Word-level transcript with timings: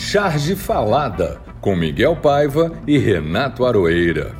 Charge 0.00 0.56
Falada, 0.56 1.38
com 1.60 1.76
Miguel 1.76 2.16
Paiva 2.16 2.72
e 2.86 2.96
Renato 2.96 3.66
Aroeira. 3.66 4.34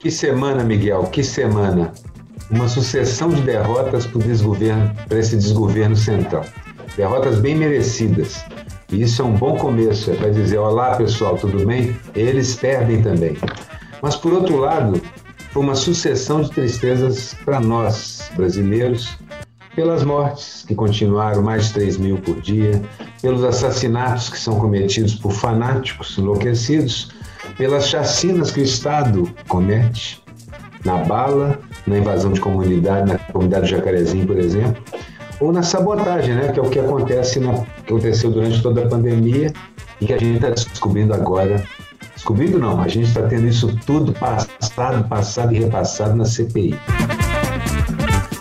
Que 0.00 0.10
semana, 0.10 0.62
Miguel, 0.64 1.04
que 1.04 1.22
semana. 1.22 1.92
Uma 2.50 2.68
sucessão 2.68 3.30
de 3.30 3.40
derrotas 3.40 4.06
para 5.08 5.18
esse 5.18 5.36
desgoverno 5.36 5.96
central. 5.96 6.44
Derrotas 6.94 7.38
bem 7.38 7.54
merecidas. 7.54 8.44
E 8.92 9.00
isso 9.00 9.22
é 9.22 9.24
um 9.24 9.32
bom 9.32 9.56
começo, 9.56 10.10
é 10.10 10.14
para 10.14 10.28
dizer: 10.28 10.58
olá 10.58 10.96
pessoal, 10.96 11.38
tudo 11.38 11.64
bem? 11.64 11.96
Eles 12.14 12.54
perdem 12.54 13.00
também. 13.00 13.38
Mas 14.02 14.16
por 14.16 14.34
outro 14.34 14.58
lado, 14.58 15.00
foi 15.54 15.62
uma 15.62 15.76
sucessão 15.76 16.42
de 16.42 16.50
tristezas 16.50 17.32
para 17.44 17.60
nós, 17.60 18.28
brasileiros, 18.34 19.16
pelas 19.76 20.02
mortes, 20.02 20.64
que 20.66 20.74
continuaram 20.74 21.44
mais 21.44 21.68
de 21.68 21.74
3 21.74 21.96
mil 21.98 22.18
por 22.18 22.40
dia, 22.40 22.82
pelos 23.22 23.44
assassinatos 23.44 24.28
que 24.28 24.36
são 24.36 24.58
cometidos 24.58 25.14
por 25.14 25.30
fanáticos 25.30 26.18
enlouquecidos, 26.18 27.12
pelas 27.56 27.86
chacinas 27.86 28.50
que 28.50 28.62
o 28.62 28.64
Estado 28.64 29.32
comete, 29.46 30.20
na 30.84 30.96
bala, 31.04 31.60
na 31.86 31.98
invasão 31.98 32.32
de 32.32 32.40
comunidade, 32.40 33.12
na 33.12 33.18
comunidade 33.18 33.66
de 33.66 33.70
Jacarezinho, 33.76 34.26
por 34.26 34.38
exemplo, 34.40 34.82
ou 35.38 35.52
na 35.52 35.62
sabotagem, 35.62 36.34
né, 36.34 36.50
que 36.50 36.58
é 36.58 36.62
o 36.62 36.68
que 36.68 36.80
acontece 36.80 37.38
na, 37.38 37.52
que 37.86 37.92
aconteceu 37.92 38.32
durante 38.32 38.60
toda 38.60 38.82
a 38.82 38.88
pandemia 38.88 39.52
e 40.00 40.06
que 40.06 40.12
a 40.12 40.18
gente 40.18 40.34
está 40.34 40.50
descobrindo 40.50 41.14
agora. 41.14 41.64
Descobrindo 42.24 42.58
não, 42.58 42.80
a 42.80 42.88
gente 42.88 43.08
está 43.08 43.20
tendo 43.24 43.46
isso 43.46 43.78
tudo 43.84 44.10
passado, 44.14 45.06
passado 45.06 45.54
e 45.54 45.58
repassado 45.58 46.16
na 46.16 46.24
CPI. 46.24 46.74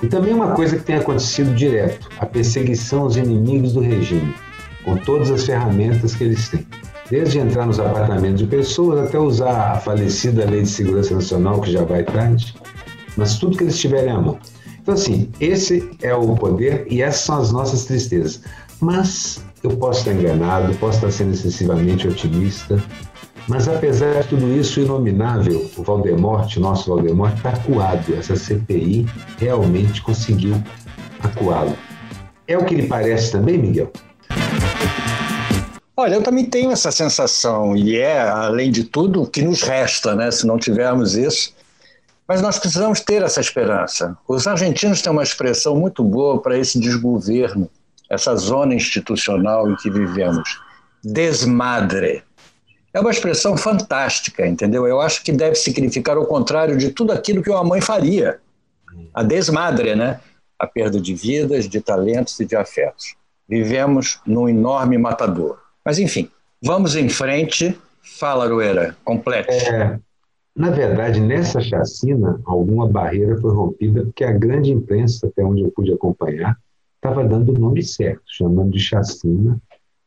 E 0.01 0.07
também 0.07 0.33
uma 0.33 0.51
coisa 0.51 0.77
que 0.77 0.83
tem 0.83 0.95
acontecido 0.95 1.53
direto, 1.53 2.07
a 2.17 2.25
perseguição 2.25 3.01
aos 3.01 3.17
inimigos 3.17 3.73
do 3.73 3.81
regime, 3.81 4.33
com 4.85 4.95
todas 4.95 5.29
as 5.29 5.45
ferramentas 5.45 6.15
que 6.15 6.23
eles 6.23 6.47
têm. 6.47 6.65
Desde 7.09 7.39
entrar 7.39 7.65
nos 7.65 7.77
apartamentos 7.77 8.39
de 8.39 8.47
pessoas 8.47 9.05
até 9.05 9.19
usar 9.19 9.73
a 9.73 9.79
falecida 9.81 10.49
Lei 10.49 10.61
de 10.61 10.69
Segurança 10.69 11.15
Nacional, 11.15 11.59
que 11.59 11.69
já 11.69 11.83
vai 11.83 12.03
tarde, 12.03 12.55
mas 13.17 13.37
tudo 13.37 13.57
que 13.57 13.65
eles 13.65 13.77
tiverem 13.77 14.13
à 14.13 14.21
mão. 14.21 14.39
Então, 14.81 14.93
assim, 14.93 15.29
esse 15.41 15.91
é 16.01 16.15
o 16.15 16.33
poder 16.37 16.87
e 16.89 17.01
essas 17.01 17.25
são 17.25 17.37
as 17.37 17.51
nossas 17.51 17.83
tristezas. 17.83 18.43
Mas 18.79 19.43
eu 19.61 19.71
posso 19.71 19.99
estar 19.99 20.13
enganado, 20.13 20.73
posso 20.75 20.99
estar 20.99 21.11
sendo 21.11 21.33
excessivamente 21.33 22.07
otimista, 22.07 22.81
mas 23.47 23.67
apesar 23.67 24.21
de 24.21 24.27
tudo 24.29 24.47
isso, 24.57 24.79
inominável, 24.79 25.69
o 25.77 25.83
Valdemorte, 25.83 26.59
nosso 26.59 26.93
Valdemorte, 26.93 27.37
está 27.37 27.49
acuado. 27.49 28.13
Essa 28.15 28.35
CPI 28.35 29.05
realmente 29.37 30.01
conseguiu 30.01 30.61
acuá-lo. 31.21 31.75
É 32.47 32.57
o 32.57 32.65
que 32.65 32.75
lhe 32.75 32.87
parece 32.87 33.31
também, 33.31 33.57
Miguel? 33.57 33.91
Olha, 35.95 36.15
eu 36.15 36.23
também 36.23 36.45
tenho 36.45 36.71
essa 36.71 36.91
sensação, 36.91 37.77
e 37.77 37.97
é, 37.97 38.21
além 38.21 38.71
de 38.71 38.83
tudo, 38.83 39.21
o 39.21 39.27
que 39.27 39.43
nos 39.43 39.61
resta, 39.61 40.15
né? 40.15 40.31
Se 40.31 40.45
não 40.47 40.57
tivermos 40.57 41.15
isso, 41.15 41.53
mas 42.27 42.41
nós 42.41 42.57
precisamos 42.57 42.99
ter 42.99 43.21
essa 43.21 43.39
esperança. 43.39 44.17
Os 44.27 44.47
argentinos 44.47 45.01
têm 45.01 45.11
uma 45.11 45.21
expressão 45.21 45.75
muito 45.75 46.03
boa 46.03 46.41
para 46.41 46.57
esse 46.57 46.79
desgoverno, 46.79 47.69
essa 48.09 48.35
zona 48.35 48.73
institucional 48.73 49.69
em 49.69 49.75
que 49.75 49.89
vivemos. 49.89 50.59
Desmadre. 51.03 52.23
É 52.93 52.99
uma 52.99 53.09
expressão 53.09 53.57
fantástica, 53.57 54.45
entendeu? 54.45 54.85
Eu 54.85 55.01
acho 55.01 55.23
que 55.23 55.31
deve 55.31 55.55
significar 55.55 56.17
o 56.17 56.27
contrário 56.27 56.77
de 56.77 56.91
tudo 56.91 57.11
aquilo 57.11 57.41
que 57.41 57.49
uma 57.49 57.63
mãe 57.63 57.81
faria. 57.81 58.39
A 59.13 59.23
desmadre, 59.23 59.95
né? 59.95 60.19
A 60.59 60.67
perda 60.67 61.01
de 61.01 61.15
vidas, 61.15 61.67
de 61.67 61.81
talentos 61.81 62.39
e 62.39 62.45
de 62.45 62.55
afetos. 62.55 63.15
Vivemos 63.49 64.19
num 64.25 64.47
enorme 64.47 64.97
matador. 64.97 65.57
Mas, 65.83 65.97
enfim, 65.97 66.29
vamos 66.61 66.95
em 66.95 67.09
frente. 67.09 67.75
Fala, 68.19 68.45
Aroeira, 68.45 68.95
complete. 69.03 69.49
É, 69.49 69.99
na 70.55 70.69
verdade, 70.69 71.19
nessa 71.19 71.59
chacina, 71.59 72.39
alguma 72.45 72.87
barreira 72.87 73.35
foi 73.41 73.55
rompida, 73.55 74.03
porque 74.03 74.23
a 74.23 74.31
grande 74.31 74.71
imprensa, 74.71 75.27
até 75.27 75.43
onde 75.43 75.63
eu 75.63 75.71
pude 75.71 75.91
acompanhar, 75.91 76.55
estava 76.95 77.23
dando 77.23 77.53
o 77.53 77.59
nome 77.59 77.81
certo, 77.81 78.21
chamando 78.27 78.71
de 78.71 78.79
chacina 78.79 79.59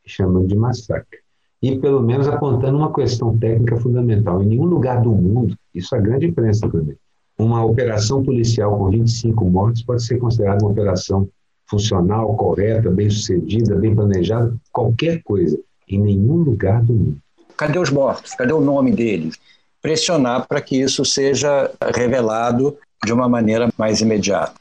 e 0.04 0.08
chamando 0.08 0.46
de 0.46 0.54
massacre. 0.54 1.25
E, 1.62 1.78
pelo 1.78 2.00
menos, 2.00 2.28
apontando 2.28 2.76
uma 2.76 2.92
questão 2.92 3.36
técnica 3.38 3.76
fundamental. 3.76 4.42
Em 4.42 4.46
nenhum 4.46 4.66
lugar 4.66 5.00
do 5.00 5.10
mundo, 5.10 5.56
isso 5.74 5.94
a 5.94 5.98
grande 5.98 6.26
imprensa 6.26 6.68
também, 6.68 6.96
uma 7.38 7.64
operação 7.64 8.22
policial 8.22 8.78
com 8.78 8.90
25 8.90 9.44
mortes 9.44 9.82
pode 9.82 10.02
ser 10.02 10.18
considerada 10.18 10.64
uma 10.64 10.72
operação 10.72 11.28
funcional, 11.66 12.34
correta, 12.34 12.90
bem 12.90 13.10
sucedida, 13.10 13.74
bem 13.74 13.94
planejada, 13.94 14.54
qualquer 14.72 15.22
coisa, 15.22 15.58
em 15.88 15.98
nenhum 15.98 16.36
lugar 16.36 16.82
do 16.82 16.92
mundo. 16.92 17.16
Cadê 17.56 17.78
os 17.78 17.90
mortos? 17.90 18.34
Cadê 18.34 18.52
o 18.52 18.60
nome 18.60 18.92
deles? 18.92 19.36
pressionar 19.86 20.48
para 20.48 20.60
que 20.60 20.80
isso 20.80 21.04
seja 21.04 21.70
revelado 21.94 22.76
de 23.04 23.12
uma 23.12 23.28
maneira 23.28 23.68
mais 23.78 24.00
imediata. 24.00 24.54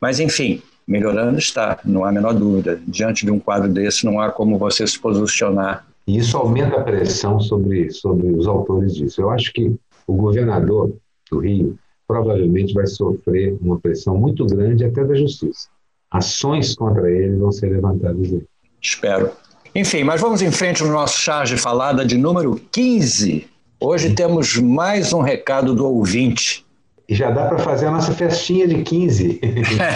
Mas, 0.00 0.18
enfim, 0.18 0.62
melhorando 0.88 1.38
está, 1.38 1.78
não 1.84 2.02
há 2.02 2.08
a 2.08 2.12
menor 2.12 2.32
dúvida. 2.32 2.80
Diante 2.88 3.26
de 3.26 3.30
um 3.30 3.38
quadro 3.38 3.68
desse, 3.68 4.06
não 4.06 4.18
há 4.18 4.30
como 4.30 4.56
você 4.56 4.86
se 4.86 4.98
posicionar. 4.98 5.86
E 6.10 6.18
isso 6.18 6.36
aumenta 6.36 6.74
a 6.76 6.82
pressão 6.82 7.38
sobre, 7.38 7.88
sobre 7.92 8.32
os 8.32 8.48
autores 8.48 8.96
disso. 8.96 9.22
Eu 9.22 9.30
acho 9.30 9.52
que 9.52 9.72
o 10.08 10.14
governador 10.16 10.92
do 11.30 11.38
Rio 11.38 11.78
provavelmente 12.08 12.74
vai 12.74 12.84
sofrer 12.88 13.56
uma 13.60 13.78
pressão 13.78 14.16
muito 14.16 14.44
grande 14.44 14.84
até 14.84 15.04
da 15.04 15.14
justiça. 15.14 15.68
Ações 16.10 16.74
contra 16.74 17.08
ele 17.08 17.36
vão 17.36 17.52
ser 17.52 17.68
levantadas 17.68 18.26
aí. 18.26 18.42
Espero. 18.82 19.30
Enfim, 19.72 20.02
mas 20.02 20.20
vamos 20.20 20.42
em 20.42 20.50
frente 20.50 20.82
no 20.82 20.90
nosso 20.90 21.16
charge 21.16 21.56
falada 21.56 22.04
de 22.04 22.18
número 22.18 22.60
15. 22.72 23.46
Hoje 23.78 24.12
temos 24.12 24.56
mais 24.56 25.12
um 25.12 25.20
recado 25.20 25.76
do 25.76 25.86
ouvinte. 25.86 26.66
E 27.10 27.14
já 27.16 27.28
dá 27.28 27.46
para 27.46 27.58
fazer 27.58 27.86
a 27.86 27.90
nossa 27.90 28.12
festinha 28.12 28.68
de 28.68 28.82
15. 28.84 29.40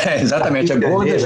É, 0.06 0.20
exatamente. 0.20 0.72
É 0.72 0.76
bodas, 0.76 1.22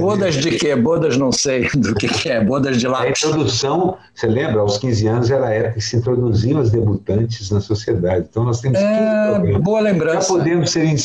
bodas 0.00 0.34
de 0.36 0.52
quê? 0.52 0.74
Bodas 0.74 1.16
não 1.18 1.30
sei 1.30 1.68
do 1.76 1.94
que, 1.94 2.08
que 2.08 2.30
é. 2.30 2.42
Bodas 2.42 2.78
de 2.78 2.88
lápis. 2.88 3.22
A 3.22 3.28
introdução, 3.28 3.98
você 4.14 4.26
lembra, 4.26 4.60
aos 4.60 4.78
15 4.78 5.06
anos 5.06 5.30
era 5.30 5.46
a 5.46 5.50
época 5.50 5.74
que 5.74 5.80
se 5.82 5.96
introduziam 5.96 6.60
as 6.60 6.70
debutantes 6.70 7.50
na 7.50 7.60
sociedade. 7.60 8.26
Então 8.30 8.44
nós 8.44 8.60
temos 8.60 8.78
é, 8.78 9.58
Boa 9.58 9.80
lembrança. 9.80 10.22
Já 10.22 10.38
podemos, 10.38 10.70
ser, 10.70 10.96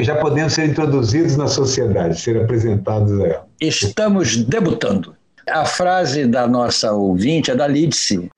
já 0.00 0.16
podemos 0.16 0.52
ser 0.52 0.66
introduzidos 0.66 1.36
na 1.36 1.46
sociedade, 1.46 2.20
ser 2.20 2.42
apresentados 2.42 3.18
a 3.20 3.26
ela. 3.26 3.46
Estamos 3.60 4.36
debutando. 4.36 5.14
A 5.48 5.64
frase 5.64 6.26
da 6.26 6.46
nossa 6.46 6.92
ouvinte 6.92 7.50
é 7.50 7.56
da 7.56 7.66
Lídice. 7.66 8.30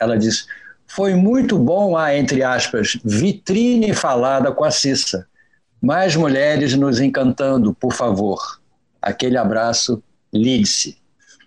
Ela 0.00 0.16
diz: 0.16 0.46
Foi 0.86 1.14
muito 1.14 1.58
bom 1.58 1.96
a, 1.96 2.16
entre 2.16 2.42
aspas, 2.42 2.98
vitrine 3.04 3.92
falada 3.92 4.52
com 4.52 4.64
a 4.64 4.70
Cissa. 4.70 5.26
Mais 5.82 6.16
mulheres 6.16 6.74
nos 6.74 7.00
encantando, 7.00 7.74
por 7.74 7.92
favor. 7.92 8.60
Aquele 9.00 9.36
abraço, 9.36 10.02
Lídice. 10.32 10.96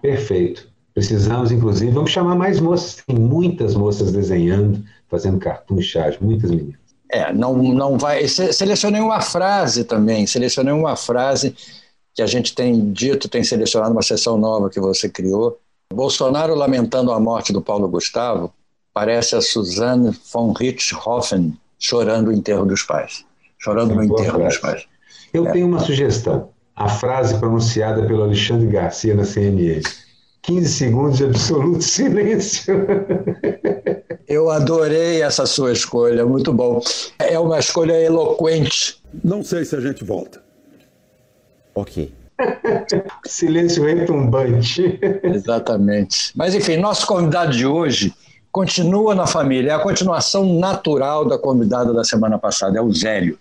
Perfeito. 0.02 0.70
Precisamos, 0.94 1.52
inclusive, 1.52 1.92
vamos 1.92 2.12
chamar 2.12 2.36
mais 2.36 2.60
moças. 2.60 3.04
Tem 3.06 3.16
muitas 3.16 3.76
moças 3.76 4.12
desenhando, 4.12 4.84
fazendo 5.08 5.40
cartoon 5.40 5.82
chás, 5.82 6.18
muitas 6.20 6.52
meninas. 6.52 6.80
É, 7.12 7.34
não, 7.34 7.56
não 7.58 7.98
vai. 7.98 8.28
Selecionei 8.28 9.02
uma 9.02 9.22
frase 9.22 9.84
também, 9.84 10.28
selecionei 10.28 10.74
uma 10.74 10.96
frase 10.96 11.56
que 12.14 12.22
a 12.22 12.28
gente 12.28 12.54
tem 12.54 12.92
dito, 12.92 13.30
tem 13.30 13.44
selecionado 13.44 13.94
uma 13.94 14.02
sessão 14.02 14.38
nova 14.38 14.70
que 14.70 14.80
você 14.80 15.10
criou, 15.10 15.58
Bolsonaro 15.92 16.54
lamentando 16.54 17.12
a 17.12 17.20
morte 17.20 17.52
do 17.52 17.62
Paulo 17.62 17.88
Gustavo 17.88 18.54
parece 19.00 19.34
a 19.34 19.42
Suzanne 19.42 20.12
von 20.34 20.52
Richthofen 20.52 21.58
chorando 21.80 22.28
o 22.28 22.34
enterro 22.34 22.66
dos 22.66 22.84
pais. 22.84 23.24
Chorando 23.58 23.96
no 23.96 24.04
enterro 24.04 24.40
frase. 24.40 24.46
dos 24.46 24.58
pais. 24.58 24.86
Eu 25.34 25.48
é. 25.48 25.52
tenho 25.54 25.68
uma 25.68 25.80
sugestão. 25.80 26.50
A 26.76 26.90
frase 26.90 27.40
pronunciada 27.40 28.06
pelo 28.06 28.24
Alexandre 28.24 28.68
Garcia 28.68 29.16
na 29.16 29.24
CNN. 29.24 29.82
15 30.42 30.68
segundos 30.68 31.18
de 31.18 31.24
absoluto 31.24 31.80
silêncio. 31.82 32.86
Eu 34.28 34.50
adorei 34.50 35.22
essa 35.22 35.46
sua 35.46 35.72
escolha, 35.72 36.26
muito 36.26 36.52
bom. 36.52 36.82
É 37.20 37.40
uma 37.40 37.58
escolha 37.58 37.94
eloquente. 37.94 39.02
Não 39.24 39.46
sei 39.46 39.64
se 39.64 39.78
a 39.78 39.80
gente 39.80 40.04
volta. 40.04 40.44
Ok. 41.74 42.12
Silêncio 43.26 43.82
retumbante. 43.82 45.00
Exatamente. 45.24 46.34
Mas, 46.36 46.54
enfim, 46.54 46.76
nosso 46.76 47.08
convidado 47.08 47.54
de 47.54 47.66
hoje 47.66 48.14
continua 48.52 49.16
na 49.16 49.28
família. 49.28 49.72
É 49.72 49.76
a 49.76 49.80
continuação 49.80 50.60
natural 50.60 51.26
da 51.26 51.38
convidada 51.38 51.94
da 51.94 52.04
semana 52.04 52.38
passada, 52.38 52.78
é 52.78 52.82
o 52.82 52.92
Zélio. 52.92 53.38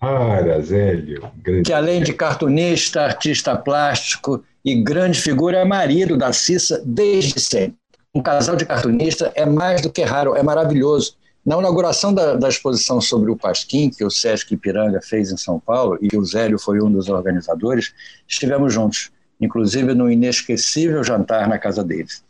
Ah, 0.00 0.60
Zélio. 0.60 1.30
Grande. 1.42 1.62
Que 1.62 1.72
além 1.72 2.02
de 2.02 2.12
cartunista, 2.12 3.02
artista 3.02 3.56
plástico 3.56 4.42
e 4.64 4.74
grande 4.80 5.20
figura, 5.20 5.58
é 5.58 5.64
marido 5.64 6.16
da 6.16 6.32
Cissa 6.32 6.82
desde 6.84 7.40
sempre. 7.40 7.76
Um 8.14 8.22
casal 8.22 8.56
de 8.56 8.64
cartunista 8.64 9.32
é 9.34 9.44
mais 9.44 9.80
do 9.80 9.90
que 9.90 10.02
raro, 10.02 10.34
é 10.34 10.42
maravilhoso. 10.42 11.14
Na 11.44 11.58
inauguração 11.58 12.12
da, 12.12 12.34
da, 12.34 12.48
exposição 12.48 13.00
sobre 13.00 13.30
o 13.30 13.36
Pasquim, 13.36 13.90
que 13.90 14.04
o 14.04 14.10
Sesc 14.10 14.52
Ipiranga 14.52 15.00
fez 15.00 15.32
em 15.32 15.36
São 15.36 15.58
Paulo, 15.58 15.98
e 16.00 16.16
o 16.16 16.24
Zélio 16.24 16.58
foi 16.58 16.80
um 16.80 16.90
dos 16.90 17.08
organizadores, 17.08 17.94
estivemos 18.26 18.72
juntos, 18.72 19.10
inclusive 19.40 19.94
no 19.94 20.10
inesquecível 20.10 21.02
jantar 21.02 21.48
na 21.48 21.58
casa 21.58 21.82
deles. 21.82 22.22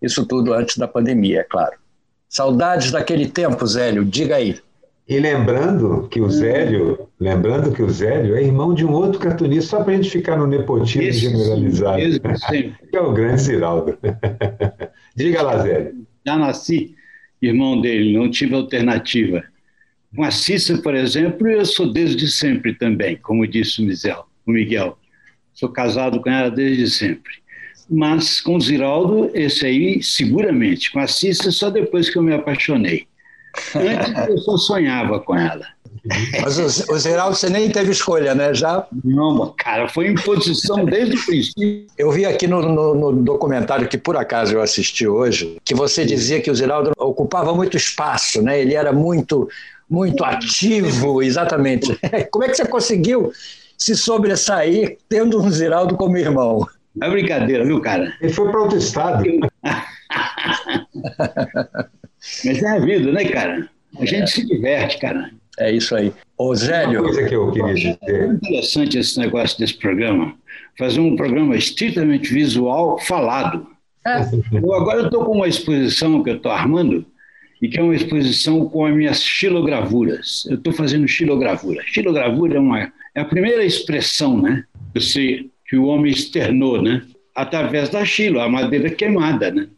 Isso 0.00 0.26
tudo 0.26 0.52
antes 0.52 0.76
da 0.76 0.86
pandemia, 0.86 1.40
é 1.40 1.44
claro. 1.44 1.76
Saudades 2.28 2.90
daquele 2.90 3.28
tempo, 3.28 3.66
Zélio, 3.66 4.04
diga 4.04 4.36
aí. 4.36 4.58
E 5.08 5.20
lembrando 5.20 6.08
que 6.08 6.20
o 6.20 6.28
Zélio, 6.28 7.08
lembrando 7.20 7.72
que 7.72 7.80
o 7.80 7.88
Zélio 7.88 8.34
é 8.34 8.42
irmão 8.42 8.74
de 8.74 8.84
um 8.84 8.92
outro 8.92 9.20
cartunista, 9.20 9.76
só 9.76 9.84
para 9.84 9.92
a 9.92 9.96
gente 9.96 10.10
ficar 10.10 10.36
no 10.36 10.48
nepotismo 10.48 11.02
esse, 11.02 11.20
generalizado. 11.20 12.00
Esse, 12.00 12.20
que 12.90 12.96
é 12.96 13.00
o 13.00 13.12
grande 13.12 13.42
Ziraldo. 13.42 13.96
Diga 15.14 15.42
lá, 15.42 15.58
Zélio. 15.58 16.06
Já 16.26 16.36
nasci 16.36 16.96
irmão 17.40 17.80
dele, 17.80 18.16
não 18.16 18.30
tive 18.30 18.54
alternativa. 18.54 19.44
Com 20.14 20.24
a 20.24 20.30
Cissa, 20.30 20.78
por 20.78 20.94
exemplo, 20.94 21.46
eu 21.46 21.64
sou 21.64 21.92
desde 21.92 22.28
sempre 22.28 22.74
também, 22.74 23.16
como 23.16 23.46
disse 23.46 23.82
o 23.82 23.86
Miguel. 23.86 24.26
O 24.46 24.50
Miguel. 24.50 24.98
Sou 25.52 25.68
casado 25.68 26.20
com 26.20 26.30
ela 26.30 26.50
desde 26.50 26.90
sempre. 26.90 27.32
Mas 27.88 28.40
com 28.40 28.56
o 28.56 28.60
Ziraldo, 28.60 29.30
esse 29.32 29.64
aí, 29.64 30.02
seguramente. 30.02 30.92
Com 30.92 30.98
a 30.98 31.06
Cissa, 31.06 31.50
só 31.50 31.70
depois 31.70 32.10
que 32.10 32.18
eu 32.18 32.22
me 32.22 32.34
apaixonei. 32.34 33.06
Antes 33.74 34.12
eu 34.28 34.38
só 34.38 34.56
sonhava 34.56 35.20
com 35.20 35.36
ela. 35.36 35.66
Mas 36.40 36.58
o, 36.58 36.92
o 36.92 36.98
Zeraldo, 36.98 37.36
você 37.36 37.48
nem 37.48 37.70
teve 37.70 37.90
escolha, 37.90 38.34
né? 38.34 38.54
Já? 38.54 38.86
Não, 39.04 39.52
cara, 39.56 39.88
foi 39.88 40.08
imposição 40.08 40.84
desde 40.84 41.16
o 41.16 41.24
princípio. 41.26 41.86
Eu 41.98 42.10
vi 42.12 42.24
aqui 42.24 42.46
no, 42.46 42.62
no, 42.62 42.94
no, 42.94 43.22
documentário 43.22 43.88
que 43.88 43.98
por 43.98 44.16
acaso 44.16 44.54
eu 44.54 44.62
assisti 44.62 45.06
hoje, 45.06 45.56
que 45.64 45.74
você 45.74 46.04
dizia 46.04 46.40
que 46.40 46.50
o 46.50 46.54
Zeraldo 46.54 46.92
ocupava 46.96 47.54
muito 47.54 47.76
espaço, 47.76 48.40
né? 48.42 48.60
Ele 48.60 48.74
era 48.74 48.92
muito, 48.92 49.48
muito 49.88 50.24
ativo, 50.24 51.22
exatamente. 51.22 51.98
Como 52.30 52.44
é 52.44 52.48
que 52.48 52.56
você 52.56 52.66
conseguiu 52.66 53.32
se 53.76 53.96
sobressair 53.96 54.98
tendo 55.08 55.42
um 55.42 55.50
Zeraldo 55.50 55.96
como 55.96 56.16
irmão? 56.16 56.66
É 57.02 57.10
brincadeira, 57.10 57.64
viu, 57.64 57.80
cara? 57.80 58.14
Ele 58.20 58.32
foi 58.32 58.50
para 58.50 58.62
outro 58.62 58.78
estado. 58.78 59.24
Mas 62.44 62.62
é 62.62 62.68
a 62.68 62.78
vida, 62.78 63.12
né, 63.12 63.24
cara? 63.26 63.68
A 63.98 64.04
gente 64.04 64.24
é. 64.24 64.26
se 64.26 64.46
diverte, 64.46 64.98
cara. 64.98 65.30
É 65.58 65.72
isso 65.72 65.94
aí. 65.94 66.12
Ô, 66.36 66.54
Zélio. 66.54 67.00
Uma 67.00 67.08
coisa 67.12 67.28
que 67.28 67.34
eu 67.34 67.50
queria 67.50 67.74
dizer. 67.74 67.98
É 68.02 68.26
interessante 68.26 68.98
esse 68.98 69.18
negócio 69.18 69.58
desse 69.58 69.74
programa. 69.74 70.34
Fazer 70.78 71.00
um 71.00 71.16
programa 71.16 71.56
estritamente 71.56 72.32
visual 72.32 72.98
falado. 72.98 73.66
É. 74.06 74.20
Eu 74.52 74.72
agora 74.74 75.06
estou 75.06 75.24
com 75.24 75.32
uma 75.32 75.48
exposição 75.48 76.22
que 76.22 76.30
eu 76.30 76.36
estou 76.36 76.52
armando, 76.52 77.06
e 77.60 77.68
que 77.68 77.78
é 77.78 77.82
uma 77.82 77.94
exposição 77.94 78.68
com 78.68 78.84
as 78.84 78.94
minhas 78.94 79.22
xilogravuras. 79.22 80.46
Eu 80.48 80.56
estou 80.56 80.72
fazendo 80.72 81.08
xilogravura. 81.08 81.82
Xilogravura 81.86 82.56
é, 82.56 82.60
uma, 82.60 82.92
é 83.14 83.20
a 83.20 83.24
primeira 83.24 83.64
expressão 83.64 84.40
né, 84.40 84.64
que, 84.94 85.50
que 85.68 85.76
o 85.76 85.86
homem 85.86 86.12
externou, 86.12 86.80
né? 86.80 87.02
através 87.36 87.90
da 87.90 88.04
xilo, 88.04 88.40
a 88.40 88.48
madeira 88.48 88.88
queimada. 88.90 89.50
Né? 89.50 89.68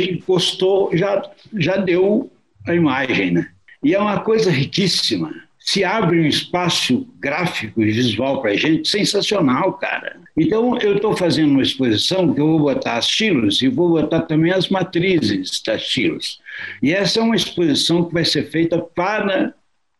Encostou, 0.00 0.90
já, 0.94 1.22
já 1.56 1.76
deu 1.76 2.30
a 2.66 2.74
imagem. 2.74 3.30
Né? 3.30 3.48
E 3.82 3.94
é 3.94 3.98
uma 3.98 4.20
coisa 4.20 4.50
riquíssima. 4.50 5.32
Se 5.60 5.82
abre 5.82 6.20
um 6.20 6.26
espaço 6.26 7.08
gráfico 7.18 7.80
e 7.80 7.90
visual 7.90 8.42
para 8.42 8.50
a 8.50 8.56
gente 8.56 8.86
sensacional, 8.86 9.74
cara. 9.74 10.16
Então, 10.36 10.76
eu 10.78 10.96
estou 10.96 11.16
fazendo 11.16 11.52
uma 11.52 11.62
exposição 11.62 12.34
que 12.34 12.40
eu 12.40 12.46
vou 12.48 12.58
botar 12.58 12.96
as 12.96 13.06
estilos 13.06 13.62
e 13.62 13.68
vou 13.68 13.88
botar 13.88 14.22
também 14.22 14.52
as 14.52 14.68
matrizes 14.68 15.62
das 15.64 15.80
estilos. 15.80 16.40
E 16.82 16.92
essa 16.92 17.20
é 17.20 17.22
uma 17.22 17.36
exposição 17.36 18.04
que 18.04 18.12
vai 18.12 18.26
ser 18.26 18.50
feita 18.50 18.78
para 18.78 19.54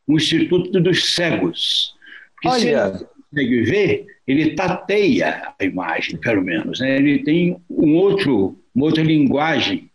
o 0.07 0.17
Instituto 0.17 0.79
dos 0.81 1.15
Cegos. 1.15 1.95
Porque 2.35 2.49
Olha. 2.49 2.99
se 2.99 3.07
consegue 3.31 3.63
ver, 3.63 4.07
ele 4.27 4.55
tateia 4.55 5.53
a 5.59 5.65
imagem, 5.65 6.17
pelo 6.17 6.43
menos. 6.43 6.81
Né? 6.81 6.97
Ele 6.97 7.19
tem 7.21 7.57
um 7.71 7.95
outro, 7.97 8.59
uma 8.75 8.87
outra 8.87 9.03
linguagem 9.03 9.91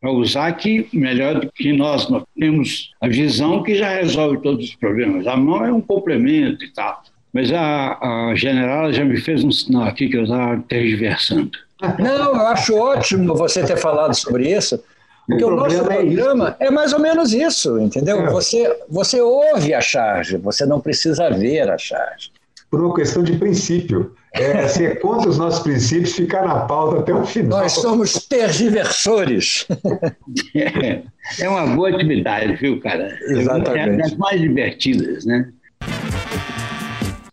para 0.00 0.10
usar 0.10 0.52
que 0.52 0.88
melhor 0.92 1.40
do 1.40 1.52
que 1.52 1.72
nós, 1.72 2.08
nós 2.08 2.24
temos 2.38 2.90
a 3.00 3.06
visão 3.06 3.62
que 3.62 3.74
já 3.74 3.90
resolve 3.90 4.38
todos 4.42 4.70
os 4.70 4.74
problemas. 4.74 5.26
A 5.26 5.36
mão 5.36 5.64
é 5.64 5.72
um 5.72 5.80
complemento 5.80 6.64
e 6.64 6.72
tal. 6.72 7.02
Mas 7.32 7.52
a, 7.52 8.30
a 8.30 8.34
general 8.34 8.92
já 8.92 9.04
me 9.04 9.20
fez 9.20 9.44
um 9.44 9.52
sinal 9.52 9.84
aqui 9.84 10.08
que 10.08 10.16
eu 10.16 10.24
estava 10.24 10.60
tergiversando. 10.68 11.50
Não, 11.98 12.34
eu 12.34 12.46
acho 12.48 12.76
ótimo 12.76 13.34
você 13.34 13.64
ter 13.64 13.76
falado 13.76 14.14
sobre 14.14 14.50
isso, 14.50 14.82
porque 15.26 15.44
o, 15.44 15.48
o 15.48 15.56
nosso 15.56 15.76
é 15.76 15.84
programa 15.84 16.56
é, 16.58 16.66
é, 16.66 16.70
mais 16.70 16.92
ou 16.92 16.98
menos 16.98 17.32
isso, 17.32 17.78
entendeu? 17.78 18.20
É. 18.20 18.30
Você, 18.30 18.76
você 18.88 19.20
ouve 19.20 19.72
a 19.72 19.80
charge, 19.80 20.36
você 20.38 20.66
não 20.66 20.80
precisa 20.80 21.30
ver 21.30 21.70
a 21.70 21.78
charge. 21.78 22.32
Por 22.70 22.80
uma 22.80 22.94
questão 22.94 23.22
de 23.22 23.36
princípio 23.36 24.14
é, 24.32 24.68
ser 24.68 25.00
contra 25.00 25.28
os 25.28 25.38
nossos 25.38 25.60
princípios, 25.60 26.12
ficar 26.12 26.46
na 26.46 26.60
pauta 26.60 27.00
até 27.00 27.12
o 27.12 27.24
final. 27.24 27.60
Nós 27.60 27.72
somos 27.72 28.12
tergiversores. 28.28 29.66
É, 30.54 31.02
é 31.40 31.48
uma 31.48 31.66
boa 31.74 31.88
atividade, 31.88 32.54
viu, 32.54 32.80
cara? 32.80 33.16
Exatamente. 33.22 33.88
É 33.88 33.96
das 33.96 34.16
mais 34.16 34.40
divertidas, 34.40 35.24
né? 35.24 35.52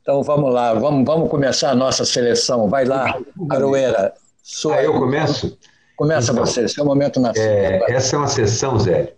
Então 0.02 0.24
vamos 0.24 0.54
lá, 0.54 0.74
vamos, 0.74 1.06
vamos 1.06 1.30
começar 1.30 1.72
a 1.72 1.76
nossa 1.76 2.06
seleção. 2.06 2.70
Vai 2.70 2.86
lá, 2.86 3.20
Aroeira. 3.50 4.14
Sua... 4.42 4.78
Ah, 4.78 4.84
eu 4.84 4.94
começo? 4.94 5.58
Começa 5.98 6.32
então, 6.32 6.46
você, 6.46 6.62
esse 6.62 6.80
é 6.80 6.84
o 6.84 6.86
momento 6.86 7.20
narciso. 7.20 7.48
É, 7.48 7.92
essa 7.92 8.16
é 8.16 8.20
uma 8.20 8.28
sessão, 8.28 8.80
Zé, 8.80 9.14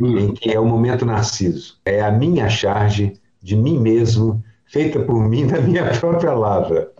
hum. 0.00 0.16
em 0.16 0.32
que 0.32 0.50
é 0.50 0.58
o 0.58 0.64
momento 0.64 1.04
narciso. 1.04 1.76
É 1.84 2.00
a 2.00 2.10
minha 2.10 2.48
charge 2.48 3.20
de 3.42 3.56
mim 3.56 3.78
mesmo, 3.78 4.42
feita 4.70 5.00
por 5.00 5.28
mim 5.28 5.44
na 5.44 5.60
minha 5.60 5.84
própria 5.98 6.32
lavra 6.32 6.90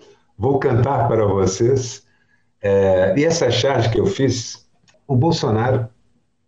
vou 0.40 0.58
cantar 0.58 1.06
para 1.06 1.26
vocês. 1.26 2.02
É, 2.62 3.14
e 3.17 3.25
essa 3.25 3.50
charge 3.50 3.90
que 3.90 4.00
eu 4.00 4.06
fiz, 4.06 4.67
o 5.06 5.14
Bolsonaro 5.14 5.87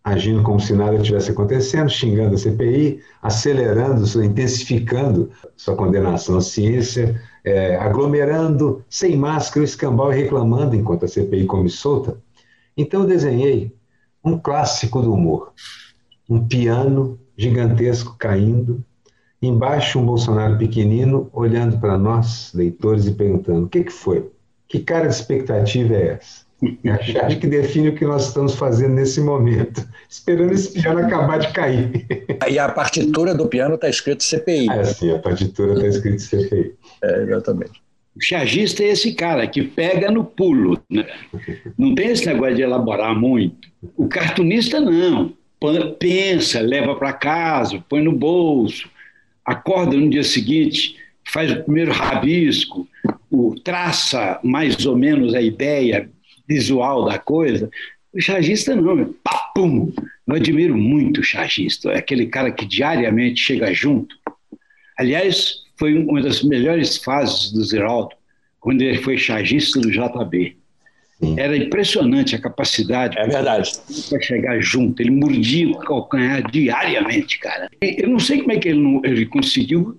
agindo 0.04 0.42
como 0.42 0.58
se 0.58 0.72
nada 0.72 0.98
tivesse 0.98 1.30
acontecendo, 1.30 1.88
xingando 1.88 2.34
a 2.34 2.38
CPI, 2.38 3.00
acelerando, 3.20 4.24
intensificando 4.24 5.30
sua 5.56 5.76
condenação 5.76 6.38
à 6.38 6.40
ciência, 6.40 7.20
é, 7.44 7.76
aglomerando, 7.76 8.84
sem 8.90 9.16
máscara, 9.16 9.64
escambau 9.64 10.12
e 10.12 10.16
reclamando 10.16 10.74
enquanto 10.74 11.04
a 11.04 11.08
CPI 11.08 11.46
come 11.46 11.68
solta. 11.68 12.16
Então 12.76 13.02
eu 13.02 13.06
desenhei 13.06 13.72
um 14.24 14.36
clássico 14.38 15.00
do 15.00 15.12
humor, 15.12 15.52
um 16.28 16.44
piano 16.48 17.18
gigantesco 17.36 18.16
caindo, 18.18 18.84
Embaixo, 19.42 19.98
um 19.98 20.06
Bolsonaro 20.06 20.56
pequenino 20.56 21.28
olhando 21.32 21.76
para 21.78 21.98
nós, 21.98 22.52
leitores, 22.54 23.06
e 23.06 23.12
perguntando: 23.12 23.66
o 23.66 23.68
que, 23.68 23.82
que 23.82 23.92
foi? 23.92 24.30
Que 24.68 24.78
cara 24.78 25.08
de 25.08 25.14
expectativa 25.14 25.94
é 25.94 26.18
essa? 26.18 26.42
É 26.84 26.90
a 26.92 27.02
chave 27.02 27.36
que 27.36 27.46
define 27.48 27.88
o 27.88 27.94
que 27.94 28.04
nós 28.04 28.28
estamos 28.28 28.54
fazendo 28.54 28.94
nesse 28.94 29.20
momento, 29.20 29.84
esperando 30.08 30.52
esse 30.52 30.80
piano 30.80 31.00
acabar 31.00 31.38
de 31.38 31.52
cair. 31.52 32.06
E 32.48 32.58
a 32.58 32.68
partitura 32.68 33.34
do 33.34 33.46
piano 33.46 33.76
está 33.76 33.88
escrito 33.88 34.22
CPI. 34.22 34.68
Ah, 34.68 34.84
sim, 34.84 35.12
a 35.12 35.18
partitura 35.18 35.74
está 35.74 35.86
escrito 35.86 36.20
CPI. 36.20 36.74
É, 37.02 37.22
exatamente. 37.22 37.82
O 38.14 38.20
chargista 38.20 38.82
é 38.82 38.88
esse 38.88 39.14
cara 39.14 39.46
que 39.46 39.62
pega 39.62 40.10
no 40.10 40.24
pulo. 40.24 40.78
Né? 40.90 41.06
Não 41.78 41.94
tem 41.94 42.08
esse 42.08 42.26
negócio 42.26 42.56
de 42.56 42.62
elaborar 42.62 43.14
muito. 43.14 43.68
O 43.96 44.06
cartunista 44.06 44.80
não. 44.80 45.32
Pensa, 45.98 46.60
leva 46.60 46.96
para 46.96 47.12
casa, 47.12 47.82
põe 47.88 48.02
no 48.02 48.12
bolso, 48.12 48.90
acorda 49.44 49.96
no 49.96 50.08
dia 50.08 50.22
seguinte, 50.22 50.96
faz 51.24 51.50
o 51.50 51.62
primeiro 51.62 51.92
rabisco, 51.92 52.88
o, 53.30 53.54
traça 53.62 54.38
mais 54.42 54.84
ou 54.86 54.96
menos 54.96 55.34
a 55.34 55.40
ideia 55.40 56.08
visual 56.46 57.04
da 57.04 57.18
coisa. 57.18 57.70
O 58.12 58.20
chargista 58.20 58.74
não, 58.74 59.12
papum. 59.24 59.92
Eu 60.26 60.36
admiro 60.36 60.76
muito 60.76 61.20
o 61.20 61.24
chargista, 61.24 61.90
é 61.90 61.98
aquele 61.98 62.26
cara 62.26 62.50
que 62.50 62.64
diariamente 62.64 63.40
chega 63.40 63.72
junto. 63.74 64.16
Aliás, 64.98 65.62
foi 65.76 65.98
uma 65.98 66.22
das 66.22 66.42
melhores 66.42 66.96
fases 66.96 67.50
do 67.52 67.64
Zeraldo, 67.64 68.14
quando 68.60 68.82
ele 68.82 68.98
foi 68.98 69.18
chargista 69.18 69.80
do 69.80 69.90
JB. 69.90 70.56
Era 71.36 71.56
impressionante 71.56 72.34
a 72.34 72.40
capacidade. 72.40 73.18
É 73.18 73.26
verdade. 73.26 73.72
Para 74.08 74.20
chegar 74.20 74.60
junto. 74.60 75.00
Ele 75.00 75.10
mordia 75.10 75.68
o 75.68 75.78
calcanhar 75.78 76.50
diariamente, 76.50 77.38
cara. 77.38 77.68
Eu 77.80 78.08
não 78.08 78.18
sei 78.18 78.40
como 78.40 78.52
é 78.52 78.56
que 78.58 78.68
ele, 78.68 78.80
não, 78.80 79.00
ele 79.04 79.26
conseguiu 79.26 79.96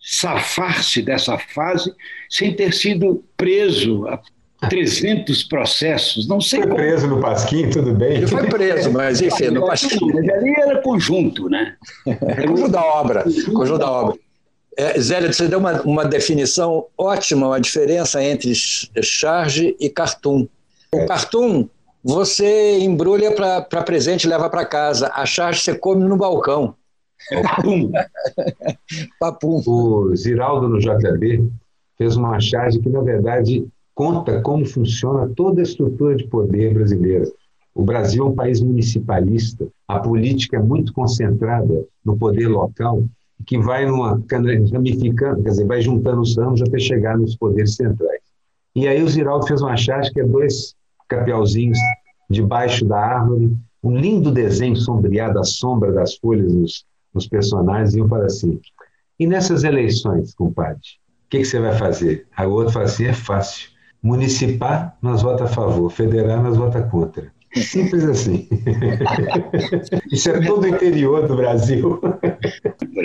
safar-se 0.00 1.02
dessa 1.02 1.38
fase 1.38 1.92
sem 2.28 2.54
ter 2.54 2.72
sido 2.72 3.24
preso 3.36 4.06
a 4.06 4.20
300 4.68 5.44
processos. 5.44 6.26
Não 6.28 6.40
sei 6.40 6.60
foi 6.60 6.68
como. 6.68 6.80
preso 6.80 7.06
no 7.06 7.20
Pasquim, 7.20 7.68
tudo 7.70 7.92
bem. 7.94 8.18
Ele 8.18 8.26
foi 8.26 8.46
preso, 8.46 8.92
mas 8.92 9.20
enfim, 9.20 9.48
no 9.48 9.66
Pasquim. 9.66 10.12
Mas 10.12 10.28
ali 10.28 10.54
era 10.56 10.80
conjunto, 10.82 11.48
né? 11.48 11.74
Era 12.06 12.46
conjunto 12.48 12.70
da 12.70 12.84
obra. 12.84 13.24
Conjunto 13.52 13.78
da 13.78 13.90
obra. 13.90 14.18
É, 14.78 15.00
Zélio, 15.00 15.32
você 15.32 15.48
deu 15.48 15.58
uma, 15.58 15.80
uma 15.82 16.04
definição 16.04 16.86
ótima, 16.98 17.46
uma 17.46 17.60
diferença 17.60 18.22
entre 18.22 18.52
charge 19.02 19.74
e 19.80 19.88
cartoon. 19.88 20.46
O 20.92 21.06
cartoon 21.06 21.68
você 22.02 22.78
embrulha 22.78 23.34
para 23.34 23.82
presente 23.82 24.24
e 24.24 24.28
leva 24.28 24.48
para 24.48 24.64
casa. 24.64 25.10
A 25.14 25.26
charge 25.26 25.60
você 25.60 25.76
come 25.76 26.04
no 26.04 26.16
balcão. 26.16 26.74
É 27.32 27.42
Papum. 27.42 27.90
Papum. 29.18 29.62
O 29.66 30.14
Ziraldo 30.14 30.68
no 30.68 30.78
JB 30.78 31.50
fez 31.98 32.16
uma 32.16 32.38
charge 32.38 32.78
que, 32.78 32.88
na 32.88 33.00
verdade, 33.00 33.66
conta 33.94 34.40
como 34.42 34.64
funciona 34.64 35.28
toda 35.34 35.60
a 35.60 35.64
estrutura 35.64 36.14
de 36.14 36.28
poder 36.28 36.74
brasileira. 36.74 37.26
O 37.74 37.82
Brasil 37.82 38.24
é 38.24 38.28
um 38.28 38.34
país 38.34 38.60
municipalista, 38.60 39.66
a 39.88 39.98
política 39.98 40.56
é 40.56 40.62
muito 40.62 40.92
concentrada 40.92 41.84
no 42.04 42.16
poder 42.16 42.48
local, 42.48 43.04
que 43.46 43.58
vai 43.58 43.84
numa, 43.84 44.22
ramificando, 44.72 45.42
quer 45.42 45.50
dizer, 45.50 45.66
vai 45.66 45.82
juntando 45.82 46.20
os 46.22 46.36
ramos 46.36 46.62
até 46.62 46.78
chegar 46.78 47.18
nos 47.18 47.36
poderes 47.36 47.74
centrais. 47.74 48.25
E 48.76 48.86
aí 48.86 49.02
o 49.02 49.08
Ziraldo 49.08 49.46
fez 49.46 49.62
uma 49.62 49.74
charge 49.74 50.12
que 50.12 50.20
é 50.20 50.24
dois 50.24 50.74
capelzinhos 51.08 51.78
debaixo 52.28 52.84
da 52.84 52.98
árvore, 52.98 53.56
um 53.82 53.96
lindo 53.96 54.30
desenho 54.30 54.76
sombreado, 54.76 55.38
a 55.38 55.44
sombra 55.44 55.90
das 55.92 56.16
folhas 56.16 56.84
nos, 57.14 57.26
personagens, 57.26 57.94
e 57.94 58.02
um 58.02 58.08
fala 58.08 58.26
assim, 58.26 58.60
e 59.18 59.26
nessas 59.26 59.64
eleições, 59.64 60.34
compadre, 60.34 60.76
o 60.76 61.30
que, 61.30 61.38
que, 61.38 61.44
você 61.46 61.58
vai 61.58 61.74
fazer? 61.78 62.26
Aí 62.36 62.46
o 62.46 62.50
outro 62.50 62.74
fala 62.74 62.84
assim, 62.84 63.06
é 63.06 63.14
fácil, 63.14 63.70
municipar, 64.02 64.94
nós 65.00 65.22
vota 65.22 65.44
a 65.44 65.48
favor, 65.48 65.90
federal, 65.90 66.42
nós 66.42 66.58
vota 66.58 66.82
contra. 66.82 67.32
Simples 67.54 68.04
assim. 68.04 68.46
Isso 70.12 70.28
é 70.28 70.46
todo 70.46 70.64
o 70.64 70.68
interior 70.68 71.26
do 71.26 71.36
Brasil. 71.36 71.98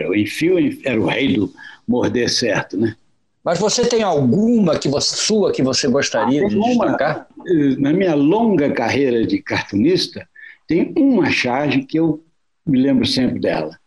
O 0.10 0.16
enfio 0.16 0.58
era 0.84 1.00
o 1.00 1.06
rei 1.06 1.38
do 1.38 1.54
morder 1.88 2.30
certo, 2.30 2.78
né? 2.78 2.96
Mas 3.44 3.60
você 3.60 3.88
tem 3.88 4.04
alguma 4.04 4.78
que 4.78 4.88
você, 4.88 5.16
sua 5.16 5.52
que 5.52 5.64
você 5.64 5.88
gostaria 5.88 6.46
ah, 6.46 6.48
de 6.48 6.60
destacar? 6.60 7.28
Uma, 7.38 7.76
na 7.78 7.94
minha 7.94 8.14
longa 8.14 8.72
carreira 8.72 9.26
de 9.26 9.42
cartunista, 9.42 10.28
tem 10.68 10.94
uma 10.96 11.30
charge 11.32 11.84
que 11.84 12.00
eu 12.00 12.24
me 12.66 12.80
lembro 12.80 13.06
sempre 13.06 13.40
dela, 13.40 13.78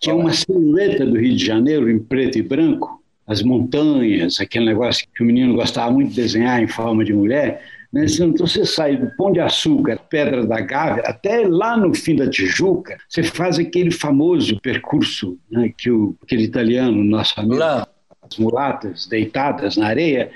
que 0.00 0.10
é 0.10 0.14
uma 0.14 0.32
silhueta 0.32 1.04
do 1.04 1.18
Rio 1.18 1.36
de 1.36 1.44
Janeiro 1.44 1.90
em 1.90 1.98
preto 1.98 2.38
e 2.38 2.42
branco, 2.42 3.02
as 3.26 3.42
montanhas, 3.42 4.40
aquele 4.40 4.66
negócio 4.66 5.06
que 5.14 5.22
o 5.22 5.26
menino 5.26 5.54
gostava 5.54 5.90
muito 5.90 6.10
de 6.10 6.16
desenhar 6.16 6.62
em 6.62 6.68
forma 6.68 7.04
de 7.04 7.12
mulher, 7.12 7.62
né? 7.94 8.06
Então, 8.06 8.46
você 8.46 8.66
sai 8.66 8.96
do 8.96 9.08
Pão 9.16 9.30
de 9.30 9.38
Açúcar, 9.38 10.00
Pedra 10.10 10.44
da 10.44 10.60
Gávea, 10.60 11.04
até 11.06 11.46
lá 11.46 11.76
no 11.76 11.94
fim 11.94 12.16
da 12.16 12.28
Tijuca, 12.28 12.98
você 13.08 13.22
faz 13.22 13.56
aquele 13.56 13.92
famoso 13.92 14.60
percurso 14.60 15.38
né, 15.48 15.72
que 15.78 15.92
o, 15.92 16.16
aquele 16.20 16.42
italiano, 16.42 17.04
nosso 17.04 17.38
amigo, 17.38 17.54
lá. 17.54 17.86
As 18.34 18.38
mulatas 18.38 19.06
deitadas 19.06 19.76
na 19.76 19.86
areia, 19.86 20.30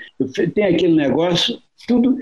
tem 0.53 0.63
aquele 0.63 0.95
negócio, 0.95 1.59
tudo 1.87 2.17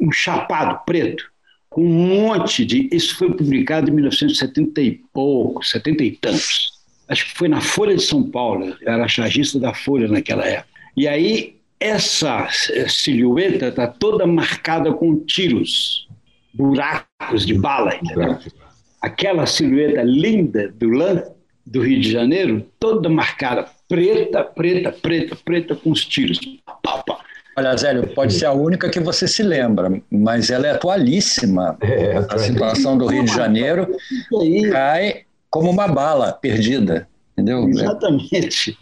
um 0.00 0.12
chapado 0.12 0.84
preto, 0.84 1.24
com 1.68 1.82
um 1.82 2.24
monte 2.24 2.64
de. 2.64 2.88
Isso 2.92 3.16
foi 3.16 3.32
publicado 3.34 3.90
em 3.90 3.94
1970 3.94 4.80
e 4.80 5.00
pouco, 5.12 5.64
70 5.64 6.04
e 6.04 6.10
tantos. 6.12 6.76
Acho 7.08 7.26
que 7.26 7.38
foi 7.38 7.48
na 7.48 7.60
Folha 7.60 7.96
de 7.96 8.02
São 8.02 8.30
Paulo, 8.30 8.76
era 8.82 9.08
chargista 9.08 9.58
da 9.58 9.74
Folha 9.74 10.08
naquela 10.08 10.44
época. 10.44 10.68
E 10.96 11.06
aí 11.06 11.56
essa 11.78 12.48
silhueta 12.88 13.68
está 13.68 13.86
toda 13.86 14.26
marcada 14.26 14.92
com 14.92 15.16
tiros, 15.24 16.08
buracos 16.54 17.46
de 17.46 17.54
bala. 17.54 17.94
Entendeu? 17.96 18.38
Aquela 19.00 19.46
silhueta 19.46 20.02
linda 20.02 20.68
do 20.68 20.88
lã 20.88 21.22
do 21.64 21.82
Rio 21.82 22.00
de 22.00 22.10
Janeiro, 22.10 22.66
toda 22.78 23.08
marcada, 23.08 23.68
preta, 23.88 24.44
preta, 24.44 24.92
preta, 24.92 25.36
preta, 25.36 25.76
com 25.76 25.90
os 25.90 26.04
tiros. 26.04 26.38
Pá, 26.82 27.02
pá. 27.06 27.20
Olha, 27.58 27.74
Zélio, 27.76 28.06
pode 28.14 28.34
ser 28.34 28.46
a 28.46 28.52
única 28.52 28.90
que 28.90 29.00
você 29.00 29.26
se 29.26 29.42
lembra, 29.42 29.90
mas 30.10 30.50
ela 30.50 30.66
é 30.66 30.72
atualíssima. 30.72 31.78
É, 31.80 32.18
a 32.28 32.38
situação 32.38 32.98
do 32.98 33.06
Rio 33.06 33.24
de 33.24 33.32
Janeiro 33.32 33.88
cai 34.70 35.22
como 35.48 35.70
uma 35.70 35.88
bala 35.88 36.32
perdida, 36.32 37.08
entendeu? 37.32 37.66
Exatamente. 37.68 38.76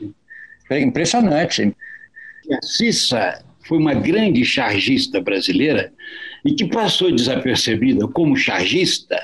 É 0.69 0.81
impressionante 0.81 1.73
a 2.53 2.63
Cissa 2.63 3.43
foi 3.67 3.79
uma 3.79 3.95
grande 3.95 4.45
chargista 4.45 5.21
brasileira 5.21 5.93
e 6.45 6.53
que 6.55 6.67
passou 6.67 7.11
desapercebida 7.11 8.07
como 8.09 8.37
chargista 8.37 9.17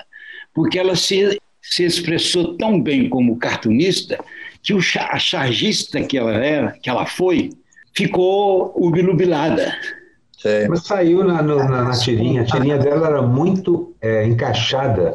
porque 0.54 0.78
ela 0.78 0.96
se, 0.96 1.38
se 1.60 1.84
expressou 1.84 2.56
tão 2.56 2.80
bem 2.80 3.08
como 3.08 3.38
cartunista 3.38 4.18
que 4.62 4.74
o, 4.74 4.78
a 4.78 5.18
chargista 5.18 6.02
que 6.02 6.18
ela 6.18 6.32
era, 6.32 6.72
que 6.82 6.90
ela 6.90 7.06
foi, 7.06 7.50
ficou 7.94 8.72
ubilubilada. 8.76 9.74
Mas 10.68 10.86
saiu 10.86 11.22
na, 11.22 11.42
na, 11.42 11.84
na, 11.84 11.90
tirinha, 11.90 12.42
a 12.42 12.44
tirinha 12.46 12.78
dela 12.78 13.08
era 13.08 13.22
muito 13.22 13.94
é, 14.00 14.24
encaixada 14.24 15.14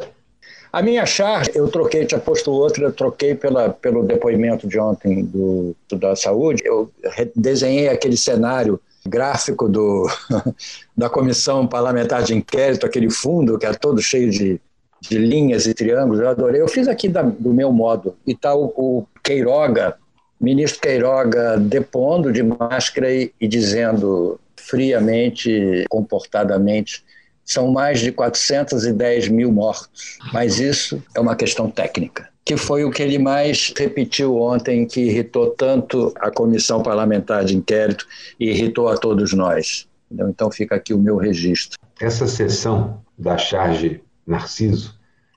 a 0.76 0.82
minha 0.82 1.06
charge, 1.06 1.52
eu 1.54 1.68
troquei, 1.68 2.04
tinha 2.04 2.20
posto 2.20 2.52
outra, 2.52 2.84
eu 2.84 2.92
troquei 2.92 3.34
pela, 3.34 3.70
pelo 3.70 4.02
depoimento 4.02 4.68
de 4.68 4.78
ontem 4.78 5.24
do, 5.24 5.74
do 5.88 5.96
da 5.96 6.14
saúde. 6.14 6.62
Eu 6.66 6.92
desenhei 7.34 7.88
aquele 7.88 8.14
cenário 8.14 8.78
gráfico 9.06 9.70
do, 9.70 10.06
da 10.94 11.08
comissão 11.08 11.66
parlamentar 11.66 12.22
de 12.22 12.34
inquérito, 12.34 12.84
aquele 12.84 13.08
fundo 13.08 13.58
que 13.58 13.64
é 13.64 13.72
todo 13.72 14.02
cheio 14.02 14.30
de, 14.30 14.60
de 15.08 15.18
linhas 15.18 15.66
e 15.66 15.74
triângulos, 15.74 16.20
eu 16.20 16.28
adorei. 16.28 16.60
Eu 16.60 16.68
fiz 16.68 16.88
aqui 16.88 17.08
da, 17.08 17.22
do 17.22 17.52
meu 17.52 17.72
modo. 17.72 18.16
E 18.26 18.32
está 18.32 18.54
o, 18.54 18.66
o, 18.76 19.06
Queiroga, 19.22 19.96
ministro 20.40 20.80
Queiroga, 20.80 21.58
depondo 21.58 22.32
de 22.32 22.42
máscara 22.42 23.12
e, 23.12 23.32
e 23.40 23.48
dizendo 23.48 24.40
friamente, 24.56 25.84
comportadamente, 25.88 27.04
são 27.44 27.70
mais 27.70 28.00
de 28.00 28.10
410 28.10 29.28
mil 29.28 29.52
mortos, 29.52 30.18
mas 30.32 30.58
isso 30.58 31.00
é 31.14 31.20
uma 31.20 31.36
questão 31.36 31.70
técnica 31.70 32.28
que 32.46 32.56
foi 32.56 32.84
o 32.84 32.92
que 32.92 33.02
ele 33.02 33.18
mais 33.18 33.74
repetiu 33.76 34.40
ontem, 34.40 34.86
que 34.86 35.00
irritou 35.00 35.50
tanto 35.50 36.14
a 36.20 36.30
comissão 36.30 36.80
parlamentar 36.80 37.44
de 37.44 37.56
inquérito 37.56 38.06
e 38.38 38.50
irritou 38.50 38.88
a 38.88 38.96
todos 38.96 39.32
nós. 39.32 39.88
Então 40.08 40.48
fica 40.52 40.76
aqui 40.76 40.94
o 40.94 40.98
meu 40.98 41.16
registro. 41.16 41.76
Essa 42.00 42.28
sessão 42.28 43.02
da 43.18 43.36
charge 43.36 44.00
Narciso, 44.24 44.95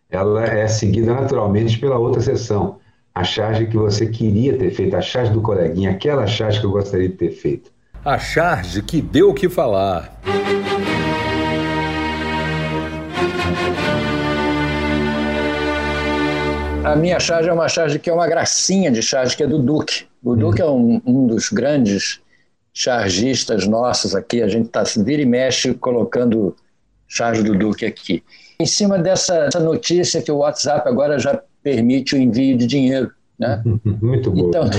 ela 0.10 0.44
é 0.44 0.68
seguida 0.68 1.14
naturalmente 1.14 1.78
pela 1.78 1.98
outra 1.98 2.20
sessão, 2.20 2.78
a 3.14 3.24
charge 3.24 3.68
que 3.68 3.78
você 3.78 4.08
queria 4.08 4.58
ter 4.58 4.72
feito, 4.72 4.96
a 4.96 5.02
charge 5.02 5.32
do 5.32 5.42
coleguinha, 5.42 5.92
aquela 5.92 6.26
charge 6.26 6.60
que 6.60 6.66
eu 6.66 6.72
gostaria 6.72 7.08
de 7.08 7.16
ter 7.16 7.32
feito. 7.32 7.72
A 8.04 8.18
charge 8.18 8.82
que 8.82 9.02
deu 9.02 9.30
o 9.30 9.34
que 9.34 9.48
falar. 9.48 10.20
A 16.84 16.96
minha 16.96 17.20
charge 17.20 17.50
é 17.50 17.54
uma 17.54 17.70
charge 17.70 18.00
que 18.00 18.10
é 18.10 18.14
uma 18.14 18.28
gracinha 18.28 18.90
de 18.90 19.04
charge, 19.04 19.38
que 19.38 19.44
é 19.44 19.48
do 19.48 19.60
Duque. 19.60 20.08
O 20.24 20.36
Duque 20.36 20.62
é 20.62 20.66
um, 20.66 21.00
um 21.06 21.28
dos 21.28 21.50
grandes 21.50 22.20
chargistas 22.74 23.68
nossos 23.68 24.16
aqui. 24.16 24.42
A 24.42 24.48
gente 24.48 24.68
está 24.68 24.84
vira 25.04 25.22
e 25.22 25.26
mexe 25.26 25.74
colocando 25.76 26.56
charge 27.08 27.44
do 27.44 27.56
Duque 27.56 27.86
aqui. 27.86 28.24
Em 28.62 28.66
cima 28.66 28.98
dessa 28.98 29.50
notícia 29.60 30.22
que 30.22 30.32
o 30.32 30.38
WhatsApp 30.38 30.88
agora 30.88 31.18
já 31.18 31.42
permite 31.64 32.16
o 32.16 32.18
envio 32.18 32.58
de 32.58 32.68
dinheiro. 32.68 33.12
Né? 33.38 33.62
Muito 34.02 34.32
bom. 34.32 34.50
Então, 34.50 34.70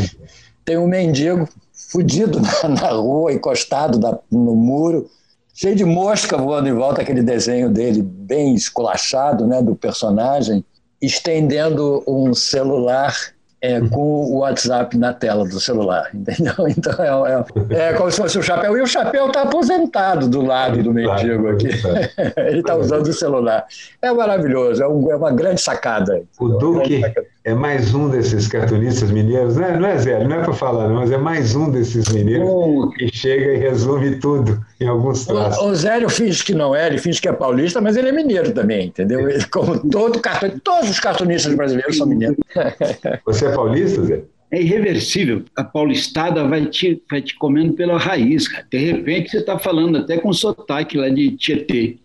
tem 0.65 0.77
um 0.77 0.87
mendigo 0.87 1.49
fudido 1.73 2.41
na, 2.41 2.69
na 2.69 2.89
rua, 2.91 3.33
encostado 3.33 3.99
da, 3.99 4.19
no 4.31 4.55
muro, 4.55 5.11
cheio 5.55 5.75
de 5.75 5.85
mosca 5.85 6.37
voando 6.37 6.69
em 6.69 6.75
volta, 6.75 7.03
aquele 7.03 7.23
desenho 7.23 7.71
dele 7.71 8.03
bem 8.03 8.55
esculachado, 8.55 9.47
né, 9.47 9.63
do 9.63 9.75
personagem 9.75 10.65
estendendo 11.01 12.05
um 12.07 12.35
celular 12.35 13.17
é, 13.63 13.81
com 13.81 14.01
o 14.01 14.39
WhatsApp 14.39 14.97
na 14.97 15.13
tela 15.13 15.45
do 15.45 15.61
celular, 15.61 16.11
entendeu? 16.15 16.55
Então 16.69 17.27
é, 17.27 17.45
é, 17.71 17.89
é 17.91 17.93
como 17.93 18.11
se 18.11 18.17
fosse 18.17 18.39
o 18.39 18.43
chapéu. 18.43 18.77
E 18.77 18.83
o 18.83 18.87
chapéu 18.87 19.27
está 19.27 19.43
aposentado 19.43 20.29
do 20.29 20.43
lado 20.43 20.83
do 20.83 20.93
mendigo 20.93 21.49
aqui. 21.49 21.69
Ele 22.37 22.61
está 22.61 22.75
usando 22.75 23.07
o 23.07 23.13
celular. 23.13 23.67
É 24.01 24.11
maravilhoso, 24.13 24.83
é, 24.83 24.89
um, 24.89 25.11
é 25.11 25.17
uma 25.17 25.31
grande 25.31 25.61
sacada. 25.61 26.23
O 26.39 26.49
Duque 26.49 27.03
é 27.43 27.55
mais 27.55 27.95
um 27.95 28.09
desses 28.11 28.47
cartunistas 28.49 29.11
mineiros, 29.11 29.57
não 29.57 29.65
é, 29.65 29.79
não 29.79 29.89
é 29.89 29.99
Zé, 29.99 30.23
não 30.25 30.37
é 30.37 30.45
para 30.45 30.53
falar, 30.53 30.89
não, 30.89 30.97
mas 30.97 31.11
é 31.11 31.17
mais 31.17 31.55
um 31.55 31.71
desses 31.71 32.07
mineiros 32.09 32.95
que 32.95 33.09
chega 33.09 33.55
e 33.55 33.57
resolve 33.57 34.17
tudo 34.17 34.63
em 34.79 34.87
alguns 34.87 35.25
traços. 35.25 35.63
O, 35.63 35.69
o 35.71 35.75
Zélio 35.75 36.11
finge 36.11 36.45
que 36.45 36.53
não 36.53 36.75
é, 36.75 36.87
ele 36.87 36.99
finge 36.99 37.21
que 37.21 37.29
é 37.29 37.33
paulista, 37.33 37.81
mas 37.81 37.97
ele 37.97 38.11
é 38.11 38.13
mineiro 38.13 38.53
também, 38.53 38.89
entendeu? 38.89 39.29
Ele, 39.29 39.43
como 39.47 39.79
todo 39.91 40.21
cartun, 40.21 40.59
todos 40.63 40.91
os 40.91 41.01
cartunistas 41.01 41.55
brasileiros 41.55 41.97
são 41.97 42.07
mineiros. 42.07 42.37
Você 43.25 43.47
é 43.47 43.55
paulista, 43.55 44.03
Zé? 44.03 44.23
É 44.51 44.61
irreversível. 44.61 45.45
A 45.57 45.65
paulistada 45.65 46.47
vai 46.47 46.67
te, 46.67 47.01
vai 47.09 47.23
te 47.23 47.37
comendo 47.37 47.73
pela 47.73 47.97
raiz. 47.97 48.49
Cara. 48.49 48.67
De 48.69 48.79
repente 48.79 49.31
você 49.31 49.39
está 49.39 49.59
falando 49.59 49.99
até 49.99 50.19
com 50.19 50.33
sotaque 50.33 50.99
lá 50.99 51.09
de 51.09 51.37
Tietê. 51.37 51.97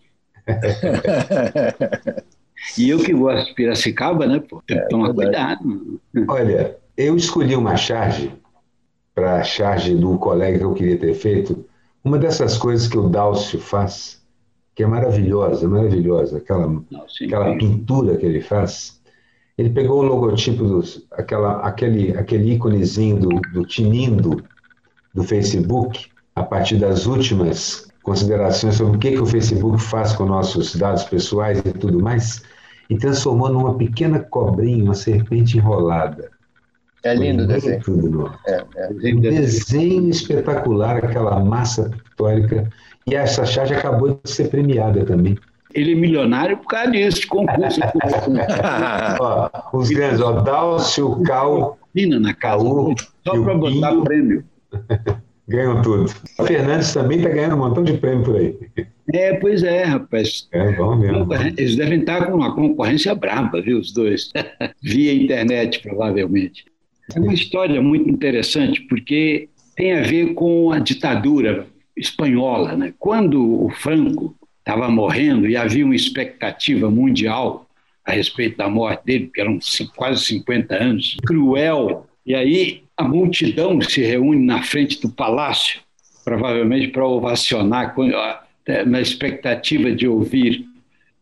E 2.78 2.90
eu 2.90 2.98
que 2.98 3.12
gosto 3.12 3.46
de 3.46 3.54
Piracicaba, 3.54 4.26
né? 4.26 4.40
Pô, 4.40 4.62
tem 4.66 4.76
que 4.76 4.82
é, 4.84 4.88
tomar 4.88 5.14
cuidado. 5.14 6.00
Olha, 6.28 6.76
eu 6.96 7.16
escolhi 7.16 7.54
uma 7.54 7.76
charge 7.76 8.32
para 9.14 9.36
a 9.36 9.42
charge 9.42 9.94
do 9.94 10.18
colega 10.18 10.58
que 10.58 10.64
eu 10.64 10.74
queria 10.74 10.98
ter 10.98 11.14
feito. 11.14 11.64
Uma 12.04 12.18
dessas 12.18 12.56
coisas 12.56 12.86
que 12.86 12.98
o 12.98 13.08
Dálcio 13.08 13.58
faz, 13.58 14.22
que 14.74 14.82
é 14.82 14.86
maravilhosa, 14.86 15.66
maravilhosa, 15.66 16.38
aquela, 16.38 16.66
Não, 16.66 17.08
sim, 17.08 17.26
aquela 17.26 17.56
pintura 17.56 18.16
que 18.16 18.26
ele 18.26 18.40
faz. 18.40 19.00
Ele 19.56 19.70
pegou 19.70 20.00
o 20.00 20.02
logotipo, 20.02 20.64
dos, 20.64 21.06
aquela, 21.12 21.60
aquele, 21.60 22.16
aquele 22.16 22.52
íconezinho 22.52 23.18
do, 23.18 23.28
do 23.52 23.64
Tinindo, 23.64 24.44
do 25.14 25.22
Facebook, 25.22 26.06
a 26.34 26.42
partir 26.42 26.76
das 26.76 27.06
últimas 27.06 27.88
considerações 28.02 28.76
sobre 28.76 28.96
o 28.96 29.00
que, 29.00 29.12
que 29.12 29.20
o 29.20 29.26
Facebook 29.26 29.80
faz 29.80 30.12
com 30.12 30.26
nossos 30.26 30.76
dados 30.76 31.04
pessoais 31.04 31.58
e 31.58 31.72
tudo 31.72 32.00
mais, 32.00 32.42
e 32.88 32.96
transformou 32.96 33.48
numa 33.48 33.74
pequena 33.74 34.20
cobrinha, 34.20 34.84
uma 34.84 34.94
serpente 34.94 35.56
enrolada. 35.56 36.30
É 37.02 37.14
lindo 37.14 37.44
o 37.44 37.46
desenho. 37.46 37.80
Tudo 37.82 38.32
é, 38.46 38.64
é. 38.76 39.14
Um 39.14 39.20
desenho 39.20 40.08
espetacular, 40.08 41.04
aquela 41.04 41.38
massa 41.38 41.90
pictórica. 41.90 42.68
E 43.06 43.14
essa 43.14 43.46
charge 43.46 43.74
acabou 43.74 44.20
de 44.22 44.30
ser 44.30 44.48
premiada 44.48 45.04
também. 45.04 45.38
Ele 45.72 45.92
é 45.92 45.94
milionário 45.94 46.56
por 46.56 46.68
causa 46.68 46.90
disso, 46.90 47.20
de 47.20 47.26
concurso. 47.26 47.80
ó, 49.20 49.50
os 49.72 49.90
grandes, 49.90 50.20
ó, 50.20 50.40
Dálcio, 50.40 51.22
Cal, 51.22 51.78
na 51.94 52.34
Caú, 52.34 52.94
só 53.24 53.42
para 53.42 53.54
botar 53.54 53.94
prêmio. 54.02 54.44
Ganham 55.48 55.80
tudo. 55.82 56.12
O 56.38 56.44
Fernandes 56.44 56.92
também 56.92 57.18
está 57.18 57.30
ganhando 57.30 57.54
um 57.54 57.58
montão 57.58 57.84
de 57.84 57.92
prêmio 57.98 58.24
por 58.24 58.36
aí. 58.36 58.58
É, 59.12 59.34
pois 59.34 59.62
é, 59.62 59.84
rapaz. 59.84 60.48
É 60.52 60.72
bom 60.72 60.96
mesmo. 60.96 61.26
Eles 61.56 61.76
devem 61.76 62.00
estar 62.00 62.26
com 62.26 62.36
uma 62.36 62.54
concorrência 62.54 63.14
braba, 63.14 63.60
viu, 63.60 63.78
os 63.78 63.92
dois? 63.92 64.32
Via 64.82 65.14
internet, 65.14 65.80
provavelmente. 65.80 66.64
É 67.14 67.20
uma 67.20 67.34
história 67.34 67.80
muito 67.80 68.10
interessante, 68.10 68.80
porque 68.82 69.48
tem 69.76 69.92
a 69.92 70.02
ver 70.02 70.34
com 70.34 70.72
a 70.72 70.78
ditadura 70.78 71.66
espanhola. 71.96 72.76
Né? 72.76 72.92
Quando 72.98 73.64
o 73.64 73.70
Franco 73.70 74.34
estava 74.58 74.88
morrendo 74.88 75.48
e 75.48 75.56
havia 75.56 75.84
uma 75.84 75.94
expectativa 75.94 76.90
mundial 76.90 77.66
a 78.04 78.12
respeito 78.12 78.56
da 78.56 78.68
morte 78.68 79.04
dele, 79.04 79.30
que 79.32 79.40
eram 79.40 79.58
quase 79.94 80.24
50 80.24 80.74
anos, 80.74 81.16
cruel. 81.24 82.06
E 82.24 82.34
aí 82.34 82.82
a 82.96 83.04
multidão 83.04 83.80
se 83.80 84.00
reúne 84.00 84.44
na 84.44 84.62
frente 84.62 85.00
do 85.00 85.08
palácio, 85.08 85.80
provavelmente 86.24 86.88
para 86.88 87.06
ovacionar, 87.06 87.94
na 88.86 89.00
expectativa 89.00 89.92
de 89.92 90.08
ouvir 90.08 90.66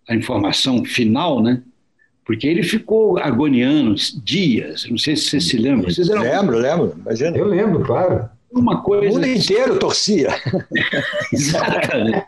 a 0.09 0.15
informação 0.15 0.85
final, 0.85 1.43
né? 1.43 1.63
Porque 2.25 2.47
ele 2.47 2.63
ficou 2.63 3.19
agoniando 3.19 3.95
dias, 4.23 4.87
não 4.89 4.97
sei 4.97 5.15
se 5.15 5.25
você 5.25 5.41
se 5.41 5.59
lembra. 5.59 5.91
Vocês 5.91 6.09
eram... 6.09 6.23
Lembro, 6.23 6.59
lembro, 6.59 6.95
imagina. 6.99 7.37
Eu 7.37 7.47
lembro, 7.47 7.85
claro. 7.85 8.31
Uma 8.51 8.83
coisa... 8.83 9.11
O 9.11 9.15
mundo 9.15 9.27
inteiro 9.27 9.79
torcia. 9.79 10.31
Exatamente. 11.33 12.25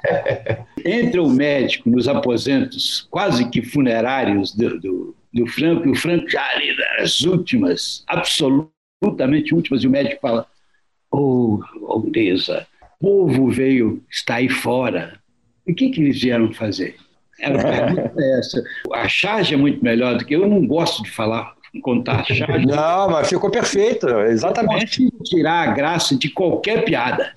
Entra 0.85 1.23
o 1.23 1.31
médico 1.31 1.89
nos 1.89 2.09
aposentos 2.09 3.07
quase 3.11 3.49
que 3.49 3.63
funerários 3.63 4.55
do, 4.55 4.79
do, 4.79 5.17
do 5.33 5.47
Franco, 5.47 5.89
e 5.89 5.93
o 5.93 5.95
Franco 5.95 6.29
já 6.29 6.45
ali 6.51 6.77
nas 6.99 7.23
últimas, 7.23 8.05
absolutamente 8.07 9.55
últimas, 9.55 9.83
e 9.83 9.87
o 9.87 9.91
médico 9.91 10.21
fala, 10.21 10.47
oh, 11.11 11.61
Aldeza, 11.89 12.67
o 12.76 12.76
povo 13.01 13.51
veio, 13.51 14.03
está 14.11 14.37
aí 14.37 14.49
fora. 14.49 15.19
E 15.67 15.73
o 15.73 15.75
que, 15.75 15.91
que 15.91 16.01
eles 16.01 16.21
vieram 16.21 16.53
fazer? 16.53 16.97
Era 17.39 17.63
pergunta 17.63 18.15
essa. 18.39 18.63
A 18.95 19.09
charge 19.09 19.55
é 19.55 19.57
muito 19.57 19.83
melhor 19.85 20.17
do 20.17 20.25
que 20.25 20.35
eu 20.35 20.49
não 20.49 20.67
gosto 20.67 21.03
de 21.03 21.11
falar, 21.11 21.55
contar 21.83 22.21
a 22.21 22.25
charge. 22.25 22.65
Não, 22.67 23.11
mas 23.11 23.29
ficou 23.29 23.51
perfeito, 23.51 24.09
exatamente. 24.09 25.05
Eu 25.05 25.23
tirar 25.23 25.69
a 25.69 25.73
graça 25.73 26.17
de 26.17 26.31
qualquer 26.31 26.85
piada. 26.85 27.33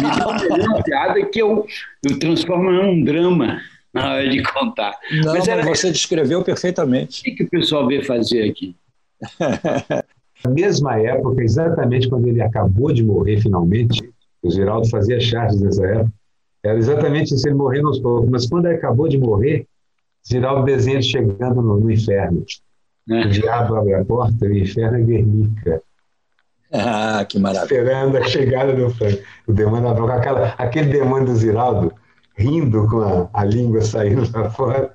Me 0.00 0.08
dá 0.08 0.28
uma 0.28 0.82
piada 0.82 1.24
que 1.24 1.40
eu, 1.40 1.66
eu 2.06 2.18
transformo 2.18 2.70
em 2.70 2.78
um 2.78 3.02
drama 3.02 3.58
na 3.94 4.12
hora 4.12 4.28
de 4.28 4.42
contar. 4.42 4.94
Não, 5.24 5.32
mas, 5.32 5.48
era, 5.48 5.62
você 5.62 5.90
descreveu 5.90 6.42
perfeitamente. 6.42 7.20
O 7.20 7.24
que, 7.24 7.30
que 7.32 7.44
o 7.44 7.48
pessoal 7.48 7.86
veio 7.86 8.04
fazer 8.04 8.50
aqui? 8.50 8.76
Na 10.44 10.50
mesma 10.50 10.96
época, 11.00 11.42
exatamente 11.42 12.08
quando 12.08 12.28
ele 12.28 12.40
acabou 12.40 12.92
de 12.92 13.02
morrer 13.02 13.40
finalmente, 13.40 14.08
o 14.42 14.50
Geraldo 14.50 14.88
fazia 14.88 15.20
charges 15.20 15.60
nessa 15.60 15.86
época, 15.86 16.12
era 16.62 16.76
exatamente 16.76 17.34
isso, 17.34 17.46
ele 17.48 17.54
morrendo 17.54 17.88
aos 17.88 17.98
poucos. 17.98 18.28
Mas 18.28 18.46
quando 18.46 18.66
ele 18.66 18.76
acabou 18.76 19.08
de 19.08 19.18
morrer, 19.18 19.66
Geraldo 20.24 20.64
desenha 20.64 21.00
chegando 21.00 21.62
no, 21.62 21.80
no 21.80 21.90
inferno. 21.90 22.44
É. 23.08 23.22
O 23.22 23.30
diabo 23.30 23.76
abre 23.76 23.94
a 23.94 24.04
porta 24.04 24.46
e 24.46 24.48
o 24.48 24.58
inferno 24.58 24.98
é 24.98 25.02
Guernica. 25.02 25.82
Ah, 26.70 27.24
que 27.26 27.38
maravilha. 27.38 27.64
Esperando 27.64 28.16
a 28.18 28.24
chegada 28.24 28.74
do 28.74 28.90
Franco. 28.90 29.22
O 29.46 29.52
demônio 29.52 29.94
da 29.94 30.14
aquela, 30.14 30.48
aquele 30.58 30.92
demônio 30.92 31.26
do 31.26 31.36
Ziraldo 31.36 31.92
rindo 32.36 32.86
com 32.88 33.00
a, 33.00 33.30
a 33.32 33.44
língua 33.44 33.80
saindo 33.80 34.30
lá 34.32 34.50
fora. 34.50 34.94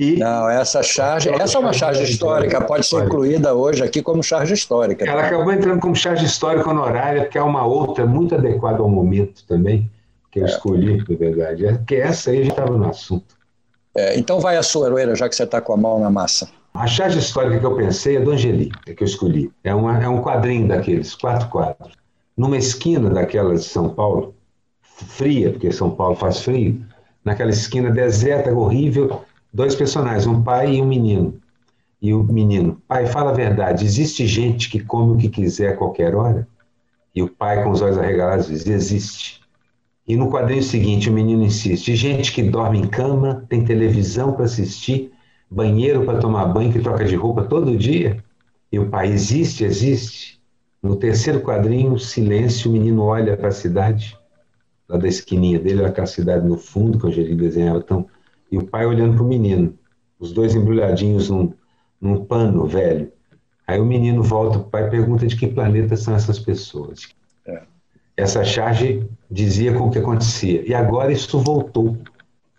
E... 0.00 0.16
Não, 0.16 0.48
essa 0.48 0.82
charge, 0.82 1.28
essa 1.28 1.58
é 1.58 1.60
uma 1.60 1.74
charge 1.74 2.02
histórica, 2.04 2.58
pode 2.62 2.86
ser 2.86 3.04
incluída 3.04 3.52
hoje 3.52 3.84
aqui 3.84 4.00
como 4.00 4.22
charge 4.22 4.54
histórica. 4.54 5.04
Ela 5.04 5.26
acabou 5.26 5.52
entrando 5.52 5.78
como 5.78 5.94
charge 5.94 6.24
histórica 6.24 6.70
honorária, 6.70 7.26
que 7.26 7.36
é 7.36 7.42
uma 7.42 7.66
outra 7.66 8.06
muito 8.06 8.34
adequada 8.34 8.78
ao 8.78 8.88
momento 8.88 9.44
também 9.46 9.90
que 10.30 10.40
eu 10.40 10.44
é. 10.44 10.48
escolhi, 10.48 11.04
na 11.06 11.16
verdade. 11.18 11.66
É 11.66 11.78
que 11.86 11.96
essa 11.96 12.30
aí 12.30 12.44
já 12.44 12.50
estava 12.50 12.78
no 12.78 12.88
assunto. 12.88 13.36
É, 13.94 14.18
então 14.18 14.40
vai 14.40 14.56
a 14.56 14.62
sua, 14.62 14.86
Heroeira, 14.86 15.14
já 15.14 15.28
que 15.28 15.36
você 15.36 15.42
está 15.42 15.60
com 15.60 15.74
a 15.74 15.76
mão 15.76 16.00
na 16.00 16.08
massa. 16.08 16.48
A 16.72 16.86
charge 16.86 17.18
histórica 17.18 17.58
que 17.58 17.66
eu 17.66 17.76
pensei 17.76 18.16
é 18.16 18.20
do 18.20 18.30
Angeli, 18.30 18.72
é 18.86 18.94
que 18.94 19.02
eu 19.02 19.06
escolhi. 19.06 19.52
É, 19.62 19.74
uma, 19.74 20.02
é 20.02 20.08
um 20.08 20.22
quadrinho 20.22 20.66
daqueles, 20.66 21.14
quatro 21.14 21.46
quadros. 21.50 21.92
Numa 22.34 22.56
esquina 22.56 23.10
daquelas 23.10 23.64
de 23.64 23.68
São 23.68 23.90
Paulo, 23.90 24.34
fria, 24.80 25.50
porque 25.50 25.70
São 25.70 25.90
Paulo 25.90 26.16
faz 26.16 26.40
frio, 26.40 26.80
naquela 27.22 27.50
esquina 27.50 27.90
deserta, 27.90 28.50
horrível, 28.50 29.26
dois 29.52 29.74
personagens, 29.74 30.26
um 30.26 30.42
pai 30.42 30.74
e 30.74 30.82
um 30.82 30.86
menino. 30.86 31.40
E 32.00 32.14
o 32.14 32.22
menino, 32.22 32.80
pai, 32.88 33.06
fala 33.06 33.30
a 33.30 33.34
verdade, 33.34 33.84
existe 33.84 34.26
gente 34.26 34.70
que 34.70 34.80
come 34.80 35.12
o 35.12 35.16
que 35.18 35.28
quiser 35.28 35.74
a 35.74 35.76
qualquer 35.76 36.14
hora? 36.14 36.48
E 37.14 37.22
o 37.22 37.28
pai, 37.28 37.62
com 37.62 37.70
os 37.70 37.82
olhos 37.82 37.98
arregalados, 37.98 38.46
diz: 38.46 38.66
existe. 38.66 39.40
E 40.06 40.16
no 40.16 40.30
quadrinho 40.30 40.62
seguinte, 40.62 41.10
o 41.10 41.12
menino 41.12 41.42
insiste: 41.42 41.94
gente 41.94 42.32
que 42.32 42.42
dorme 42.42 42.78
em 42.78 42.86
cama, 42.86 43.44
tem 43.48 43.64
televisão 43.64 44.32
para 44.32 44.44
assistir, 44.44 45.12
banheiro 45.50 46.04
para 46.04 46.18
tomar 46.18 46.46
banho, 46.46 46.72
que 46.72 46.80
troca 46.80 47.04
de 47.04 47.16
roupa 47.16 47.44
todo 47.44 47.76
dia. 47.76 48.24
E 48.72 48.78
o 48.78 48.88
pai 48.88 49.08
existe, 49.08 49.64
existe. 49.64 50.40
No 50.82 50.96
terceiro 50.96 51.40
quadrinho, 51.40 51.98
silêncio, 51.98 52.70
o 52.70 52.72
menino 52.72 53.02
olha 53.02 53.36
para 53.36 53.48
a 53.48 53.52
cidade, 53.52 54.16
lá 54.88 54.96
da 54.96 55.08
esquininha 55.08 55.58
dele, 55.58 55.84
aquela 55.84 56.06
cidade 56.06 56.46
no 56.46 56.56
fundo, 56.56 56.98
que 56.98 57.04
o 57.04 57.08
Angelim 57.08 57.36
desenhava 57.36 57.82
tão. 57.82 58.06
E 58.50 58.58
o 58.58 58.66
pai 58.66 58.86
olhando 58.86 59.14
para 59.14 59.24
o 59.24 59.28
menino, 59.28 59.74
os 60.18 60.32
dois 60.32 60.54
embrulhadinhos 60.54 61.30
num, 61.30 61.52
num 62.00 62.24
pano 62.24 62.66
velho. 62.66 63.12
Aí 63.66 63.80
o 63.80 63.84
menino 63.84 64.22
volta 64.22 64.58
para 64.58 64.66
o 64.66 64.70
pai 64.70 64.86
e 64.86 64.90
pergunta 64.90 65.26
de 65.26 65.36
que 65.36 65.46
planeta 65.46 65.96
são 65.96 66.14
essas 66.14 66.38
pessoas. 66.38 67.08
É 67.46 67.62
essa 68.20 68.44
charge 68.44 69.08
dizia 69.30 69.72
com 69.72 69.88
o 69.88 69.90
que 69.90 69.98
acontecia. 69.98 70.62
E 70.68 70.74
agora 70.74 71.12
isso 71.12 71.38
voltou. 71.38 71.96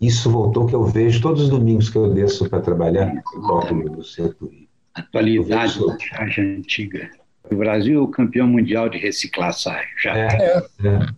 Isso 0.00 0.30
voltou 0.30 0.66
que 0.66 0.74
eu 0.74 0.84
vejo 0.84 1.22
todos 1.22 1.42
os 1.42 1.48
domingos 1.48 1.88
que 1.88 1.96
eu 1.96 2.12
desço 2.12 2.48
para 2.48 2.60
trabalhar 2.60 3.14
em 3.14 3.22
Tóquio, 3.46 3.76
no 3.76 4.02
centro. 4.02 4.50
Atualidade 4.94 5.78
da 5.86 5.98
charge 5.98 6.40
antiga. 6.40 7.10
O 7.50 7.56
Brasil 7.56 7.98
é 7.98 8.02
o 8.02 8.08
campeão 8.08 8.46
mundial 8.46 8.88
de 8.88 8.98
reciclagem. 8.98 9.82
Já. 10.02 10.16
É, 10.16 10.58
é. 10.58 10.62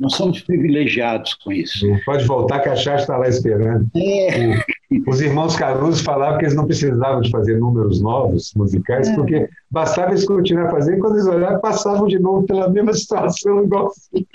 Nós 0.00 0.14
somos 0.14 0.40
privilegiados 0.40 1.34
com 1.34 1.52
isso. 1.52 1.86
Pode 2.04 2.24
voltar 2.26 2.60
que 2.60 2.68
a 2.68 2.76
charge 2.76 3.02
está 3.02 3.16
lá 3.16 3.28
esperando. 3.28 3.88
É. 3.96 4.64
Os 5.06 5.20
irmãos 5.20 5.56
Caruso 5.56 6.02
falavam 6.02 6.38
que 6.38 6.44
eles 6.44 6.54
não 6.54 6.66
precisavam 6.66 7.20
de 7.20 7.30
fazer 7.30 7.58
números 7.58 8.00
novos, 8.00 8.52
musicais, 8.56 9.08
é. 9.08 9.14
porque 9.14 9.48
bastava 9.70 10.10
eles 10.10 10.24
continuar 10.24 10.70
fazendo, 10.70 11.00
quando 11.00 11.16
eles 11.16 11.26
olhavam, 11.26 11.60
passavam 11.60 12.06
de 12.06 12.18
novo 12.18 12.46
pela 12.46 12.68
mesma 12.68 12.92
situação, 12.94 13.64
igual 13.64 13.88
assim. 13.88 14.26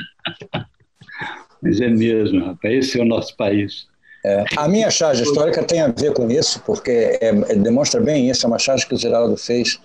Mas 1.62 1.82
é 1.82 1.90
mesmo, 1.90 2.46
rapaz, 2.46 2.74
esse 2.74 3.00
é 3.00 3.04
o 3.04 3.06
nosso 3.06 3.36
país. 3.36 3.88
É, 4.24 4.44
a 4.58 4.68
minha 4.68 4.90
charge 4.90 5.24
histórica 5.24 5.64
tem 5.64 5.82
a 5.82 5.88
ver 5.88 6.14
com 6.14 6.30
isso, 6.30 6.62
porque 6.66 6.92
é, 7.22 7.30
é, 7.30 7.56
demonstra 7.56 8.02
bem 8.02 8.30
isso, 8.30 8.46
é 8.46 8.48
uma 8.48 8.60
charge 8.60 8.86
que 8.86 8.94
o 8.94 8.98
Geraldo 8.98 9.38
fez 9.38 9.80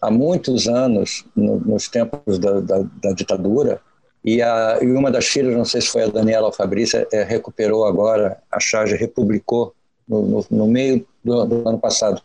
há 0.00 0.10
muitos 0.10 0.66
anos, 0.66 1.24
no, 1.36 1.60
nos 1.60 1.88
tempos 1.88 2.38
da, 2.38 2.60
da, 2.60 2.84
da 3.02 3.12
ditadura, 3.12 3.80
e, 4.24 4.42
a, 4.42 4.78
e, 4.82 4.86
uma 4.86 5.10
das 5.10 5.26
filhas, 5.26 5.56
não 5.56 5.64
sei 5.64 5.80
se 5.80 5.88
foi 5.88 6.02
a 6.02 6.08
Daniela 6.08 6.52
Fabrícia, 6.52 7.06
é, 7.12 7.22
recuperou 7.22 7.86
agora, 7.86 8.38
a 8.50 8.60
charge 8.60 8.94
republicou 8.94 9.74
no, 10.06 10.22
no, 10.22 10.46
no 10.50 10.66
meio 10.66 11.06
do, 11.24 11.44
do, 11.46 11.68
ano 11.68 11.78
passado, 11.78 12.20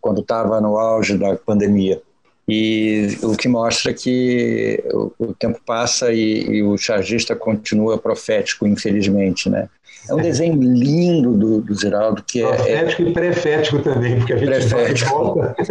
quando 0.00 0.20
estava 0.20 0.60
no 0.60 0.78
auge 0.78 1.16
da 1.16 1.34
pandemia. 1.36 2.00
E 2.48 3.16
o 3.22 3.36
que 3.36 3.48
mostra 3.48 3.94
que 3.94 4.82
o, 4.92 5.12
o 5.18 5.34
tempo 5.34 5.60
passa 5.64 6.12
e, 6.12 6.42
e, 6.42 6.62
o 6.62 6.76
chargista 6.76 7.34
continua 7.36 7.98
profético, 7.98 8.66
infelizmente, 8.66 9.48
né? 9.48 9.68
É 10.08 10.14
um 10.14 10.20
desenho 10.20 10.60
lindo 10.60 11.32
do, 11.34 11.60
do 11.60 11.74
Ziraldo, 11.74 12.22
que 12.22 12.42
é... 12.42 12.46
Profético 12.46 13.02
é, 13.02 13.04
e 13.04 13.12
prefético 13.12 13.78
também, 13.80 14.18
porque 14.18 14.32
a 14.32 14.36
gente 14.36 14.48
prefético. 14.48 15.10
volta 15.10 15.54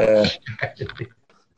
é, 0.00 0.74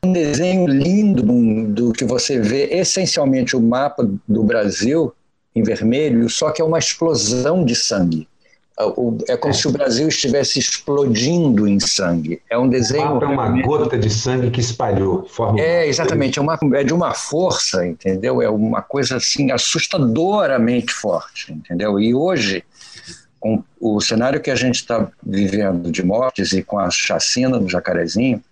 um 0.04 0.12
desenho 0.12 0.66
lindo 0.66 1.22
do 1.66 1.92
que 1.92 2.04
você 2.04 2.38
vê 2.40 2.64
essencialmente 2.72 3.56
o 3.56 3.60
mapa 3.60 4.08
do 4.26 4.42
Brasil 4.42 5.12
em 5.54 5.62
vermelho, 5.62 6.28
só 6.28 6.50
que 6.50 6.62
é 6.62 6.64
uma 6.64 6.78
explosão 6.78 7.64
de 7.64 7.74
sangue 7.76 8.28
é 9.28 9.36
como 9.36 9.52
se 9.52 9.68
o 9.68 9.72
Brasil 9.72 10.08
estivesse 10.08 10.58
explodindo 10.58 11.66
em 11.66 11.78
sangue. 11.78 12.40
É 12.48 12.58
um 12.58 12.68
desenho. 12.68 13.18
O 13.18 13.22
é 13.22 13.26
uma 13.26 13.62
gota 13.62 13.98
de 13.98 14.10
sangue 14.10 14.50
que 14.50 14.60
espalhou. 14.60 15.26
é, 15.58 15.86
exatamente. 15.86 16.38
É, 16.38 16.42
uma, 16.42 16.58
é 16.74 16.84
de 16.84 16.94
uma 16.94 17.14
força, 17.14 17.86
entendeu? 17.86 18.40
É 18.40 18.48
uma 18.48 18.82
coisa 18.82 19.16
assim 19.16 19.50
assustadoramente 19.50 20.92
forte, 20.92 21.52
entendeu? 21.52 21.98
E 22.00 22.14
hoje, 22.14 22.64
com 23.38 23.62
o 23.80 24.00
cenário 24.00 24.40
que 24.40 24.50
a 24.50 24.56
gente 24.56 24.76
está 24.76 25.08
vivendo 25.22 25.90
de 25.90 26.02
mortes 26.02 26.52
e 26.52 26.62
com 26.62 26.78
a 26.78 26.90
chacina 26.90 27.58
no 27.58 27.68
Jacarezinho, 27.68 28.42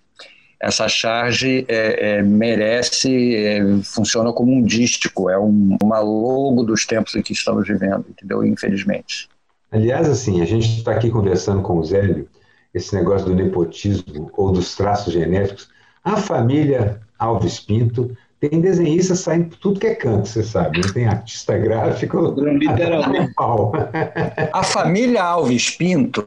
essa 0.60 0.86
charge 0.88 1.64
é, 1.68 2.18
é, 2.18 2.22
merece, 2.22 3.34
é, 3.34 3.62
funciona 3.82 4.30
como 4.30 4.52
um 4.52 4.62
dístico, 4.62 5.30
é 5.30 5.38
um, 5.38 5.78
uma 5.82 6.00
logo 6.00 6.62
dos 6.62 6.84
tempos 6.84 7.14
em 7.14 7.22
que 7.22 7.32
estamos 7.32 7.66
vivendo, 7.66 8.04
entendeu? 8.10 8.44
Infelizmente. 8.44 9.29
Aliás, 9.70 10.08
assim, 10.08 10.40
a 10.40 10.44
gente 10.44 10.78
está 10.78 10.92
aqui 10.92 11.10
conversando 11.10 11.62
com 11.62 11.78
o 11.78 11.84
Zélio, 11.84 12.28
esse 12.74 12.94
negócio 12.94 13.26
do 13.26 13.34
nepotismo 13.34 14.30
ou 14.36 14.50
dos 14.50 14.74
traços 14.74 15.12
genéticos. 15.12 15.68
A 16.04 16.16
família 16.16 17.00
Alves 17.18 17.60
Pinto 17.60 18.16
tem 18.40 18.60
desenhista 18.60 19.14
saindo 19.14 19.54
tudo 19.56 19.78
que 19.78 19.86
é 19.86 19.94
canto, 19.94 20.26
você 20.26 20.42
sabe. 20.42 20.80
Não 20.80 20.92
tem 20.92 21.06
artista 21.06 21.58
gráfico. 21.58 22.34
Literalmente. 22.40 23.32
A 24.52 24.62
família 24.62 25.22
Alves 25.22 25.70
Pinto 25.70 26.26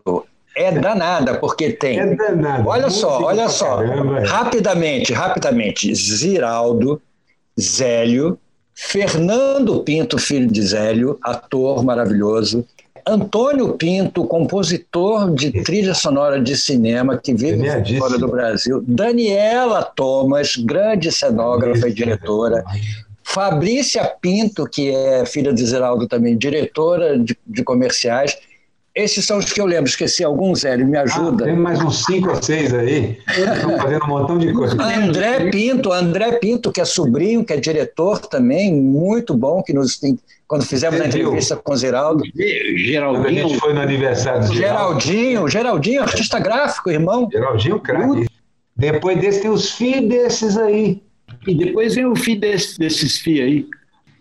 é 0.55 0.71
danada, 0.71 1.39
porque 1.39 1.71
tem. 1.71 1.99
É 1.99 2.15
danada. 2.15 2.69
Olha 2.69 2.89
só, 2.89 3.23
olha 3.23 3.49
só. 3.49 3.77
Caramba, 3.77 4.19
é. 4.19 4.25
Rapidamente, 4.25 5.11
rapidamente. 5.11 5.93
Ziraldo, 5.95 7.01
Zélio, 7.59 8.37
Fernando 8.75 9.79
Pinto, 9.79 10.19
filho 10.19 10.47
de 10.47 10.61
Zélio, 10.61 11.17
ator 11.23 11.83
maravilhoso. 11.83 12.65
Antônio 13.05 13.73
Pinto, 13.73 14.25
compositor 14.25 15.33
de 15.33 15.63
trilha 15.63 15.93
sonora 15.93 16.41
de 16.41 16.55
cinema 16.57 17.17
que 17.17 17.33
vive 17.33 17.67
fora 17.97 18.17
do 18.17 18.27
Brasil. 18.27 18.83
Daniela 18.87 19.83
Thomas, 19.83 20.55
grande 20.55 21.11
cenógrafa 21.11 21.87
e 21.87 21.93
diretora. 21.93 22.63
Fabrícia 23.23 24.05
Pinto, 24.21 24.67
que 24.67 24.89
é 24.89 25.25
filha 25.25 25.53
de 25.53 25.65
Ziraldo 25.65 26.07
também, 26.07 26.37
diretora 26.37 27.17
de, 27.17 27.37
de 27.45 27.63
comerciais 27.63 28.37
esses 28.95 29.25
são 29.25 29.39
os 29.39 29.51
que 29.51 29.59
eu 29.59 29.65
lembro. 29.65 29.89
Esqueci 29.89 30.23
alguns, 30.23 30.63
Hélio, 30.63 30.87
me 30.87 30.97
ajuda. 30.97 31.45
Ah, 31.45 31.47
tem 31.47 31.55
mais 31.55 31.81
uns 31.81 32.05
cinco 32.05 32.29
ou 32.29 32.41
seis 32.41 32.73
aí. 32.73 33.17
Estão 33.27 33.77
fazendo 33.79 34.05
um 34.05 34.07
montão 34.07 34.37
de 34.37 34.53
coisa. 34.53 34.75
André 34.81 35.49
Pinto, 35.49 35.91
André 35.91 36.33
Pinto, 36.33 36.71
que 36.71 36.79
é 36.79 36.85
sobrinho, 36.85 37.43
que 37.43 37.53
é 37.53 37.57
diretor 37.57 38.19
também, 38.19 38.73
muito 38.73 39.33
bom, 39.33 39.63
que 39.63 39.73
nos 39.73 39.99
quando 40.47 40.65
fizemos 40.65 40.97
Você 40.97 41.03
a 41.03 41.07
entrevista 41.07 41.55
viu? 41.55 41.63
com 41.63 41.73
o 41.73 41.77
Zeraldo. 41.77 42.23
Geraldinho. 42.75 43.45
a 43.45 43.47
gente 43.49 43.59
foi 43.59 43.73
no 43.73 43.81
aniversário 43.81 44.47
do 44.47 44.53
Geraldinho. 44.53 45.47
Geraldinho, 45.47 46.01
artista 46.03 46.37
gráfico, 46.37 46.91
irmão. 46.91 47.27
Geraldinho, 47.31 47.79
craque. 47.79 48.27
Depois 48.75 49.19
desse 49.19 49.41
tem 49.41 49.49
os 49.49 49.71
filhos 49.71 50.09
desses 50.09 50.57
aí. 50.57 51.01
E 51.47 51.55
depois 51.55 51.95
vem 51.95 52.05
o 52.05 52.15
filho 52.15 52.41
desse, 52.41 52.77
desses 52.77 53.17
filhos 53.17 53.47
aí. 53.47 53.65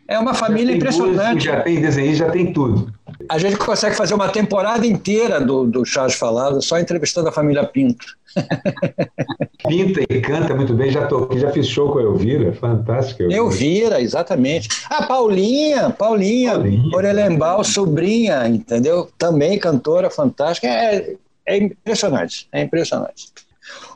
É 0.08 0.18
uma 0.18 0.34
família 0.34 0.74
impressionante. 0.74 1.44
já 1.44 1.60
tem 1.60 1.80
desenho, 1.80 2.14
já 2.14 2.30
tem 2.30 2.52
tudo. 2.52 2.92
A 3.28 3.38
gente 3.38 3.56
consegue 3.56 3.96
fazer 3.96 4.14
uma 4.14 4.28
temporada 4.28 4.86
inteira 4.86 5.40
do, 5.40 5.66
do 5.66 5.84
Charles 5.84 6.14
Falado 6.14 6.62
só 6.62 6.78
entrevistando 6.78 7.28
a 7.28 7.32
família 7.32 7.64
Pinto. 7.64 8.06
Pinta 9.68 10.00
e 10.08 10.20
canta 10.20 10.54
muito 10.54 10.74
bem, 10.74 10.90
já 10.90 11.06
toquei, 11.06 11.38
já 11.38 11.50
fiz 11.50 11.66
show 11.66 11.92
com 11.92 11.98
a 11.98 12.02
Elvira, 12.02 12.52
fantástico. 12.54 13.22
Elvira. 13.22 13.38
Elvira, 13.40 14.00
exatamente. 14.00 14.68
A 14.88 15.04
Paulinha, 15.06 15.90
Paulinha, 15.90 16.52
Paulinha 16.52 16.90
Orelembal, 16.94 17.62
sobrinha, 17.62 18.48
entendeu? 18.48 19.08
Também 19.18 19.58
cantora 19.58 20.10
fantástica. 20.10 20.66
É, 20.66 21.14
é 21.46 21.56
impressionante, 21.58 22.48
é 22.52 22.62
impressionante. 22.62 23.32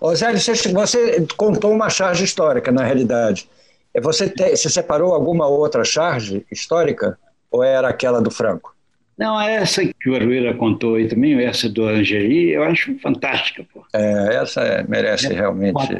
Ô 0.00 0.14
Zé, 0.14 0.32
você, 0.32 0.54
você 0.72 1.26
contou 1.36 1.72
uma 1.72 1.90
charge 1.90 2.24
histórica, 2.24 2.70
na 2.70 2.84
realidade. 2.84 3.48
É, 3.94 4.00
você, 4.00 4.28
te, 4.28 4.50
você 4.50 4.68
separou 4.68 5.14
alguma 5.14 5.46
outra 5.48 5.82
charge 5.84 6.46
histórica 6.52 7.18
ou 7.50 7.62
era 7.62 7.88
aquela 7.88 8.20
do 8.20 8.30
Franco? 8.30 8.75
Não, 9.18 9.40
essa 9.40 9.82
que 9.82 10.10
o 10.10 10.14
Arueira 10.14 10.52
contou 10.54 10.96
aí 10.96 11.08
também, 11.08 11.40
essa 11.42 11.70
do 11.70 11.86
Angeli, 11.86 12.50
eu 12.50 12.62
acho 12.62 12.98
fantástica. 12.98 13.64
Pô. 13.72 13.82
É, 13.94 14.36
essa 14.36 14.60
é, 14.60 14.84
merece 14.86 15.32
é, 15.32 15.36
realmente. 15.36 15.98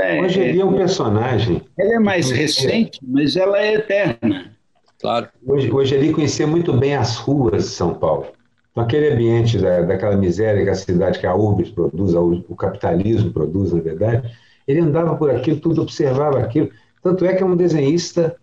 É, 0.00 0.20
Angeli 0.20 0.60
é 0.60 0.64
um 0.64 0.76
personagem. 0.76 1.60
Ela 1.76 1.94
é 1.94 1.98
mais 1.98 2.30
recente, 2.30 3.00
mas 3.02 3.36
ela 3.36 3.60
é 3.60 3.74
eterna. 3.74 4.52
Claro. 5.00 5.28
Hoje, 5.44 5.70
o 5.70 5.78
Angeli 5.80 6.12
conhecia 6.12 6.46
muito 6.46 6.72
bem 6.72 6.94
as 6.94 7.16
ruas 7.16 7.64
de 7.64 7.70
São 7.70 7.94
Paulo. 7.94 8.28
Então, 8.70 8.84
aquele 8.84 9.12
ambiente 9.12 9.58
da, 9.58 9.80
daquela 9.80 10.16
miséria 10.16 10.62
que 10.62 10.70
a 10.70 10.74
cidade, 10.74 11.18
que 11.18 11.26
a 11.26 11.34
Urbis 11.34 11.70
produz, 11.70 12.14
o 12.14 12.54
capitalismo 12.54 13.32
produz, 13.32 13.72
na 13.72 13.80
verdade, 13.80 14.30
ele 14.68 14.80
andava 14.80 15.16
por 15.16 15.30
aquilo, 15.30 15.58
tudo 15.58 15.82
observava 15.82 16.38
aquilo. 16.38 16.70
Tanto 17.02 17.24
é 17.24 17.34
que 17.34 17.42
é 17.42 17.46
um 17.46 17.56
desenhista, 17.56 18.36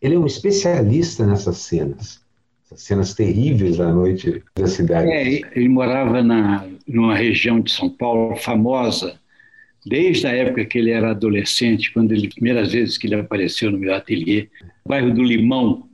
ele 0.00 0.14
é 0.14 0.18
um 0.18 0.26
especialista 0.26 1.26
nessas 1.26 1.58
cenas, 1.58 2.20
cenas 2.76 3.14
terríveis 3.14 3.78
da 3.78 3.92
noite 3.92 4.42
da 4.54 4.66
cidade. 4.66 5.10
É, 5.10 5.40
ele 5.54 5.68
morava 5.68 6.22
na, 6.22 6.64
numa 6.86 7.16
região 7.16 7.60
de 7.60 7.72
São 7.72 7.88
Paulo 7.88 8.36
famosa, 8.36 9.18
desde 9.84 10.26
a 10.26 10.32
época 10.32 10.64
que 10.64 10.78
ele 10.78 10.90
era 10.90 11.10
adolescente, 11.10 11.92
quando 11.92 12.12
ele, 12.12 12.28
primeiras 12.28 12.72
vezes 12.72 12.98
que 12.98 13.06
ele 13.06 13.14
apareceu 13.14 13.70
no 13.70 13.78
meu 13.78 13.94
ateliê, 13.94 14.48
bairro 14.84 15.12
do 15.12 15.22
Limão, 15.22 15.88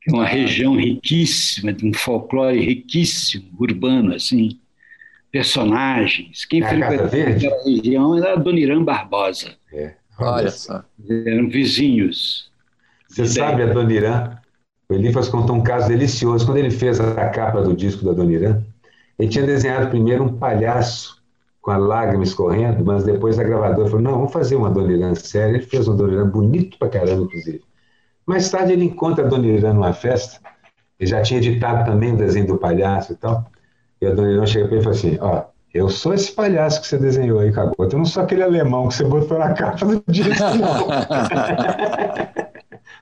que 0.00 0.10
é 0.10 0.14
uma 0.14 0.26
região 0.26 0.76
riquíssima, 0.76 1.72
de 1.72 1.86
um 1.86 1.92
folclore 1.94 2.60
riquíssimo, 2.60 3.46
urbano, 3.58 4.14
assim, 4.14 4.58
personagens. 5.32 6.44
Quem 6.44 6.62
é 6.62 6.68
frequentava 6.68 7.06
aquela 7.06 7.64
região 7.64 8.16
era 8.16 8.34
a 8.34 8.36
Dona 8.36 8.60
Irã 8.60 8.84
Barbosa. 8.84 9.54
É. 9.72 9.94
Olha 10.18 10.50
só. 10.50 10.84
Eram 11.08 11.48
vizinhos. 11.48 12.50
Você 13.08 13.26
sabe, 13.26 13.62
a 13.62 13.66
Dona 13.66 13.92
Irã, 13.92 14.38
o 14.88 14.94
Elifas 14.94 15.28
contou 15.28 15.56
um 15.56 15.62
caso 15.62 15.88
delicioso. 15.88 16.44
Quando 16.44 16.58
ele 16.58 16.70
fez 16.70 17.00
a 17.00 17.28
capa 17.28 17.62
do 17.62 17.74
disco 17.74 18.04
da 18.04 18.12
Dona 18.12 18.32
Irã, 18.32 18.62
ele 19.18 19.28
tinha 19.28 19.46
desenhado 19.46 19.88
primeiro 19.88 20.24
um 20.24 20.36
palhaço 20.36 21.22
com 21.60 21.70
a 21.70 21.78
lágrima 21.78 22.22
escorrendo, 22.22 22.84
mas 22.84 23.04
depois 23.04 23.38
a 23.38 23.44
gravadora 23.44 23.88
falou: 23.88 24.02
não, 24.02 24.12
vamos 24.12 24.32
fazer 24.32 24.56
uma 24.56 24.70
Dona 24.70 24.92
Irã 24.92 25.14
séria. 25.14 25.56
Ele 25.56 25.64
fez 25.64 25.88
uma 25.88 25.96
Dona 25.96 26.12
Irã 26.12 26.28
bonito 26.28 26.78
pra 26.78 26.88
caramba, 26.88 27.22
inclusive. 27.22 27.62
Mais 28.26 28.50
tarde 28.50 28.72
ele 28.72 28.84
encontra 28.84 29.24
a 29.24 29.28
Dona 29.28 29.46
Irã 29.46 29.72
numa 29.72 29.92
festa, 29.92 30.40
ele 30.98 31.08
já 31.08 31.22
tinha 31.22 31.38
editado 31.38 31.90
também 31.90 32.12
o 32.12 32.16
desenho 32.16 32.46
do 32.46 32.58
palhaço 32.58 33.12
e 33.12 33.16
tal. 33.16 33.46
E 34.00 34.06
a 34.06 34.14
Dona 34.14 34.32
Irã 34.32 34.46
chega 34.46 34.66
para 34.66 34.76
ele 34.76 34.82
e 34.82 34.84
fala 34.84 34.96
assim: 34.96 35.18
ó, 35.20 35.44
eu 35.72 35.88
sou 35.88 36.12
esse 36.12 36.32
palhaço 36.32 36.82
que 36.82 36.86
você 36.86 36.98
desenhou 36.98 37.40
aí, 37.40 37.50
Cagota. 37.50 37.94
Eu 37.94 37.98
não 37.98 38.04
sou 38.04 38.22
aquele 38.22 38.42
alemão 38.42 38.88
que 38.88 38.94
você 38.94 39.04
botou 39.04 39.38
na 39.38 39.54
capa 39.54 39.86
do 39.86 40.04
disco. 40.08 40.34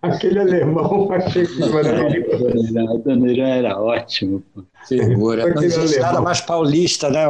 aquele 0.02 0.40
alemão, 0.40 1.10
achei 1.12 1.46
que 1.46 1.62
A 1.62 2.96
Dona 3.04 3.32
Irã 3.32 3.48
era 3.48 3.80
ótimo. 3.80 4.42
Figura. 4.86 5.54
Não 5.54 5.62
existe 5.62 6.00
nada 6.00 6.20
mais 6.20 6.40
paulista, 6.40 7.08
né? 7.08 7.26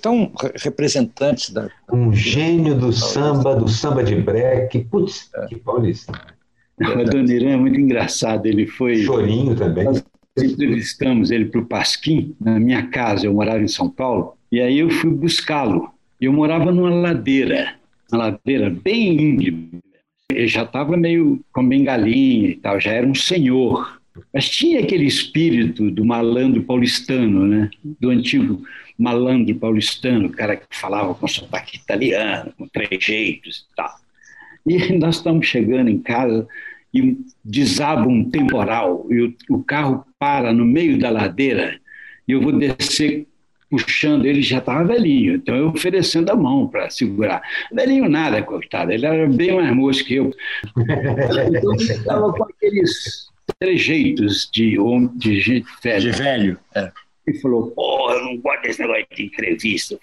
Tão 0.00 0.32
representante 0.56 1.52
da. 1.52 1.68
Um 1.92 2.12
gênio 2.12 2.74
do 2.74 2.92
samba, 2.92 3.54
do 3.54 3.68
samba 3.68 4.02
de 4.02 4.16
breque. 4.16 4.80
Putz, 4.80 5.30
que 5.48 5.56
paulista. 5.56 6.12
A 6.80 7.02
Dona 7.04 7.32
Irã 7.32 7.50
é 7.50 7.56
muito 7.56 7.78
engraçado. 7.78 8.46
Ele 8.46 8.66
foi. 8.66 8.96
Chorinho 9.02 9.54
também. 9.54 9.84
Nós 9.84 10.02
entrevistamos 10.38 11.30
ele 11.30 11.46
para 11.46 11.60
o 11.60 11.66
Pasquim, 11.66 12.34
na 12.40 12.58
minha 12.58 12.86
casa. 12.88 13.26
Eu 13.26 13.34
morava 13.34 13.60
em 13.60 13.68
São 13.68 13.90
Paulo. 13.90 14.34
E 14.50 14.60
aí 14.60 14.78
eu 14.78 14.88
fui 14.90 15.10
buscá-lo. 15.10 15.90
Eu 16.20 16.32
morava 16.32 16.72
numa 16.72 16.90
ladeira, 16.90 17.74
uma 18.10 18.24
ladeira 18.24 18.70
bem 18.70 19.20
íngreme. 19.20 19.80
Ele 20.30 20.46
já 20.46 20.62
estava 20.62 20.96
meio 20.96 21.42
com 21.52 21.66
bengalinha 21.66 22.50
e 22.50 22.56
tal, 22.56 22.80
já 22.80 22.92
era 22.92 23.06
um 23.06 23.14
senhor. 23.14 24.00
Mas 24.32 24.48
tinha 24.48 24.80
aquele 24.80 25.04
espírito 25.04 25.90
do 25.90 26.04
malandro 26.04 26.62
paulistano, 26.62 27.46
né? 27.46 27.70
do 28.00 28.10
antigo 28.10 28.62
malandro 28.98 29.54
paulistano, 29.54 30.26
o 30.26 30.32
cara 30.32 30.56
que 30.56 30.66
falava 30.70 31.14
com 31.14 31.26
sotaque 31.26 31.76
italiano, 31.76 32.52
com 32.58 32.66
trejeitos 32.68 33.66
e 33.72 33.76
tal. 33.76 33.94
E 34.66 34.92
nós 34.98 35.16
estamos 35.16 35.46
chegando 35.46 35.88
em 35.88 35.98
casa 35.98 36.46
e 36.92 37.16
desaba 37.44 38.08
um 38.08 38.28
temporal 38.28 39.06
e 39.10 39.22
o, 39.22 39.34
o 39.50 39.62
carro 39.62 40.04
para 40.18 40.52
no 40.52 40.64
meio 40.64 40.98
da 40.98 41.10
ladeira 41.10 41.78
e 42.26 42.32
eu 42.32 42.40
vou 42.42 42.52
descer 42.52 43.26
puxando, 43.70 44.24
ele 44.26 44.42
já 44.42 44.58
estava 44.58 44.84
velhinho, 44.84 45.34
então 45.34 45.54
eu 45.54 45.68
oferecendo 45.68 46.30
a 46.30 46.36
mão 46.36 46.66
para 46.66 46.90
segurar. 46.90 47.42
Velhinho 47.72 48.08
nada, 48.08 48.42
coitado, 48.42 48.92
ele 48.92 49.06
era 49.06 49.26
bem 49.26 49.54
mais 49.54 49.74
moço 49.74 50.04
que 50.04 50.14
eu. 50.14 50.32
Então 50.76 51.74
ele 51.74 51.92
estava 51.92 52.32
com 52.32 52.44
aqueles 52.44 53.28
trejeitos 53.58 54.48
de, 54.52 54.76
de 55.16 55.40
gente 55.40 55.66
velho. 55.82 56.00
De 56.00 56.10
velho, 56.10 56.58
é. 56.74 56.90
E 57.26 57.34
falou, 57.40 57.70
pô, 57.72 58.10
eu 58.12 58.24
não 58.24 58.38
gosto 58.38 58.62
desse 58.62 58.80
negócio 58.80 59.06
de 59.14 59.24
entrevista. 59.24 59.98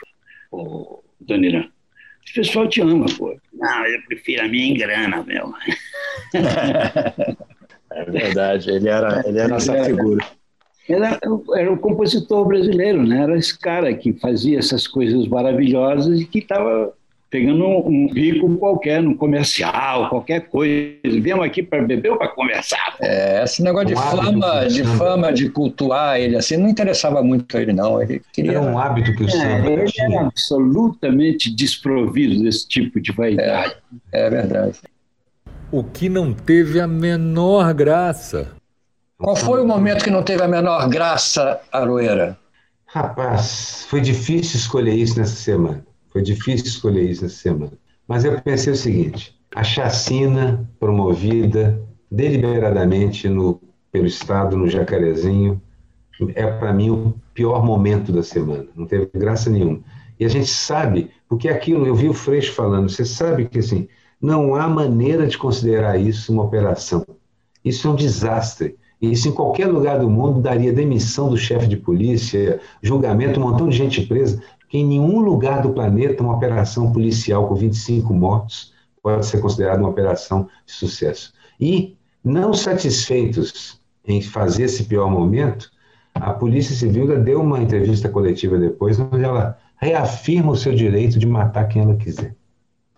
Pô, 0.51 1.03
Dona 1.19 1.47
Irã, 1.47 1.61
o 1.61 2.33
pessoal 2.33 2.67
te 2.67 2.81
ama, 2.81 3.05
pô. 3.17 3.35
Não, 3.53 3.85
eu 3.87 4.01
prefiro 4.03 4.43
a 4.43 4.47
minha 4.47 4.67
em 4.67 4.77
grana, 4.77 5.23
meu. 5.23 5.53
É 7.95 8.03
verdade, 8.03 8.69
ele 8.71 8.89
era, 8.89 9.23
ele 9.25 9.39
era 9.39 9.55
essa 9.55 9.81
figura. 9.85 10.25
Era, 10.87 11.19
era 11.55 11.73
o 11.73 11.77
compositor 11.77 12.45
brasileiro, 12.45 13.03
né? 13.03 13.23
Era 13.23 13.37
esse 13.37 13.57
cara 13.57 13.93
que 13.93 14.13
fazia 14.13 14.59
essas 14.59 14.87
coisas 14.87 15.27
maravilhosas 15.27 16.19
e 16.19 16.25
que 16.25 16.39
estava 16.39 16.93
pegando 17.35 17.65
um, 17.65 17.87
um 17.87 18.07
bico 18.07 18.55
qualquer, 18.57 19.01
num 19.01 19.13
comercial, 19.13 20.09
qualquer 20.09 20.47
coisa. 20.47 20.99
Viemos 21.03 21.45
aqui 21.45 21.61
para 21.61 21.81
beber 21.81 22.11
ou 22.11 22.17
para 22.17 22.29
conversar? 22.29 22.95
É, 23.01 23.43
esse 23.43 23.61
negócio 23.61 23.89
de 23.89 23.95
fama, 23.95 24.65
de 24.67 24.83
fama, 24.83 25.33
de 25.33 25.49
cultuar 25.49 26.19
ele 26.19 26.37
assim, 26.37 26.55
não 26.55 26.69
interessava 26.69 27.21
muito 27.21 27.57
a 27.57 27.61
ele, 27.61 27.73
não. 27.73 28.01
Ele 28.01 28.21
queria... 28.31 28.53
Era 28.53 28.61
um 28.61 28.77
hábito 28.77 29.13
que 29.15 29.23
o 29.23 29.27
é, 29.27 29.31
samba 29.31 29.69
ele 29.69 29.85
tinha. 29.85 30.07
era 30.07 30.27
absolutamente 30.27 31.53
desprovido 31.53 32.41
desse 32.41 32.67
tipo 32.67 33.01
de 33.01 33.11
vaidade. 33.11 33.75
É, 34.13 34.27
é 34.27 34.29
verdade. 34.29 34.79
O 35.71 35.83
que 35.83 36.07
não 36.07 36.31
teve 36.31 36.79
a 36.79 36.87
menor 36.87 37.73
graça. 37.73 38.51
Qual 39.17 39.35
foi 39.35 39.61
o 39.61 39.67
momento 39.67 40.03
que 40.03 40.09
não 40.09 40.23
teve 40.23 40.43
a 40.43 40.47
menor 40.47 40.89
graça, 40.89 41.61
Aroeira? 41.71 42.37
Rapaz, 42.85 43.85
foi 43.89 44.01
difícil 44.01 44.57
escolher 44.57 44.93
isso 44.93 45.17
nessa 45.17 45.35
semana. 45.35 45.85
Foi 46.11 46.21
difícil 46.21 46.67
escolher 46.67 47.09
isso 47.09 47.25
essa 47.25 47.35
semana. 47.35 47.73
Mas 48.07 48.25
eu 48.25 48.39
pensei 48.41 48.73
o 48.73 48.75
seguinte: 48.75 49.37
a 49.53 49.63
chacina 49.63 50.69
promovida 50.79 51.81
deliberadamente 52.11 53.27
no, 53.27 53.59
pelo 53.91 54.05
Estado 54.05 54.55
no 54.57 54.67
Jacarezinho 54.69 55.61
é, 56.33 56.47
para 56.47 56.73
mim, 56.73 56.89
o 56.89 57.13
pior 57.33 57.63
momento 57.63 58.11
da 58.11 58.23
semana. 58.23 58.67
Não 58.75 58.85
teve 58.85 59.09
graça 59.13 59.49
nenhuma. 59.49 59.79
E 60.19 60.25
a 60.25 60.29
gente 60.29 60.47
sabe, 60.47 61.11
porque 61.27 61.49
aquilo, 61.49 61.85
eu 61.85 61.95
vi 61.95 62.07
o 62.07 62.13
Freixo 62.13 62.53
falando, 62.53 62.89
você 62.89 63.03
sabe 63.03 63.45
que 63.45 63.59
assim, 63.59 63.87
não 64.21 64.55
há 64.55 64.67
maneira 64.67 65.27
de 65.27 65.37
considerar 65.37 65.97
isso 65.97 66.31
uma 66.31 66.43
operação. 66.43 67.05
Isso 67.63 67.87
é 67.87 67.91
um 67.91 67.95
desastre. 67.95 68.77
Isso 69.01 69.27
em 69.27 69.31
qualquer 69.31 69.67
lugar 69.67 69.99
do 69.99 70.09
mundo 70.09 70.41
daria 70.41 70.71
demissão 70.71 71.29
do 71.29 71.37
chefe 71.37 71.67
de 71.67 71.77
polícia, 71.77 72.59
julgamento, 72.81 73.39
um 73.39 73.43
montão 73.43 73.67
de 73.67 73.75
gente 73.75 74.01
presa 74.01 74.41
que 74.69 74.77
em 74.77 74.85
nenhum 74.85 75.19
lugar 75.19 75.61
do 75.61 75.69
planeta 75.69 76.23
uma 76.23 76.35
operação 76.35 76.91
policial 76.91 77.47
com 77.47 77.55
25 77.55 78.13
mortos 78.13 78.73
pode 79.01 79.25
ser 79.25 79.39
considerada 79.39 79.79
uma 79.79 79.89
operação 79.89 80.47
de 80.65 80.71
sucesso. 80.71 81.33
E, 81.59 81.95
não 82.23 82.53
satisfeitos 82.53 83.79
em 84.07 84.21
fazer 84.21 84.63
esse 84.63 84.83
pior 84.85 85.09
momento, 85.09 85.69
a 86.13 86.33
Polícia 86.33 86.75
Civil 86.75 87.21
deu 87.23 87.41
uma 87.41 87.61
entrevista 87.61 88.09
coletiva 88.09 88.57
depois, 88.57 88.99
onde 88.99 89.23
ela 89.23 89.57
reafirma 89.77 90.53
o 90.53 90.55
seu 90.55 90.73
direito 90.73 91.19
de 91.19 91.27
matar 91.27 91.67
quem 91.67 91.83
ela 91.83 91.95
quiser. 91.95 92.35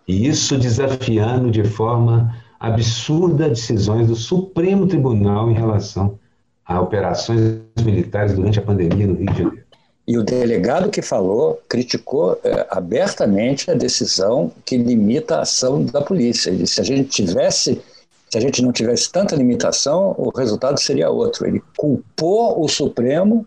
E 0.06 0.26
isso 0.26 0.56
desafiando 0.56 1.50
de 1.50 1.64
forma 1.64 2.34
absurda 2.58 3.48
decisões 3.48 4.08
do 4.08 4.16
Supremo 4.16 4.86
Tribunal 4.86 5.50
em 5.50 5.54
relação 5.54 6.18
a 6.64 6.80
operações 6.80 7.60
militares 7.82 8.34
durante 8.34 8.58
a 8.58 8.62
pandemia 8.62 9.06
no 9.06 9.14
Rio 9.14 9.26
de 9.26 9.38
Janeiro. 9.38 9.68
E 10.06 10.16
o 10.16 10.22
delegado 10.22 10.90
que 10.90 11.02
falou 11.02 11.60
criticou 11.68 12.38
é, 12.42 12.66
abertamente 12.70 13.70
a 13.70 13.74
decisão 13.74 14.50
que 14.64 14.76
limita 14.76 15.36
a 15.36 15.42
ação 15.42 15.84
da 15.84 16.00
polícia. 16.00 16.48
Ele 16.48 16.58
disse: 16.58 16.74
se 16.74 16.80
a 16.80 16.84
gente 16.84 17.10
tivesse, 17.10 17.80
se 18.30 18.38
a 18.38 18.40
gente 18.40 18.62
não 18.62 18.72
tivesse 18.72 19.12
tanta 19.12 19.36
limitação, 19.36 20.14
o 20.16 20.30
resultado 20.30 20.80
seria 20.80 21.10
outro. 21.10 21.46
Ele 21.46 21.62
culpou 21.76 22.62
o 22.62 22.68
Supremo 22.68 23.46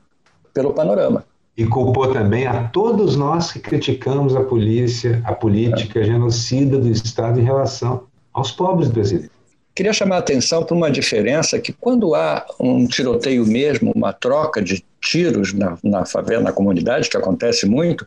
pelo 0.54 0.74
panorama. 0.74 1.26
E 1.58 1.65
culpou 1.65 2.13
também 2.13 2.45
a 2.45 2.67
todos 2.69 3.15
nós 3.15 3.52
que 3.52 3.60
criticamos 3.60 4.36
a 4.36 4.41
polícia, 4.41 5.21
a 5.26 5.34
política 5.34 6.04
genocida 6.04 6.78
do 6.78 6.89
Estado 6.89 7.39
em 7.39 7.43
relação 7.43 8.04
aos 8.33 8.51
pobres 8.51 8.89
brasileiros. 8.89 9.41
Queria 9.73 9.93
chamar 9.93 10.17
a 10.17 10.19
atenção 10.19 10.63
para 10.63 10.75
uma 10.75 10.91
diferença 10.91 11.57
que 11.57 11.71
quando 11.71 12.13
há 12.13 12.45
um 12.59 12.85
tiroteio 12.85 13.45
mesmo, 13.45 13.93
uma 13.95 14.11
troca 14.11 14.61
de 14.61 14.83
tiros 14.99 15.53
na, 15.53 15.77
na 15.81 16.05
favela, 16.05 16.43
na 16.43 16.51
comunidade, 16.51 17.09
que 17.09 17.15
acontece 17.15 17.65
muito, 17.65 18.05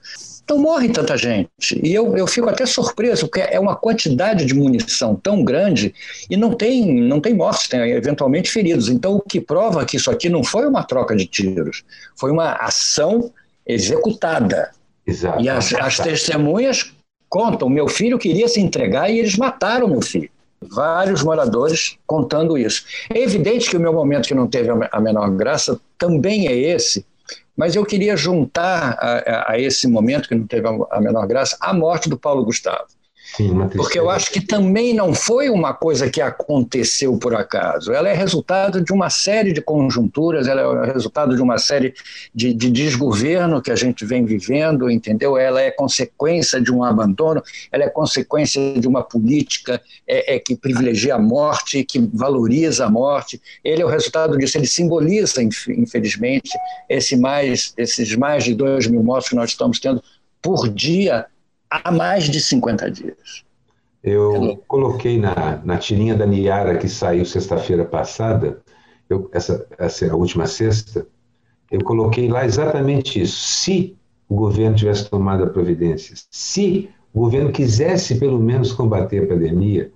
não 0.49 0.59
morre 0.59 0.91
tanta 0.91 1.17
gente. 1.17 1.49
E 1.83 1.93
eu, 1.93 2.17
eu 2.17 2.27
fico 2.27 2.49
até 2.49 2.67
surpreso, 2.67 3.27
porque 3.27 3.41
é 3.41 3.59
uma 3.59 3.75
quantidade 3.75 4.45
de 4.45 4.55
munição 4.55 5.17
tão 5.17 5.43
grande 5.43 5.95
e 6.29 6.37
não 6.37 6.53
tem, 6.55 7.01
não 7.01 7.19
tem 7.19 7.35
mortes, 7.35 7.67
tem 7.67 7.81
eventualmente 7.93 8.51
feridos. 8.51 8.91
Então, 8.91 9.17
o 9.17 9.21
que 9.21 9.41
prova 9.41 9.87
que 9.87 9.97
isso 9.97 10.11
aqui 10.11 10.29
não 10.29 10.45
foi 10.45 10.67
uma 10.67 10.85
troca 10.85 11.17
de 11.17 11.27
tiros, 11.27 11.83
foi 12.15 12.31
uma 12.31 12.53
ação 12.53 13.33
executada. 13.67 14.71
Exato. 15.07 15.43
E 15.43 15.49
as, 15.49 15.73
as 15.75 15.99
testemunhas 15.99 16.93
contam: 17.35 17.69
meu 17.69 17.89
filho 17.89 18.17
queria 18.17 18.47
se 18.47 18.61
entregar 18.61 19.11
e 19.11 19.19
eles 19.19 19.37
mataram 19.37 19.89
meu 19.89 20.01
filho 20.01 20.31
vários 20.63 21.23
moradores 21.23 21.99
contando 22.07 22.57
isso. 22.57 22.85
É 23.13 23.19
evidente 23.21 23.69
que 23.69 23.77
o 23.77 23.81
meu 23.81 23.93
momento 23.93 24.29
que 24.29 24.35
não 24.35 24.47
teve 24.47 24.71
a 24.71 25.01
menor 25.01 25.31
graça 25.33 25.79
também 25.99 26.49
é 26.49 26.57
esse, 26.57 27.05
mas 27.55 27.77
eu 27.77 27.85
queria 27.85 28.17
juntar 28.17 28.97
a, 28.99 29.53
a 29.53 29.61
esse 29.61 29.87
momento 29.87 30.27
que 30.27 30.35
não 30.35 30.47
teve 30.47 30.67
a 30.67 31.01
menor 31.03 31.27
graça 31.27 31.59
a 31.61 31.75
morte 31.75 32.09
do 32.09 32.17
Paulo 32.17 32.45
Gustavo. 32.45 32.87
Sim, 33.37 33.69
porque 33.77 33.99
eu 33.99 34.09
acho 34.11 34.31
que 34.31 34.41
também 34.41 34.95
não 34.95 35.13
foi 35.13 35.51
uma 35.51 35.75
coisa 35.75 36.09
que 36.09 36.21
aconteceu 36.21 37.19
por 37.19 37.35
acaso. 37.35 37.93
Ela 37.93 38.09
é 38.09 38.15
resultado 38.15 38.81
de 38.81 38.93
uma 38.93 39.11
série 39.11 39.53
de 39.53 39.61
conjunturas, 39.61 40.47
ela 40.47 40.87
é 40.87 40.93
resultado 40.93 41.35
de 41.35 41.43
uma 41.43 41.59
série 41.59 41.95
de, 42.33 42.55
de 42.55 42.71
desgoverno 42.71 43.61
que 43.61 43.73
a 43.73 43.75
gente 43.77 44.05
vem 44.05 44.25
vivendo, 44.25 44.89
entendeu? 44.89 45.37
Ela 45.37 45.61
é 45.61 45.71
consequência 45.73 46.61
de 46.61 46.73
um 46.73 46.85
abandono, 46.85 47.43
ela 47.73 47.83
é 47.83 47.89
consequência 47.89 48.79
de 48.79 48.87
uma 48.87 49.03
política 49.03 49.83
é, 50.07 50.37
é, 50.37 50.39
que 50.39 50.55
privilegia 50.55 51.17
a 51.17 51.19
morte, 51.19 51.83
que 51.83 51.99
valoriza 52.15 52.87
a 52.87 52.91
morte. 52.91 53.43
Ele 53.65 53.83
é 53.83 53.85
o 53.85 53.89
resultado 53.89 54.39
disso, 54.39 54.59
ele 54.59 54.69
simboliza, 54.69 55.43
infelizmente, 55.43 56.51
esse 56.89 57.17
mais, 57.17 57.75
esses 57.77 58.15
mais 58.15 58.45
de 58.45 58.55
2 58.55 58.87
mil 58.87 59.03
mortos 59.03 59.31
que 59.31 59.35
nós 59.35 59.51
estamos 59.51 59.81
tendo 59.81 60.01
por 60.41 60.69
dia 60.69 61.27
há 61.83 61.91
mais 61.91 62.25
de 62.25 62.41
50 62.41 62.91
dias. 62.91 63.45
Eu 64.03 64.63
coloquei 64.69 65.19
na, 65.19 65.61
na 65.65 65.79
tirinha 65.79 66.15
da 66.15 66.27
Niara 66.27 66.77
que 66.77 66.89
saiu 66.89 67.25
sexta-feira 67.25 67.85
passada, 67.85 68.61
eu, 69.09 69.31
essa, 69.33 69.67
essa 69.79 70.05
é 70.05 70.11
a 70.11 70.15
última 70.15 70.47
sexta, 70.47 71.07
eu 71.71 71.83
coloquei 71.83 72.29
lá 72.29 72.45
exatamente 72.45 73.21
isso. 73.21 73.37
Se 73.37 73.97
o 74.29 74.35
governo 74.35 74.77
tivesse 74.77 75.09
tomado 75.09 75.45
a 75.45 75.49
providência, 75.49 76.15
se 76.31 76.91
o 77.13 77.21
governo 77.21 77.51
quisesse 77.51 78.19
pelo 78.19 78.39
menos 78.39 78.73
combater 78.73 79.25
a 79.25 79.27
pandemia, 79.27 79.91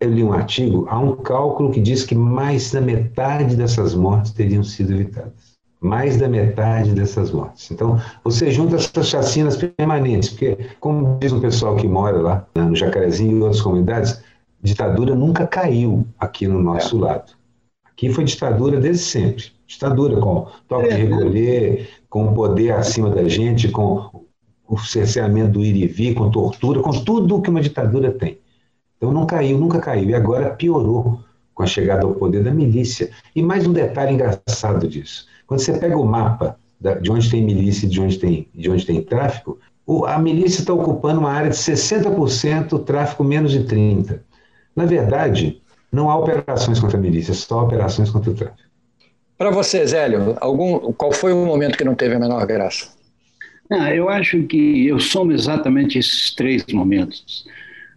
eu 0.00 0.10
li 0.10 0.24
um 0.24 0.32
artigo, 0.32 0.86
há 0.88 0.98
um 0.98 1.16
cálculo 1.16 1.70
que 1.70 1.80
diz 1.80 2.04
que 2.04 2.14
mais 2.14 2.72
da 2.72 2.80
metade 2.80 3.56
dessas 3.56 3.94
mortes 3.94 4.32
teriam 4.32 4.64
sido 4.64 4.92
evitadas 4.92 5.53
mais 5.84 6.16
da 6.16 6.26
metade 6.26 6.92
dessas 6.92 7.30
mortes. 7.30 7.70
Então, 7.70 8.00
você 8.24 8.50
junta 8.50 8.76
essas 8.76 9.06
chacinas 9.06 9.54
permanentes, 9.54 10.30
porque, 10.30 10.56
como 10.80 11.18
diz 11.20 11.30
um 11.30 11.40
pessoal 11.40 11.76
que 11.76 11.86
mora 11.86 12.16
lá 12.22 12.46
né, 12.54 12.62
no 12.62 12.74
Jacarezinho 12.74 13.36
e 13.36 13.42
outras 13.42 13.60
comunidades, 13.60 14.22
ditadura 14.62 15.14
nunca 15.14 15.46
caiu 15.46 16.06
aqui 16.18 16.48
no 16.48 16.58
nosso 16.62 16.96
é. 16.96 17.00
lado. 17.06 17.32
Aqui 17.84 18.08
foi 18.08 18.24
ditadura 18.24 18.80
desde 18.80 19.02
sempre. 19.02 19.44
Ditadura 19.66 20.18
com 20.18 20.46
toque 20.66 20.88
de 20.88 20.94
é. 20.94 21.04
recolher, 21.04 21.88
com 22.08 22.28
o 22.28 22.34
poder 22.34 22.72
acima 22.72 23.10
da 23.10 23.28
gente, 23.28 23.68
com 23.68 24.24
o 24.66 24.78
cerceamento 24.78 25.52
do 25.52 25.62
ir 25.62 25.76
e 25.76 25.86
vir, 25.86 26.14
com 26.14 26.30
tortura, 26.30 26.80
com 26.80 26.92
tudo 26.92 27.42
que 27.42 27.50
uma 27.50 27.60
ditadura 27.60 28.10
tem. 28.10 28.38
Então 28.96 29.12
não 29.12 29.26
caiu, 29.26 29.58
nunca 29.58 29.78
caiu. 29.80 30.08
E 30.08 30.14
agora 30.14 30.48
piorou 30.48 31.20
com 31.54 31.62
a 31.62 31.66
chegada 31.66 32.06
ao 32.06 32.14
poder 32.14 32.42
da 32.42 32.50
milícia. 32.50 33.10
E 33.36 33.42
mais 33.42 33.66
um 33.66 33.72
detalhe 33.72 34.14
engraçado 34.14 34.88
disso. 34.88 35.33
Quando 35.46 35.60
você 35.60 35.72
pega 35.78 35.96
o 35.96 36.04
mapa 36.04 36.58
de 37.00 37.10
onde 37.10 37.30
tem 37.30 37.42
milícia 37.42 37.86
e 37.86 37.88
de 37.88 38.00
onde 38.00 38.18
tem, 38.18 38.48
de 38.54 38.70
onde 38.70 38.84
tem 38.84 39.02
tráfico, 39.02 39.58
a 40.06 40.18
milícia 40.18 40.60
está 40.60 40.72
ocupando 40.72 41.20
uma 41.20 41.30
área 41.30 41.50
de 41.50 41.56
60%, 41.56 42.72
o 42.72 42.78
tráfico 42.78 43.22
menos 43.22 43.52
de 43.52 43.64
30%. 43.64 44.20
Na 44.74 44.84
verdade, 44.84 45.62
não 45.92 46.10
há 46.10 46.16
operações 46.18 46.80
contra 46.80 46.98
a 46.98 47.00
milícia, 47.00 47.32
só 47.32 47.62
operações 47.62 48.10
contra 48.10 48.30
o 48.30 48.34
tráfico. 48.34 48.68
Para 49.38 49.50
você, 49.50 49.86
Zélio, 49.86 50.36
algum, 50.40 50.92
qual 50.92 51.12
foi 51.12 51.32
o 51.32 51.44
momento 51.44 51.76
que 51.76 51.84
não 51.84 51.94
teve 51.94 52.14
a 52.14 52.18
menor 52.18 52.46
graça? 52.46 52.88
Ah, 53.70 53.94
eu 53.94 54.08
acho 54.08 54.42
que 54.44 54.86
eu 54.86 54.98
somo 54.98 55.32
exatamente 55.32 55.98
esses 55.98 56.34
três 56.34 56.64
momentos. 56.72 57.46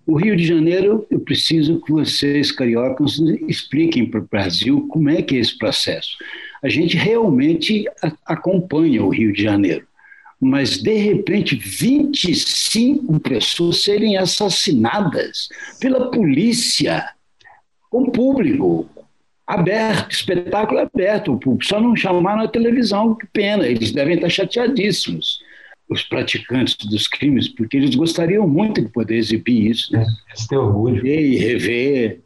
O 0.08 0.16
Rio 0.16 0.36
de 0.36 0.46
Janeiro, 0.46 1.06
eu 1.12 1.20
preciso 1.20 1.82
que 1.82 1.92
vocês, 1.92 2.52
cariocas, 2.52 3.20
expliquem 3.48 4.10
para 4.10 4.22
o 4.22 4.28
Brasil 4.28 4.88
como 4.88 5.10
é 5.10 5.22
que 5.22 5.36
é 5.36 5.40
esse 5.40 5.58
processo 5.58 6.18
a 6.62 6.70
gente 6.70 6.98
realmente 6.98 7.86
acompanha 8.26 9.04
o 9.04 9.10
Rio 9.10 9.32
de 9.32 9.44
Janeiro. 9.44 9.86
Mas, 10.40 10.78
de 10.78 10.94
repente, 10.94 11.56
25 11.56 13.20
pessoas 13.20 13.84
serem 13.84 14.18
assassinadas 14.18 15.50
pela 15.80 16.12
polícia, 16.12 17.10
com 17.90 18.06
público, 18.06 18.88
aberto, 19.48 20.12
espetáculo 20.12 20.80
aberto, 20.80 21.34
o 21.34 21.40
público. 21.40 21.66
Só 21.66 21.82
não 21.82 21.96
chamaram 21.96 22.44
a 22.44 22.48
televisão, 22.48 23.16
que 23.16 23.26
pena, 23.28 23.66
eles 23.66 23.92
devem 23.92 24.16
estar 24.16 24.30
chateadíssimos, 24.30 25.40
os 25.90 26.04
praticantes 26.04 26.76
dos 26.86 27.08
crimes, 27.08 27.48
porque 27.48 27.78
eles 27.78 27.96
gostariam 27.96 28.48
muito 28.48 28.82
de 28.82 28.90
poder 28.90 29.16
exibir 29.16 29.72
isso. 29.72 29.94
Né? 29.94 30.06
Eles 30.30 30.48
têm 30.48 30.58
orgulho. 30.58 31.06
E 31.06 31.38
rever 31.38 32.22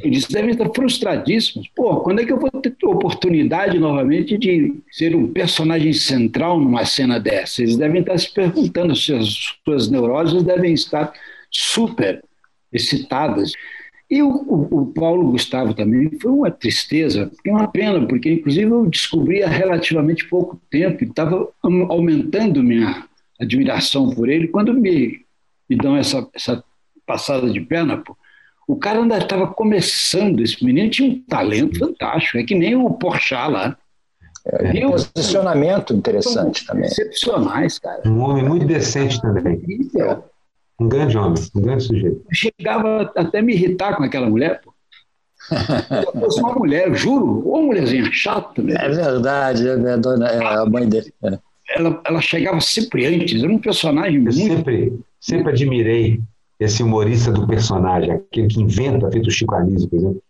Eles 0.00 0.26
devem 0.26 0.50
estar 0.50 0.68
frustradíssimos. 0.74 1.68
Pô, 1.74 2.00
quando 2.00 2.20
é 2.20 2.26
que 2.26 2.32
eu 2.32 2.38
vou 2.38 2.50
ter 2.50 2.74
oportunidade 2.84 3.78
novamente 3.78 4.36
de 4.36 4.74
ser 4.90 5.16
um 5.16 5.32
personagem 5.32 5.92
central 5.92 6.60
numa 6.60 6.84
cena 6.84 7.18
dessa? 7.18 7.62
Eles 7.62 7.76
devem 7.76 8.02
estar 8.02 8.18
se 8.18 8.32
perguntando, 8.32 8.94
suas, 8.94 9.56
suas 9.64 9.90
neuroses 9.90 10.42
devem 10.42 10.74
estar 10.74 11.12
super 11.50 12.22
excitadas. 12.72 13.52
E 14.10 14.22
o, 14.22 14.28
o, 14.28 14.80
o, 14.80 14.86
Paulo 14.86 15.30
Gustavo 15.30 15.72
também 15.72 16.10
foi 16.20 16.32
uma 16.32 16.50
tristeza, 16.50 17.30
é 17.46 17.50
uma 17.50 17.68
pena, 17.68 18.04
porque 18.08 18.32
inclusive 18.32 18.68
eu 18.68 18.86
descobri 18.86 19.42
há 19.42 19.48
relativamente 19.48 20.28
pouco 20.28 20.60
tempo, 20.68 21.04
estava 21.04 21.48
aumentando 21.62 22.60
minha 22.60 23.04
admiração 23.40 24.10
por 24.10 24.28
ele, 24.28 24.48
quando 24.48 24.74
me, 24.74 25.24
me 25.68 25.76
dão 25.76 25.96
essa, 25.96 26.26
essa 26.34 26.64
passada 27.06 27.48
de 27.48 27.60
perna, 27.60 27.98
pô, 27.98 28.16
o 28.66 28.76
cara 28.76 29.00
ainda 29.00 29.18
estava 29.18 29.46
começando, 29.46 30.40
esse 30.40 30.64
menino 30.64 30.90
tinha 30.90 31.08
um 31.08 31.22
talento 31.22 31.78
fantástico, 31.78 32.38
é 32.38 32.44
que 32.44 32.54
nem 32.54 32.74
o 32.74 32.90
Porchat 32.90 33.50
lá. 33.50 33.76
É, 34.46 34.86
um 34.86 34.90
posicionamento 34.90 35.92
interessante 35.92 36.66
também. 36.66 36.86
Excepcionais, 36.86 37.78
cara. 37.78 38.02
Um 38.06 38.20
homem 38.20 38.44
muito 38.44 38.66
decente 38.66 39.20
também. 39.20 39.60
Um 40.80 40.88
grande 40.88 41.18
homem, 41.18 41.42
um 41.54 41.60
grande 41.60 41.84
sujeito. 41.84 42.24
chegava 42.32 43.12
até 43.14 43.42
me 43.42 43.52
irritar 43.52 43.96
com 43.96 44.02
aquela 44.02 44.28
mulher, 44.28 44.62
pô. 44.62 44.72
Se 45.48 46.06
eu 46.06 46.20
fosse 46.20 46.40
uma 46.40 46.54
mulher, 46.54 46.94
juro, 46.94 47.46
ou 47.46 47.58
uma 47.58 47.66
mulherzinha 47.66 48.08
chata. 48.12 48.62
Né? 48.62 48.74
É 48.78 48.88
verdade, 48.88 49.68
é, 49.68 49.96
dona, 49.98 50.28
é 50.28 50.44
a 50.44 50.64
mãe 50.64 50.88
dele. 50.88 51.12
É. 51.24 51.38
Ela, 51.76 52.00
ela 52.04 52.20
chegava 52.20 52.60
sempre 52.60 53.06
antes, 53.06 53.42
era 53.42 53.52
um 53.52 53.58
personagem 53.58 54.16
eu 54.16 54.22
muito. 54.22 54.34
Sempre, 54.34 54.98
sempre 55.20 55.52
admirei 55.52 56.20
esse 56.58 56.82
humorista 56.82 57.30
do 57.30 57.46
personagem, 57.46 58.12
aquele 58.12 58.48
que 58.48 58.60
inventa, 58.60 59.10
feito 59.10 59.28
o 59.28 59.30
Chico 59.30 59.54
Anísio, 59.54 59.88
por 59.88 59.98
exemplo. 59.98 60.22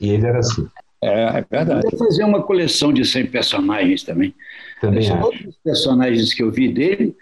E 0.00 0.10
ele 0.10 0.26
era 0.26 0.38
assim. 0.38 0.66
É, 1.02 1.38
é 1.38 1.44
verdade. 1.50 1.88
Vou 1.90 1.98
fazer 2.06 2.24
uma 2.24 2.42
coleção 2.42 2.92
de 2.92 3.04
100 3.04 3.26
personagens 3.26 4.02
também. 4.02 4.34
Também 4.80 5.10
acho. 5.10 5.24
outros 5.24 5.56
personagens 5.62 6.34
que 6.34 6.42
eu 6.42 6.50
vi 6.50 6.72
dele, 6.72 7.14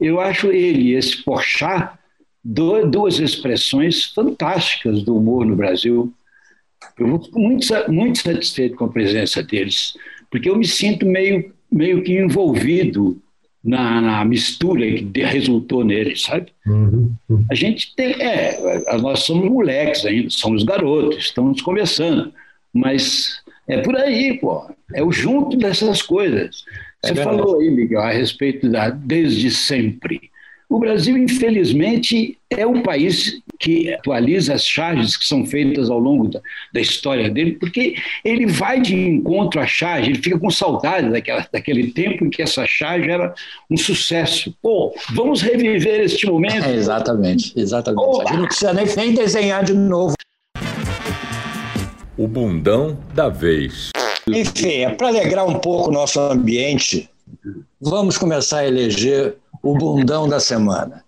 eu 0.00 0.20
acho 0.20 0.48
ele, 0.48 0.94
esse 0.94 1.22
Porchat, 1.24 1.98
duas 2.44 3.18
expressões 3.18 4.06
fantásticas 4.06 5.02
do 5.02 5.16
humor 5.16 5.44
no 5.44 5.56
Brasil. 5.56 6.12
Eu 6.98 7.22
fico 7.22 7.38
muito, 7.38 7.66
muito 7.88 8.18
satisfeito 8.18 8.76
com 8.76 8.84
a 8.84 8.92
presença 8.92 9.42
deles, 9.42 9.94
porque 10.30 10.48
eu 10.48 10.56
me 10.56 10.66
sinto 10.66 11.04
meio, 11.04 11.52
meio 11.70 12.02
que 12.02 12.16
envolvido 12.16 13.20
na, 13.62 14.00
na, 14.00 14.24
mistura 14.24 14.84
que 14.86 15.20
resultou 15.20 15.84
nele, 15.84 16.16
sabe? 16.16 16.52
Uhum, 16.66 17.12
uhum. 17.28 17.44
A 17.50 17.54
gente 17.54 17.94
tem, 17.94 18.14
é, 18.20 18.58
nós 19.00 19.20
somos 19.20 19.50
moleques 19.50 20.06
ainda, 20.06 20.30
somos 20.30 20.62
garotos, 20.62 21.18
estamos 21.18 21.60
começando, 21.60 22.32
mas 22.72 23.42
é 23.66 23.78
por 23.78 23.96
aí, 23.96 24.38
pô, 24.38 24.70
é 24.94 25.02
o 25.02 25.12
junto 25.12 25.56
dessas 25.56 26.00
coisas. 26.00 26.64
É 27.04 27.08
Você 27.08 27.20
é 27.20 27.24
falou 27.24 27.60
aí, 27.60 27.70
Miguel, 27.70 28.00
a 28.00 28.10
respeito 28.10 28.68
da 28.68 28.90
desde 28.90 29.50
sempre. 29.50 30.30
O 30.68 30.78
Brasil, 30.78 31.16
infelizmente, 31.16 32.38
é 32.50 32.66
um 32.66 32.82
país 32.82 33.40
que 33.58 33.92
atualiza 33.92 34.52
as 34.52 34.66
charges 34.66 35.16
que 35.16 35.24
são 35.24 35.46
feitas 35.46 35.88
ao 35.88 35.98
longo 35.98 36.28
da, 36.28 36.42
da, 36.74 36.80
história 36.80 37.30
dele, 37.30 37.52
porque 37.52 37.94
ele 38.22 38.46
vai 38.46 38.78
de 38.78 38.94
encontro 38.94 39.60
à 39.60 39.66
charge, 39.66 40.10
ele 40.10 40.22
fica 40.22 40.38
com 40.38 40.50
saudade 40.50 41.10
daquela, 41.10 41.46
daquele 41.50 41.90
tempo 41.90 42.26
em 42.26 42.30
que 42.30 42.42
essa 42.42 42.66
charge 42.66 43.10
era 43.10 43.34
um 43.70 43.78
sucesso. 43.78 44.54
Pô, 44.60 44.94
vamos 45.14 45.40
reviver 45.40 46.00
este 46.02 46.26
momento. 46.26 46.66
É, 46.66 46.74
exatamente, 46.74 47.58
exatamente. 47.58 48.20
A 48.20 48.24
gente 48.26 48.36
não 48.38 48.46
precisa 48.46 48.72
nem, 48.74 48.86
nem 48.94 49.14
desenhar 49.14 49.64
de 49.64 49.72
novo. 49.72 50.14
O 52.18 52.28
bundão 52.28 52.98
da 53.14 53.30
vez. 53.30 53.88
Enfim, 54.28 54.82
é 54.82 54.90
para 54.90 55.08
alegrar 55.08 55.46
um 55.46 55.58
pouco 55.58 55.88
o 55.88 55.92
nosso 55.92 56.20
ambiente, 56.20 57.08
vamos 57.80 58.18
começar 58.18 58.58
a 58.58 58.66
eleger 58.68 59.36
o 59.62 59.74
bundão 59.74 60.28
da 60.28 60.40
semana. 60.40 61.04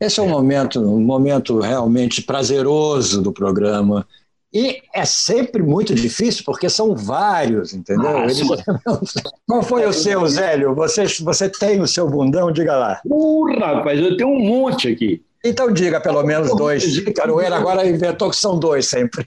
Esse 0.00 0.18
é 0.18 0.22
um 0.22 0.28
momento, 0.28 0.80
um 0.80 1.00
momento 1.00 1.60
realmente 1.60 2.22
prazeroso 2.22 3.20
do 3.20 3.32
programa. 3.32 4.06
E 4.52 4.82
é 4.92 5.04
sempre 5.04 5.62
muito 5.62 5.94
difícil, 5.94 6.42
porque 6.44 6.68
são 6.68 6.96
vários, 6.96 7.72
entendeu? 7.72 8.18
Ah, 8.18 8.24
Eles... 8.24 8.40
Qual 9.46 9.62
foi 9.62 9.86
o 9.86 9.92
seu, 9.92 10.26
Zélio? 10.26 10.74
Você, 10.74 11.04
você 11.22 11.48
tem 11.48 11.80
o 11.80 11.86
seu 11.86 12.08
bundão? 12.08 12.50
Diga 12.50 12.76
lá. 12.76 13.00
Uh, 13.04 13.44
rapaz, 13.58 14.00
eu 14.00 14.16
tenho 14.16 14.30
um 14.30 14.40
monte 14.40 14.88
aqui. 14.88 15.22
Então 15.44 15.72
diga 15.72 16.00
pelo 16.00 16.22
menos 16.22 16.54
dois. 16.56 17.00
Caroeira 17.14 17.56
agora 17.56 17.88
inventou 17.88 18.28
que 18.28 18.36
são 18.36 18.58
dois 18.58 18.86
sempre. 18.86 19.26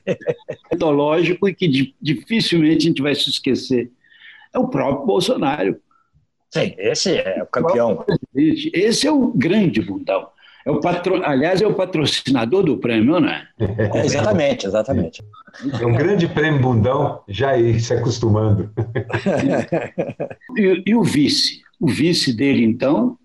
Lógico 0.80 1.48
e 1.48 1.56
que 1.56 1.94
dificilmente 2.00 2.86
a 2.86 2.90
gente 2.90 3.02
vai 3.02 3.16
se 3.16 3.30
esquecer. 3.30 3.92
É 4.54 4.60
o 4.60 4.68
próprio 4.68 5.08
Bolsonaro. 5.08 5.80
Sim, 6.54 6.76
esse 6.78 7.18
é 7.18 7.42
o 7.42 7.48
campeão. 7.48 8.06
Esse 8.36 9.08
é 9.08 9.12
o 9.12 9.30
grande 9.30 9.82
bundão. 9.82 10.28
É 10.64 10.70
o 10.70 10.80
patro... 10.80 11.26
Aliás, 11.26 11.64
é 11.64 11.68
o 11.68 11.74
patrocinador 11.74 12.64
do 12.64 12.78
prêmio, 12.78 13.20
não 13.20 13.28
é? 13.28 13.48
é 13.60 14.06
exatamente, 14.06 14.68
exatamente. 14.68 15.24
É 15.82 15.86
um 15.86 15.96
grande 15.96 16.28
prêmio 16.28 16.62
bundão, 16.62 17.22
já 17.28 17.58
ir 17.58 17.80
se 17.80 17.92
acostumando. 17.92 18.72
e, 20.56 20.84
e, 20.86 20.96
o 20.96 21.02
vice? 21.02 21.64
O 21.80 21.88
vice 21.88 22.32
dele, 22.32 22.64
então, 22.64 23.18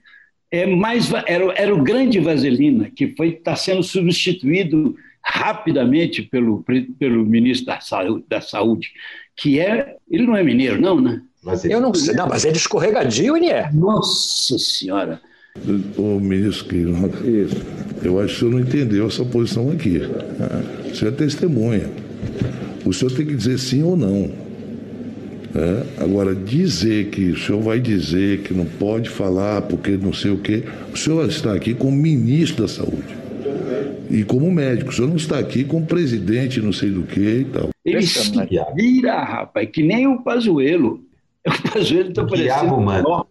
é 0.51 0.65
mais 0.65 1.13
era, 1.27 1.53
era 1.55 1.75
o 1.75 1.83
grande 1.83 2.19
Vaselina, 2.21 2.91
que 2.91 3.15
foi 3.15 3.29
está 3.29 3.55
sendo 3.55 3.83
substituído 3.83 4.97
rapidamente 5.23 6.23
pelo, 6.23 6.65
pelo 6.99 7.27
ministro 7.27 7.67
da 7.67 7.81
saúde, 7.81 8.25
da 8.27 8.41
saúde, 8.41 8.91
que 9.37 9.61
é. 9.61 9.97
Ele 10.11 10.27
não 10.27 10.35
é 10.35 10.43
mineiro, 10.43 10.81
não, 10.81 10.99
né? 10.99 11.21
Mas 11.49 11.65
eu 11.65 11.81
não 11.81 11.95
sei, 11.95 12.15
não, 12.15 12.29
mas 12.29 12.45
ele 12.45 12.55
é 12.55 12.57
escorregadio, 12.59 13.37
ele 13.37 13.47
é. 13.47 13.71
Nossa 13.73 14.59
Senhora! 14.59 15.21
O 15.97 16.21
ministro 16.21 16.67
que 16.69 16.77
eu 18.05 18.21
acho 18.21 18.29
que 18.29 18.35
o 18.37 18.39
senhor 18.39 18.51
não 18.53 18.61
entendeu 18.61 19.07
essa 19.07 19.25
posição 19.25 19.71
aqui. 19.71 20.01
O 20.91 20.95
senhor 20.95 21.13
é 21.13 21.17
testemunha. 21.17 21.91
O 22.85 22.93
senhor 22.93 23.11
tem 23.13 23.27
que 23.27 23.35
dizer 23.35 23.59
sim 23.59 23.83
ou 23.83 23.97
não. 23.97 24.31
É? 25.55 26.05
Agora, 26.05 26.35
dizer 26.35 27.07
que 27.07 27.31
o 27.31 27.37
senhor 27.37 27.61
vai 27.63 27.81
dizer 27.81 28.43
que 28.43 28.55
não 28.55 28.67
pode 28.67 29.09
falar 29.09 29.63
porque 29.63 29.97
não 29.97 30.13
sei 30.13 30.31
o 30.31 30.39
quê, 30.39 30.63
o 30.93 30.97
senhor 30.97 31.27
está 31.29 31.55
aqui 31.55 31.75
como 31.75 31.97
ministro 31.97 32.63
da 32.63 32.69
saúde 32.69 33.17
e 34.11 34.23
como 34.23 34.51
médico. 34.53 34.91
O 34.91 34.95
senhor 34.95 35.09
não 35.09 35.17
está 35.17 35.39
aqui 35.39 35.65
como 35.65 35.87
presidente, 35.87 36.61
não 36.61 36.73
sei 36.73 36.91
do 36.91 37.03
que 37.03 37.21
e 37.21 37.45
tal. 37.47 37.71
Ele 37.85 38.07
se 38.07 38.31
vira, 38.77 39.23
rapaz, 39.25 39.69
que 39.73 39.83
nem 39.83 40.07
o 40.07 40.23
Pazuelo. 40.23 41.01
O 41.47 41.73
Pazuelo 41.73 42.09
está 42.11 42.27
parecendo 42.27 42.81
mano. 42.81 43.27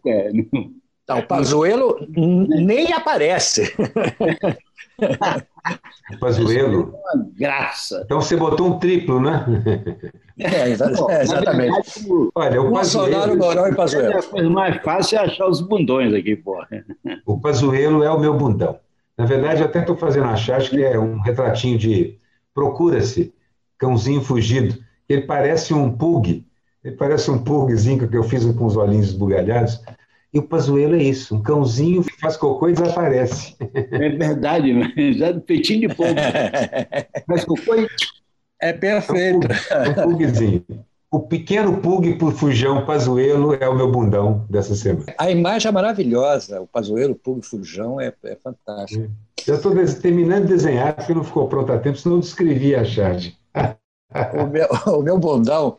Não, 1.08 1.20
o 1.20 1.28
Pazuelo 1.28 2.08
nem 2.10 2.92
aparece. 2.92 3.74
O 6.12 6.20
Pazuelo? 6.20 6.94
Uma 7.14 7.28
graça. 7.38 8.02
Então 8.06 8.22
você 8.22 8.36
botou 8.36 8.68
um 8.68 8.80
triplo, 8.80 9.20
né? 9.20 9.46
É, 10.40 10.70
exatamente. 10.72 11.72
Verdade, 12.04 12.30
Olha, 12.34 12.62
o 12.62 12.72
Pazuelo... 12.72 13.38
Mourão 13.38 13.68
e 13.68 13.76
Pazuelo. 13.76 14.14
É 14.14 14.18
a 14.18 14.24
coisa 14.24 14.50
mais 14.50 14.82
fácil 14.84 15.18
é 15.18 15.22
achar 15.22 15.48
os 15.48 15.62
bundões 15.62 16.14
aqui, 16.14 16.36
pô. 16.36 16.64
O 17.26 17.40
Pazuelo 17.40 18.04
é 18.04 18.10
o 18.10 18.20
meu 18.20 18.34
bundão. 18.34 18.80
Na 19.18 19.26
verdade, 19.26 19.62
eu 19.62 19.68
até 19.68 19.80
estou 19.80 19.98
fazendo 19.98 20.26
achar, 20.26 20.58
acho 20.58 20.70
que 20.70 20.84
é 20.84 20.98
um 20.98 21.20
retratinho 21.20 21.78
de 21.78 22.18
procura-se, 22.54 23.34
cãozinho 23.78 24.22
fugido. 24.22 24.78
Ele 25.10 25.24
parece 25.24 25.74
um 25.74 25.92
pug, 25.92 26.46
ele 26.84 26.96
parece 26.96 27.30
um 27.30 27.44
pugzinho 27.44 28.08
que 28.08 28.18
eu 28.18 28.24
fiz 28.24 28.46
com 28.46 28.66
os 28.66 28.78
olhinhos 28.78 29.08
esbugalhados. 29.08 29.82
E 30.34 30.40
o 30.40 30.44
Pazuelo 30.44 30.96
é 30.96 31.04
isso, 31.04 31.36
um 31.36 31.42
cãozinho 31.42 32.04
que 32.04 32.20
faz 32.20 32.36
cocô 32.36 32.70
e 32.70 32.74
desaparece. 32.74 33.56
É 33.74 34.10
verdade, 34.10 34.74
já 35.18 35.34
peitinho 35.40 35.88
de 35.88 35.96
pouco. 35.96 36.14
Faz 37.28 37.46
cocô 37.46 37.76
e... 37.76 37.88
É 38.62 38.74
perfeito. 38.74 39.48
É 39.70 40.06
um, 40.06 40.16
pugzinho. 40.16 40.66
O 41.10 41.22
pequeno 41.22 41.78
pug 41.78 42.16
por 42.16 42.34
fujão 42.34 42.86
Pazuelo 42.86 43.54
é 43.54 43.70
o 43.70 43.76
meu 43.76 43.90
bundão 43.90 44.46
dessa 44.50 44.76
semana. 44.76 45.06
A 45.18 45.32
imagem 45.32 45.70
é 45.70 45.72
maravilhosa, 45.72 46.62
o 46.62 46.68
Pazuelo, 46.68 47.16
pug 47.16 47.46
fujão 47.46 48.00
é, 48.00 48.14
é 48.24 48.36
fantástico. 48.36 49.10
Já 49.46 49.56
estou 49.56 49.74
terminando 50.02 50.44
de 50.44 50.50
desenhar, 50.50 50.94
porque 50.94 51.14
não 51.14 51.24
ficou 51.24 51.48
pronto 51.48 51.72
a 51.72 51.80
tempo, 51.80 51.98
senão 51.98 52.18
eu 52.18 52.22
descrevi 52.22 52.76
a 52.76 52.84
charge. 52.84 53.38
o, 53.56 54.48
meu, 54.48 54.68
o 55.00 55.02
meu 55.02 55.18
bundão 55.18 55.78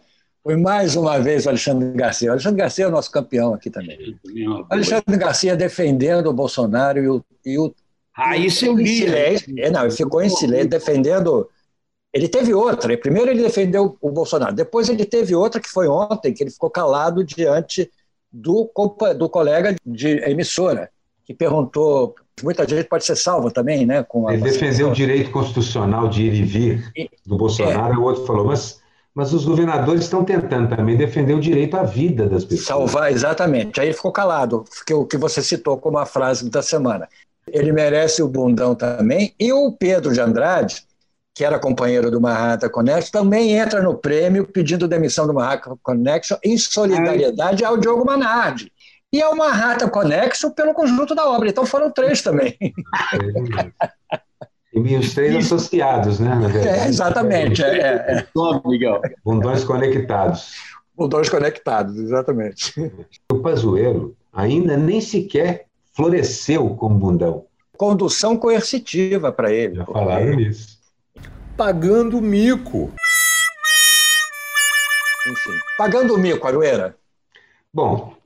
foi 0.48 0.56
mais 0.56 0.96
uma 0.96 1.20
vez 1.20 1.44
o 1.44 1.50
Alexandre 1.50 1.92
Garcia. 1.92 2.30
O 2.30 2.32
Alexandre 2.32 2.58
Garcia 2.58 2.86
é 2.86 2.88
o 2.88 2.90
nosso 2.90 3.10
campeão 3.10 3.52
aqui 3.52 3.68
também. 3.68 4.18
O 4.24 4.64
Alexandre 4.70 5.18
Garcia 5.18 5.54
defendendo 5.54 6.28
o 6.28 6.32
Bolsonaro 6.32 6.98
e 6.98 7.06
o. 7.06 7.22
E 7.44 7.58
o 7.58 7.74
ah, 8.16 8.34
isso 8.34 8.64
eu 8.64 8.74
li. 8.74 8.96
Silêncio, 8.96 9.54
é, 9.58 9.70
não, 9.70 9.82
ele 9.82 9.90
ficou 9.90 10.22
em 10.22 10.30
silêncio 10.30 10.70
defendendo. 10.70 11.50
Ele 12.14 12.28
teve 12.28 12.54
outra. 12.54 12.96
Primeiro 12.96 13.30
ele 13.30 13.42
defendeu 13.42 13.98
o 14.00 14.10
Bolsonaro. 14.10 14.54
Depois 14.54 14.88
ele 14.88 15.04
teve 15.04 15.34
outra 15.34 15.60
que 15.60 15.68
foi 15.68 15.86
ontem, 15.86 16.32
que 16.32 16.42
ele 16.42 16.50
ficou 16.50 16.70
calado 16.70 17.22
diante 17.22 17.90
do, 18.32 18.72
do 19.18 19.28
colega 19.28 19.76
de 19.84 20.08
emissora, 20.30 20.88
que 21.26 21.34
perguntou. 21.34 22.14
Muita 22.42 22.66
gente 22.66 22.88
pode 22.88 23.04
ser 23.04 23.16
salva 23.16 23.50
também, 23.50 23.84
né? 23.84 24.02
Com 24.02 24.30
Ele 24.30 24.40
defendeu 24.40 24.88
o 24.88 24.94
direito 24.94 25.30
constitucional 25.30 26.08
de 26.08 26.22
ir 26.22 26.32
e 26.32 26.42
vir 26.42 26.92
do 27.26 27.36
Bolsonaro, 27.36 27.92
é. 27.92 27.98
o 27.98 28.02
outro 28.02 28.24
falou, 28.24 28.46
mas, 28.46 28.80
mas 29.18 29.32
os 29.32 29.44
governadores 29.44 30.04
estão 30.04 30.24
tentando 30.24 30.76
também 30.76 30.96
defender 30.96 31.34
o 31.34 31.40
direito 31.40 31.76
à 31.76 31.82
vida 31.82 32.28
das 32.28 32.44
pessoas. 32.44 32.68
Salvar, 32.68 33.10
exatamente. 33.10 33.80
Aí 33.80 33.88
ele 33.88 33.96
ficou 33.96 34.12
calado, 34.12 34.64
que 34.86 34.94
o 34.94 35.04
que 35.04 35.16
você 35.16 35.42
citou 35.42 35.76
como 35.76 35.98
a 35.98 36.06
frase 36.06 36.48
da 36.48 36.62
semana. 36.62 37.08
Ele 37.48 37.72
merece 37.72 38.22
o 38.22 38.28
bundão 38.28 38.76
também. 38.76 39.34
E 39.36 39.52
o 39.52 39.72
Pedro 39.72 40.12
de 40.12 40.20
Andrade, 40.20 40.84
que 41.34 41.44
era 41.44 41.58
companheiro 41.58 42.12
do 42.12 42.20
Manhattan 42.20 42.68
Connection, 42.68 43.10
também 43.10 43.54
entra 43.54 43.82
no 43.82 43.98
prêmio 43.98 44.46
pedindo 44.46 44.86
demissão 44.86 45.26
do 45.26 45.34
Manhattan 45.34 45.76
Connection 45.82 46.36
em 46.44 46.56
solidariedade 46.56 47.64
ao 47.64 47.76
Diogo 47.76 48.06
Manardi 48.06 48.72
e 49.12 49.20
ao 49.20 49.34
Manhattan 49.34 49.88
Conexo 49.88 50.52
pelo 50.52 50.72
conjunto 50.72 51.12
da 51.12 51.28
obra. 51.28 51.48
Então 51.48 51.66
foram 51.66 51.90
três 51.90 52.22
também. 52.22 52.56
E 54.86 54.96
os 54.96 55.14
três 55.14 55.34
associados, 55.36 56.20
né? 56.20 56.38
É, 56.64 56.88
exatamente. 56.88 57.62
É, 57.62 57.78
é. 57.78 58.26
Bundões 59.24 59.64
conectados. 59.64 60.54
Bundões 60.96 61.28
conectados, 61.28 61.96
exatamente. 61.96 62.74
O 63.30 63.38
Pazuello 63.40 64.16
ainda 64.32 64.76
nem 64.76 65.00
sequer 65.00 65.66
floresceu 65.94 66.70
como 66.70 66.98
bundão. 66.98 67.44
Condução 67.76 68.36
coercitiva 68.36 69.30
para 69.30 69.52
ele. 69.52 69.76
Já 69.76 69.84
falaram 69.84 70.34
nisso. 70.34 70.78
Pagando 71.56 72.20
mico. 72.20 72.92
Enfim, 75.30 75.58
pagando 75.76 76.18
mico, 76.18 76.46
Arueira. 76.46 76.96
Bom, 77.72 78.16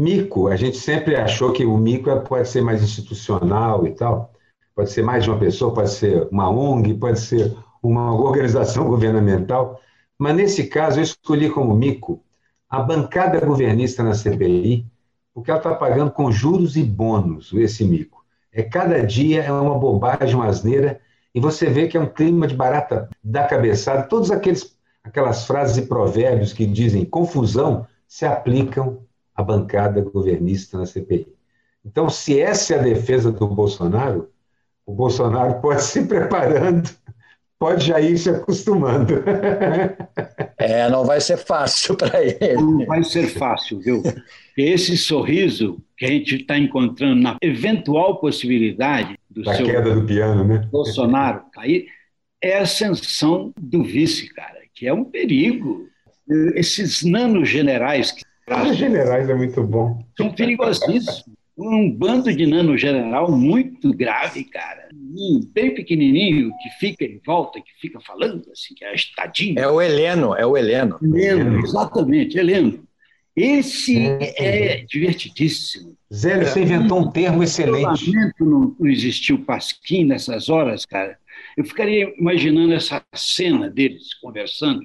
Mico, 0.00 0.48
a 0.48 0.56
gente 0.56 0.78
sempre 0.78 1.14
achou 1.14 1.52
que 1.52 1.64
o 1.64 1.76
mico 1.76 2.08
é, 2.08 2.18
pode 2.18 2.48
ser 2.48 2.62
mais 2.62 2.82
institucional 2.82 3.86
e 3.86 3.90
tal, 3.90 4.32
pode 4.80 4.92
ser 4.92 5.02
mais 5.02 5.24
de 5.24 5.30
uma 5.30 5.38
pessoa, 5.38 5.74
pode 5.74 5.90
ser 5.90 6.26
uma 6.32 6.48
ONG, 6.48 6.94
pode 6.94 7.20
ser 7.20 7.54
uma 7.82 8.14
organização 8.14 8.84
governamental, 8.88 9.78
mas 10.18 10.34
nesse 10.34 10.68
caso 10.68 10.98
eu 10.98 11.02
escolhi 11.02 11.50
como 11.50 11.74
mico 11.76 12.22
a 12.66 12.80
bancada 12.80 13.38
governista 13.44 14.02
na 14.02 14.14
CPI, 14.14 14.86
porque 15.34 15.50
ela 15.50 15.60
está 15.60 15.74
pagando 15.74 16.10
com 16.10 16.32
juros 16.32 16.76
e 16.76 16.82
bônus 16.82 17.52
esse 17.52 17.84
mico. 17.84 18.24
É 18.50 18.62
cada 18.62 19.04
dia 19.04 19.42
é 19.42 19.52
uma 19.52 19.78
bobagem, 19.78 20.34
uma 20.34 20.46
asneira, 20.46 20.98
e 21.34 21.40
você 21.40 21.66
vê 21.66 21.86
que 21.86 21.98
é 21.98 22.00
um 22.00 22.06
clima 22.06 22.46
de 22.46 22.56
barata 22.56 23.08
da 23.22 23.44
cabeçada. 23.46 24.04
Todas 24.04 24.30
aqueles, 24.30 24.74
aquelas 25.04 25.46
frases 25.46 25.76
e 25.76 25.86
provérbios 25.86 26.54
que 26.54 26.64
dizem 26.64 27.04
confusão 27.04 27.86
se 28.08 28.24
aplicam 28.24 29.02
a 29.34 29.42
bancada 29.42 30.00
governista 30.00 30.78
na 30.78 30.86
CPI. 30.86 31.28
Então, 31.84 32.08
se 32.08 32.40
essa 32.40 32.74
é 32.74 32.78
a 32.78 32.82
defesa 32.82 33.30
do 33.30 33.46
Bolsonaro, 33.46 34.30
o 34.90 34.94
Bolsonaro 34.94 35.60
pode 35.60 35.82
se 35.82 36.04
preparando, 36.04 36.90
pode 37.58 37.86
já 37.86 38.00
ir 38.00 38.18
se 38.18 38.28
acostumando. 38.28 39.22
É, 40.58 40.88
não 40.90 41.04
vai 41.04 41.20
ser 41.20 41.36
fácil 41.36 41.96
para 41.96 42.22
ele. 42.22 42.56
Não 42.56 42.84
vai 42.86 43.04
ser 43.04 43.28
fácil, 43.28 43.80
viu? 43.80 44.02
Esse 44.56 44.96
sorriso 44.96 45.78
que 45.96 46.04
a 46.04 46.08
gente 46.08 46.36
está 46.36 46.58
encontrando 46.58 47.20
na 47.20 47.36
eventual 47.40 48.18
possibilidade 48.18 49.16
do 49.30 49.42
da 49.42 49.54
seu 49.54 49.64
queda 49.64 49.94
do 49.94 50.04
piano, 50.04 50.44
né? 50.44 50.68
Bolsonaro 50.70 51.44
cair, 51.52 51.86
é 52.42 52.58
a 52.58 52.62
ascensão 52.62 53.52
do 53.58 53.82
vice, 53.84 54.28
cara, 54.34 54.60
que 54.74 54.86
é 54.86 54.92
um 54.92 55.04
perigo. 55.04 55.88
Esses 56.54 57.02
nanogenerais 57.02 58.12
que 58.12 58.22
os 58.48 58.76
generais 58.76 59.30
é 59.30 59.34
muito 59.34 59.62
bom. 59.62 60.04
São 60.16 60.32
perigosíssimos. 60.32 61.39
Um 61.62 61.90
bando 61.90 62.34
de 62.34 62.46
nano 62.46 62.76
general 62.78 63.30
muito 63.30 63.92
grave, 63.92 64.44
cara. 64.44 64.88
Bem 65.52 65.74
pequenininho, 65.74 66.50
que 66.62 66.70
fica 66.78 67.04
em 67.04 67.20
volta, 67.24 67.60
que 67.60 67.70
fica 67.78 68.00
falando 68.00 68.42
assim, 68.50 68.74
que 68.74 68.82
é 68.82 68.94
estadinho. 68.94 69.58
É 69.58 69.68
o 69.68 69.80
Heleno, 69.80 70.34
é 70.34 70.46
o 70.46 70.56
Heleno. 70.56 70.98
Heleno, 71.02 71.58
exatamente, 71.60 72.38
Heleno. 72.38 72.82
Esse 73.36 74.06
é, 74.38 74.84
divertidíssimo. 74.88 75.96
Zé, 76.12 76.44
você 76.44 76.62
inventou 76.62 76.98
um 76.98 77.10
termo 77.10 77.42
excelente. 77.42 78.10
Não, 78.40 78.74
não 78.78 78.86
existiu 78.88 79.44
Pasquim 79.44 80.04
nessas 80.04 80.48
horas, 80.48 80.86
cara. 80.86 81.18
Eu 81.56 81.64
ficaria 81.64 82.12
imaginando 82.18 82.72
essa 82.72 83.04
cena 83.14 83.68
deles 83.68 84.14
conversando, 84.14 84.80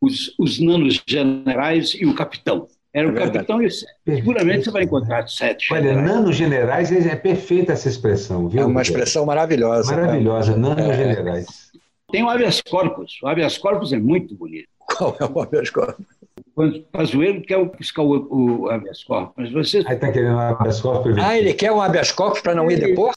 os, 0.00 0.34
os 0.38 0.58
nanos 0.58 1.02
generais 1.06 1.94
e 1.94 2.04
o 2.04 2.14
capitão. 2.14 2.68
Era 2.92 3.08
o 3.08 3.18
é 3.18 3.20
capitão 3.20 3.62
e 3.62 3.68
seguramente 3.70 4.64
você 4.64 4.70
vai 4.70 4.82
encontrar 4.84 5.28
sete. 5.28 5.72
Olha, 5.72 5.94
nano-generais 5.94 6.90
é 6.90 7.14
perfeita 7.14 7.72
essa 7.72 7.88
expressão, 7.88 8.48
viu? 8.48 8.62
É 8.62 8.64
uma 8.64 8.80
expressão 8.80 9.26
maravilhosa. 9.26 9.94
Maravilhosa, 9.94 10.56
né? 10.56 10.74
nano-generais. 10.74 11.46
É. 11.74 11.78
Tem 12.10 12.22
o 12.22 12.28
habeas 12.30 12.62
corpus. 12.62 13.18
O 13.22 13.28
habeas 13.28 13.58
corpus 13.58 13.92
é 13.92 13.98
muito 13.98 14.34
bonito. 14.34 14.68
Qual 14.78 15.14
é 15.20 15.24
o 15.24 15.40
habeas 15.40 15.68
corpus? 15.68 16.06
Quando 16.54 16.80
Pazuello 16.90 17.42
quer 17.42 17.62
buscar 17.62 18.02
o, 18.02 18.62
o 18.64 18.70
habeas 18.70 19.04
corpus. 19.04 19.34
Mas 19.36 19.52
você... 19.52 19.84
Aí 19.86 19.94
está 19.94 20.10
querendo 20.10 20.36
o 20.36 20.38
habeas 20.38 20.80
corpus. 20.80 21.18
Ah, 21.18 21.36
ele 21.36 21.52
quer 21.52 21.70
um 21.70 21.82
habeas 21.82 22.10
corpus 22.10 22.40
para 22.40 22.54
não 22.54 22.70
ir 22.70 22.80
depois? 22.80 23.14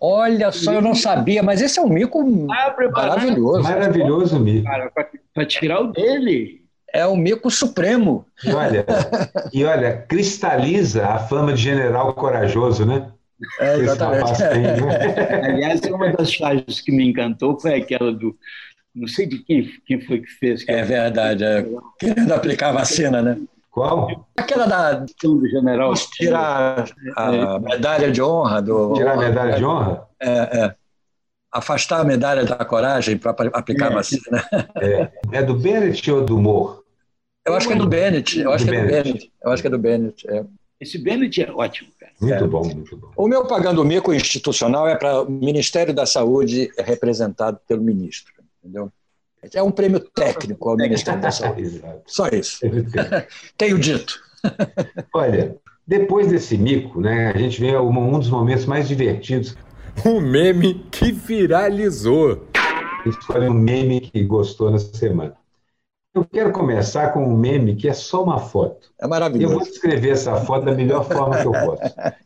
Olha 0.00 0.50
só, 0.50 0.72
eu 0.72 0.82
não 0.82 0.96
sabia, 0.96 1.44
mas 1.44 1.62
esse 1.62 1.78
é 1.78 1.82
um 1.82 1.88
mico 1.88 2.18
ah, 2.50 2.74
maravilhoso. 2.92 3.62
Maravilhoso 3.62 4.40
mico. 4.40 4.68
Para 5.32 5.46
tirar 5.46 5.80
o 5.80 5.92
dele 5.92 6.61
é 6.92 7.06
o 7.06 7.16
mico 7.16 7.50
supremo. 7.50 8.26
E 8.44 8.52
olha, 8.52 8.84
e 9.52 9.64
olha, 9.64 10.04
cristaliza 10.08 11.06
a 11.06 11.18
fama 11.18 11.52
de 11.52 11.62
general 11.62 12.12
corajoso, 12.14 12.84
né? 12.84 13.10
É, 13.58 13.76
exatamente. 13.76 14.38
Tem, 14.38 14.62
né? 14.62 15.42
Aliás, 15.48 15.80
uma 15.82 16.12
das 16.12 16.34
frases 16.34 16.80
que 16.80 16.92
me 16.92 17.08
encantou 17.08 17.58
foi 17.58 17.74
aquela 17.74 18.12
do. 18.12 18.36
Não 18.94 19.08
sei 19.08 19.26
de 19.26 19.38
quem, 19.38 19.68
quem 19.86 20.00
foi 20.02 20.20
que 20.20 20.28
fez. 20.28 20.64
é 20.68 20.82
verdade, 20.82 21.42
é, 21.42 21.66
querendo 21.98 22.32
aplicar 22.32 22.68
a 22.68 22.72
vacina, 22.72 23.22
né? 23.22 23.38
Qual? 23.70 24.28
Aquela 24.36 24.66
da. 24.66 24.92
do 24.92 25.48
general. 25.48 25.94
Tirar 25.94 26.84
a 27.16 27.58
medalha 27.58 28.10
de 28.10 28.22
honra 28.22 28.60
do. 28.60 28.92
Tirar 28.92 29.14
a 29.14 29.16
medalha 29.16 29.56
de 29.56 29.64
honra? 29.64 30.06
É, 30.20 30.30
é 30.30 30.74
afastar 31.52 32.00
a 32.00 32.04
medalha 32.04 32.44
da 32.44 32.64
coragem 32.64 33.18
para 33.18 33.32
aplicar 33.52 33.86
é, 33.86 33.88
a 33.88 33.94
vacina. 33.94 34.44
É. 34.80 35.10
é 35.32 35.42
do 35.42 35.54
Bennett 35.54 36.10
ou 36.10 36.24
do 36.24 36.38
Moore? 36.38 36.81
Eu 37.44 37.54
acho 37.54 37.66
que 37.66 37.74
é 37.74 37.76
do 37.76 37.86
Bennett. 37.86 38.40
Eu 38.40 38.52
acho 38.52 38.64
que 38.64 38.70
é 38.70 38.80
do 38.80 38.86
Bennett. 38.86 39.32
Eu 39.42 39.50
acho 39.50 39.62
que 39.62 39.66
é 39.66 39.70
do 39.70 39.78
Bennett. 39.78 40.30
É. 40.30 40.44
Esse 40.80 40.98
Bennett 40.98 41.42
é 41.42 41.50
ótimo, 41.50 41.90
cara. 41.98 42.12
Muito 42.20 42.44
é. 42.44 42.46
bom, 42.46 42.64
muito 42.64 42.96
bom. 42.96 43.10
O 43.16 43.28
meu 43.28 43.46
pagando 43.46 43.84
mico 43.84 44.12
institucional 44.12 44.88
é 44.88 44.96
para 44.96 45.22
o 45.22 45.30
Ministério 45.30 45.94
da 45.94 46.06
Saúde 46.06 46.70
representado 46.78 47.60
pelo 47.66 47.82
ministro, 47.82 48.32
entendeu? 48.62 48.90
É 49.54 49.62
um 49.62 49.72
prêmio 49.72 49.98
técnico 49.98 50.68
ao 50.68 50.76
Ministério 50.76 51.20
da 51.20 51.30
Saúde. 51.30 51.82
Só 52.06 52.28
isso. 52.28 52.60
Tenho 53.58 53.78
dito. 53.78 54.20
Olha, 55.14 55.56
depois 55.86 56.28
desse 56.28 56.56
mico, 56.56 57.00
né, 57.00 57.32
a 57.32 57.38
gente 57.38 57.60
vê 57.60 57.76
um 57.76 58.18
dos 58.18 58.30
momentos 58.30 58.66
mais 58.66 58.86
divertidos. 58.86 59.56
Um 60.06 60.20
meme 60.20 60.86
que 60.90 61.10
viralizou. 61.10 62.46
Escolhe 63.04 63.48
um 63.48 63.54
meme 63.54 64.00
que 64.00 64.22
gostou 64.22 64.70
na 64.70 64.78
semana. 64.78 65.36
Eu 66.14 66.26
quero 66.26 66.52
começar 66.52 67.10
com 67.12 67.24
um 67.24 67.34
meme 67.34 67.74
que 67.74 67.88
é 67.88 67.94
só 67.94 68.22
uma 68.22 68.38
foto. 68.38 68.92
É 69.00 69.06
maravilhoso. 69.06 69.54
Eu 69.54 69.58
vou 69.58 69.66
descrever 69.66 70.10
essa 70.10 70.36
foto 70.36 70.66
da 70.66 70.74
melhor 70.74 71.04
forma 71.04 71.38
que 71.38 71.46
eu 71.46 71.52
posso. 71.52 71.82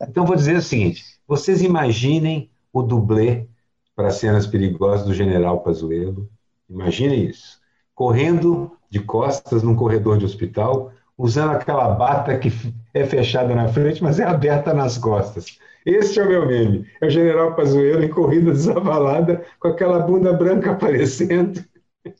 Então, 0.09 0.25
vou 0.25 0.35
dizer 0.35 0.57
o 0.57 0.61
seguinte: 0.61 1.05
vocês 1.25 1.61
imaginem 1.61 2.49
o 2.73 2.81
dublê 2.81 3.47
para 3.95 4.11
cenas 4.11 4.45
perigosas 4.45 5.05
do 5.05 5.13
general 5.13 5.61
Pazuello. 5.61 6.29
Imaginem 6.69 7.25
isso. 7.29 7.59
Correndo 7.95 8.71
de 8.89 8.99
costas 8.99 9.63
num 9.63 9.75
corredor 9.75 10.17
de 10.17 10.25
hospital, 10.25 10.91
usando 11.17 11.51
aquela 11.51 11.89
bata 11.89 12.37
que 12.37 12.51
é 12.93 13.05
fechada 13.05 13.55
na 13.55 13.69
frente, 13.69 14.03
mas 14.03 14.19
é 14.19 14.23
aberta 14.25 14.73
nas 14.73 14.97
costas. 14.97 15.57
Esse 15.85 16.19
é 16.19 16.23
o 16.23 16.27
meu 16.27 16.45
meme. 16.45 16.85
É 16.99 17.07
o 17.07 17.09
general 17.09 17.55
Pazuello 17.55 18.03
em 18.03 18.09
corrida 18.09 18.51
desabalada, 18.51 19.45
com 19.61 19.69
aquela 19.69 19.99
bunda 19.99 20.33
branca 20.33 20.71
aparecendo. 20.71 21.63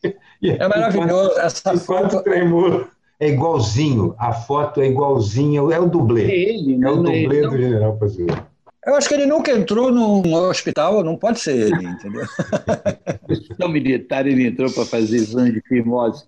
é 0.43 0.67
maravilhoso. 0.67 1.39
Essa 1.39 1.77
foto. 1.77 2.21
Tremor. 2.23 2.89
É 3.19 3.29
igualzinho, 3.29 4.13
a 4.19 4.31
foto 4.31 4.79
é 4.79 4.87
igualzinha, 4.87 5.59
é 5.73 5.79
o 5.79 5.87
dublê. 5.87 6.23
É 6.25 6.49
ele, 6.51 6.85
É 6.85 6.89
o 6.89 6.97
dublê 6.97 7.37
ele, 7.37 7.47
do 7.47 7.57
general 7.57 7.97
Pazuello. 7.97 8.45
Eu 8.85 8.95
acho 8.95 9.09
que 9.09 9.15
ele 9.15 9.25
nunca 9.25 9.51
entrou 9.51 9.91
num 9.91 10.33
hospital, 10.33 11.03
não 11.03 11.17
pode 11.17 11.39
ser 11.39 11.57
ele, 11.57 11.87
entendeu? 11.87 12.23
Hospital 13.29 13.69
militar 13.69 14.25
ele 14.25 14.47
entrou 14.47 14.71
para 14.71 14.85
fazer 14.85 15.17
exame 15.17 15.51
de 15.51 15.61
fimose. 15.67 16.23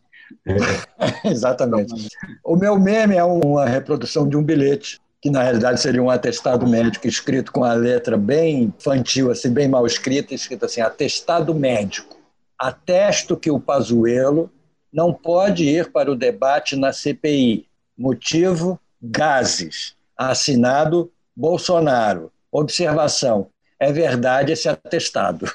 É. 0.46 1.30
Exatamente. 1.30 2.10
O 2.44 2.58
meu 2.58 2.78
meme 2.78 3.16
é 3.16 3.24
uma 3.24 3.66
reprodução 3.66 4.28
de 4.28 4.36
um 4.36 4.44
bilhete, 4.44 5.00
que 5.22 5.30
na 5.30 5.44
realidade 5.44 5.80
seria 5.80 6.04
um 6.04 6.10
atestado 6.10 6.68
médico 6.68 7.08
escrito 7.08 7.52
com 7.52 7.64
a 7.64 7.74
letra 7.74 8.18
bem 8.18 8.74
infantil, 8.78 9.32
assim, 9.32 9.52
bem 9.52 9.70
mal 9.70 9.86
escrita, 9.86 10.34
escrito 10.34 10.66
assim, 10.66 10.82
atestado 10.82 11.56
médico 11.56 12.19
atesto 12.60 13.38
que 13.38 13.50
o 13.50 13.60
Pazuello 13.60 14.52
não 14.92 15.14
pode 15.14 15.64
ir 15.64 15.92
para 15.92 16.12
o 16.12 16.16
debate 16.16 16.76
na 16.76 16.92
CPI. 16.92 17.66
Motivo: 17.98 18.80
gases. 19.02 19.96
Assinado 20.18 21.12
Bolsonaro. 21.36 22.32
Observação: 22.52 23.48
é 23.80 23.92
verdade 23.92 24.52
esse 24.52 24.68
atestado. 24.68 25.46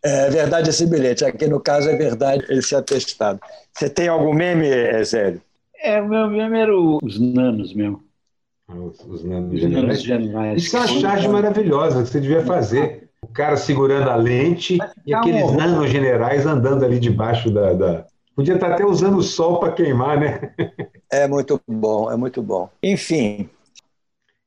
É 0.00 0.30
verdade 0.30 0.70
esse 0.70 0.86
bilhete. 0.86 1.24
Aqui 1.24 1.48
no 1.48 1.58
caso 1.58 1.90
é 1.90 1.96
verdade 1.96 2.46
esse 2.50 2.72
atestado. 2.76 3.40
Você 3.72 3.90
tem 3.90 4.06
algum 4.06 4.32
meme, 4.32 4.68
Zélio? 5.02 5.42
É, 5.74 6.00
o 6.00 6.08
meu 6.08 6.28
meme 6.28 6.56
era 6.56 6.72
os 6.76 7.18
nanos 7.18 7.74
mesmo. 7.74 8.04
Os, 8.68 9.00
os 9.00 9.24
nanos 9.24 9.58
generais. 9.58 10.02
generais. 10.02 10.62
Isso 10.62 10.76
é 10.76 10.80
uma 10.80 10.86
charge 11.00 11.26
maravilhosa 11.26 12.04
que 12.04 12.10
você 12.10 12.20
devia 12.20 12.44
fazer. 12.44 13.07
O 13.22 13.26
cara 13.26 13.56
segurando 13.56 14.08
a 14.10 14.16
lente 14.16 14.78
e 15.04 15.14
aqueles 15.14 15.42
um 15.42 15.56
nanos 15.56 15.90
generais 15.90 16.46
andando 16.46 16.84
ali 16.84 16.98
debaixo 16.98 17.50
da, 17.50 17.72
da... 17.72 18.06
Podia 18.34 18.54
estar 18.54 18.72
até 18.72 18.84
usando 18.84 19.18
o 19.18 19.22
sol 19.22 19.58
para 19.58 19.72
queimar, 19.72 20.18
né? 20.18 20.52
É 21.10 21.26
muito 21.26 21.60
bom, 21.66 22.10
é 22.10 22.16
muito 22.16 22.42
bom. 22.42 22.70
Enfim. 22.82 23.48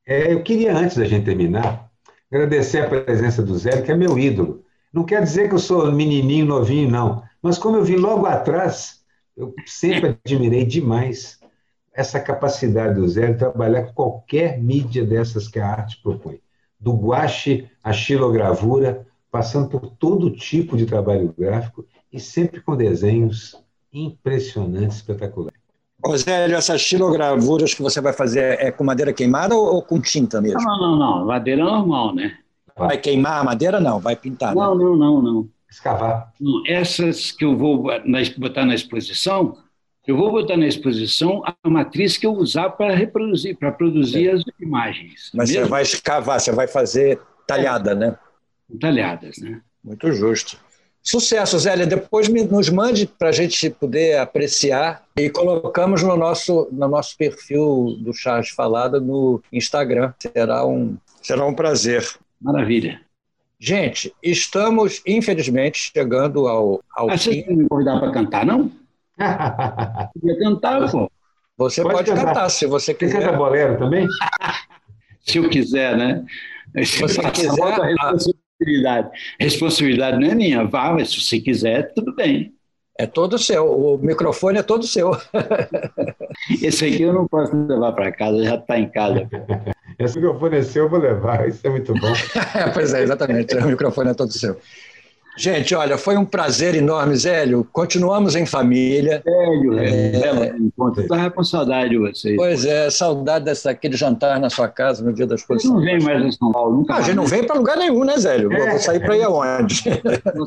É, 0.06 0.32
eu 0.32 0.42
queria, 0.42 0.76
antes 0.76 0.96
da 0.96 1.04
gente 1.04 1.24
terminar, 1.24 1.90
agradecer 2.30 2.80
a 2.80 2.88
presença 2.88 3.42
do 3.42 3.56
Zé, 3.56 3.82
que 3.82 3.92
é 3.92 3.96
meu 3.96 4.18
ídolo. 4.18 4.64
Não 4.92 5.04
quer 5.04 5.22
dizer 5.22 5.48
que 5.48 5.54
eu 5.54 5.58
sou 5.58 5.90
menininho, 5.90 6.44
novinho, 6.44 6.90
não. 6.90 7.22
Mas 7.40 7.58
como 7.58 7.76
eu 7.76 7.84
vi 7.84 7.96
logo 7.96 8.26
atrás, 8.26 9.02
eu 9.36 9.54
sempre 9.66 10.18
admirei 10.24 10.64
demais 10.64 11.38
essa 11.94 12.20
capacidade 12.20 12.94
do 12.94 13.08
Zé 13.08 13.32
de 13.32 13.38
trabalhar 13.38 13.84
com 13.84 13.92
qualquer 13.92 14.60
mídia 14.60 15.04
dessas 15.04 15.48
que 15.48 15.58
a 15.58 15.66
arte 15.66 16.00
propõe. 16.02 16.40
Do 16.82 16.94
guache 16.94 17.70
à 17.82 17.92
xilogravura, 17.92 19.06
passando 19.30 19.68
por 19.68 19.88
todo 19.90 20.30
tipo 20.30 20.76
de 20.76 20.84
trabalho 20.84 21.32
gráfico 21.38 21.86
e 22.12 22.18
sempre 22.18 22.60
com 22.60 22.76
desenhos 22.76 23.56
impressionantes, 23.92 24.96
espetaculares. 24.96 25.62
Rosélio, 26.04 26.56
essas 26.56 26.80
xilogravuras 26.80 27.72
que 27.72 27.82
você 27.82 28.00
vai 28.00 28.12
fazer 28.12 28.58
é 28.60 28.72
com 28.72 28.82
madeira 28.82 29.12
queimada 29.12 29.54
ou, 29.54 29.76
ou 29.76 29.82
com 29.82 30.00
tinta 30.00 30.40
mesmo? 30.40 30.60
Não, 30.60 30.80
não, 30.80 30.98
não, 30.98 31.26
madeira 31.26 31.62
normal, 31.62 32.12
né? 32.12 32.36
Vai 32.76 32.98
queimar 32.98 33.40
a 33.40 33.44
madeira? 33.44 33.78
Não, 33.78 34.00
vai 34.00 34.16
pintar. 34.16 34.54
Não, 34.54 34.74
né? 34.76 34.84
não, 34.84 34.96
não, 34.96 35.22
não. 35.22 35.48
Escavar. 35.70 36.32
Não, 36.40 36.62
essas 36.66 37.30
que 37.30 37.44
eu 37.44 37.56
vou 37.56 37.84
botar 38.36 38.66
na 38.66 38.74
exposição, 38.74 39.56
eu 40.06 40.16
vou 40.16 40.32
botar 40.32 40.56
na 40.56 40.66
exposição 40.66 41.42
a 41.44 41.68
matriz 41.68 42.16
que 42.16 42.26
eu 42.26 42.32
usar 42.32 42.70
para 42.70 42.94
reproduzir, 42.94 43.56
para 43.56 43.70
produzir 43.70 44.28
é. 44.28 44.32
as 44.32 44.42
imagens. 44.60 45.30
Mas 45.32 45.50
mesmo? 45.50 45.64
você 45.64 45.70
vai 45.70 45.82
escavar, 45.82 46.40
você 46.40 46.52
vai 46.52 46.66
fazer 46.66 47.20
talhada, 47.46 47.92
é. 47.92 47.94
né? 47.94 48.18
Talhadas, 48.80 49.38
né? 49.38 49.60
Muito 49.84 50.12
justo. 50.12 50.58
Sucesso, 51.02 51.58
Zélia. 51.58 51.86
Depois 51.86 52.28
nos 52.28 52.68
mande 52.68 53.06
para 53.06 53.28
a 53.28 53.32
gente 53.32 53.68
poder 53.70 54.18
apreciar 54.18 55.04
e 55.16 55.28
colocamos 55.28 56.02
no 56.02 56.16
nosso, 56.16 56.68
no 56.70 56.88
nosso 56.88 57.16
perfil 57.16 57.96
do 58.00 58.12
Charles 58.12 58.50
Falada 58.50 59.00
no 59.00 59.42
Instagram. 59.52 60.12
Será 60.18 60.64
um, 60.64 60.96
será 61.20 61.44
um 61.44 61.54
prazer. 61.54 62.08
Maravilha. 62.40 63.00
Gente, 63.58 64.12
estamos, 64.22 65.02
infelizmente, 65.06 65.92
chegando 65.94 66.48
ao, 66.48 66.82
ao 66.96 67.10
ah, 67.10 67.18
fim. 67.18 67.42
Você 67.42 67.50
não 67.50 67.56
me 67.56 67.68
convidar 67.68 67.98
para 67.98 68.12
cantar, 68.12 68.46
não? 68.46 68.70
Podia 70.14 70.38
cantar, 70.38 70.90
pô. 70.90 71.10
Você 71.56 71.82
pode, 71.82 71.94
pode 71.94 72.10
cantar. 72.10 72.24
cantar. 72.26 72.48
se 72.50 72.66
você 72.66 72.94
quiser. 72.94 73.20
Você 73.20 73.26
canta 73.26 73.36
bolero 73.36 73.78
também? 73.78 74.08
se 75.20 75.38
eu 75.38 75.48
quiser, 75.48 75.96
né? 75.96 76.24
Se 76.84 77.00
você 77.00 77.20
quiser. 77.30 77.62
A 77.62 77.86
responsabilidade. 77.86 79.08
A 79.40 79.44
responsabilidade 79.44 80.18
não 80.18 80.30
é 80.30 80.34
minha. 80.34 80.64
Vá, 80.64 80.92
mas 80.92 81.10
se 81.10 81.20
você 81.20 81.40
quiser, 81.40 81.92
tudo 81.94 82.14
bem. 82.14 82.54
É 82.98 83.06
todo 83.06 83.38
seu, 83.38 83.66
o 83.66 83.98
microfone 83.98 84.58
é 84.58 84.62
todo 84.62 84.86
seu. 84.86 85.10
Esse 86.62 86.86
aqui 86.86 87.02
eu 87.02 87.12
não 87.12 87.26
posso 87.26 87.56
levar 87.66 87.92
para 87.92 88.12
casa, 88.12 88.44
já 88.44 88.54
está 88.54 88.78
em 88.78 88.88
casa. 88.88 89.28
Esse 89.98 90.16
microfone 90.18 90.58
é 90.58 90.62
seu, 90.62 90.84
eu 90.84 90.90
vou 90.90 90.98
levar, 90.98 91.48
isso 91.48 91.66
é 91.66 91.70
muito 91.70 91.92
bom. 91.94 92.12
pois 92.74 92.92
é, 92.92 93.02
exatamente, 93.02 93.56
o 93.56 93.66
microfone 93.66 94.10
é 94.10 94.14
todo 94.14 94.32
seu. 94.32 94.58
Gente, 95.36 95.74
olha, 95.74 95.96
foi 95.96 96.16
um 96.16 96.24
prazer 96.24 96.74
enorme, 96.74 97.16
Zélio. 97.16 97.66
Continuamos 97.72 98.36
em 98.36 98.44
família. 98.44 99.22
Zélio, 99.24 99.78
é, 99.78 100.52
estava 100.98 101.30
com 101.30 101.42
saudade 101.42 101.90
de 101.90 101.98
vocês. 101.98 102.36
Pois 102.36 102.64
é, 102.66 102.90
saudade 102.90 103.46
desse, 103.46 103.64
daquele 103.64 103.96
jantar 103.96 104.38
na 104.38 104.50
sua 104.50 104.68
casa 104.68 105.02
no 105.02 105.12
dia 105.12 105.26
das 105.26 105.42
coisas. 105.42 105.68
Não 105.68 105.80
vem 105.80 106.00
mais 106.02 106.22
em 106.22 106.32
São 106.32 106.52
Paulo, 106.52 106.76
nunca. 106.76 106.94
Ah, 106.94 106.98
a 106.98 107.00
gente 107.00 107.16
não 107.16 107.24
vem 107.24 107.44
para 107.44 107.56
lugar 107.56 107.78
nenhum, 107.78 108.04
né, 108.04 108.18
Zélio? 108.18 108.52
É, 108.52 108.70
Vou 108.70 108.78
sair 108.78 109.00
para 109.00 109.16
ir 109.16 109.22
aonde? 109.22 109.82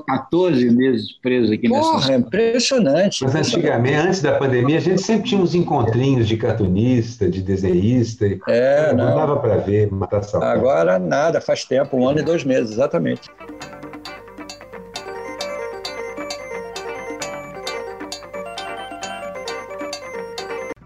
14 0.07 0.69
meses 0.69 1.13
preso 1.19 1.51
aqui 1.51 1.67
Porra, 1.67 1.81
nessa. 1.81 2.07
Porra, 2.07 2.15
impressionante. 2.17 3.23
Mas 3.23 3.35
antigamente, 3.35 3.95
antes 3.95 4.21
da 4.21 4.33
pandemia, 4.37 4.77
a 4.77 4.81
gente 4.81 5.01
sempre 5.01 5.29
tinha 5.29 5.41
uns 5.41 5.55
encontrinhos 5.55 6.27
de 6.27 6.37
cartunista, 6.37 7.27
de 7.27 7.41
desenhista. 7.41 8.25
É, 8.47 8.93
não. 8.93 9.05
Não 9.05 9.15
dava 9.15 9.37
para 9.37 9.57
ver, 9.57 9.91
matar 9.91 10.23
saudade. 10.23 10.59
Agora 10.59 10.99
nada, 10.99 11.41
faz 11.41 11.65
tempo, 11.65 11.97
um 11.97 12.07
ano 12.07 12.19
e 12.19 12.23
dois 12.23 12.43
meses, 12.43 12.73
exatamente. 12.73 13.29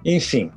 Enfim, 0.05 0.51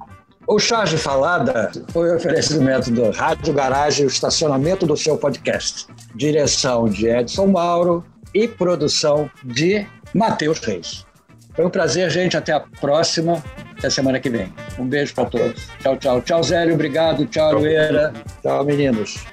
o 0.46 0.58
Charge 0.58 0.98
Falada 0.98 1.70
foi 1.92 2.10
o 2.10 2.16
oferecimento 2.16 2.90
do 2.90 3.10
Rádio 3.10 3.52
Garagem, 3.54 4.06
o 4.06 4.08
estacionamento 4.08 4.86
do 4.86 4.96
seu 4.96 5.16
podcast. 5.16 5.86
Direção 6.14 6.88
de 6.88 7.06
Edson 7.06 7.46
Mauro 7.46 8.04
e 8.34 8.48
produção 8.48 9.30
de 9.44 9.86
Matheus 10.14 10.58
Reis. 10.60 11.06
Foi 11.54 11.64
um 11.64 11.70
prazer, 11.70 12.10
gente. 12.10 12.36
Até 12.36 12.52
a 12.52 12.60
próxima. 12.60 13.42
Até 13.78 13.90
semana 13.90 14.18
que 14.18 14.30
vem. 14.30 14.52
Um 14.78 14.86
beijo 14.86 15.14
para 15.14 15.26
todos. 15.26 15.68
Tchau, 15.80 15.96
tchau. 15.96 16.22
Tchau, 16.22 16.42
Zélio. 16.42 16.74
Obrigado. 16.74 17.26
Tchau, 17.26 17.48
Aroeira. 17.48 18.12
Tchau, 18.42 18.64
meninos. 18.64 19.24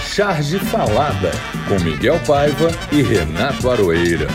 Charge 0.00 0.58
Falada, 0.58 1.30
com 1.68 1.82
Miguel 1.84 2.18
Paiva 2.26 2.70
e 2.90 3.02
Renato 3.02 3.70
Aroeira. 3.70 4.26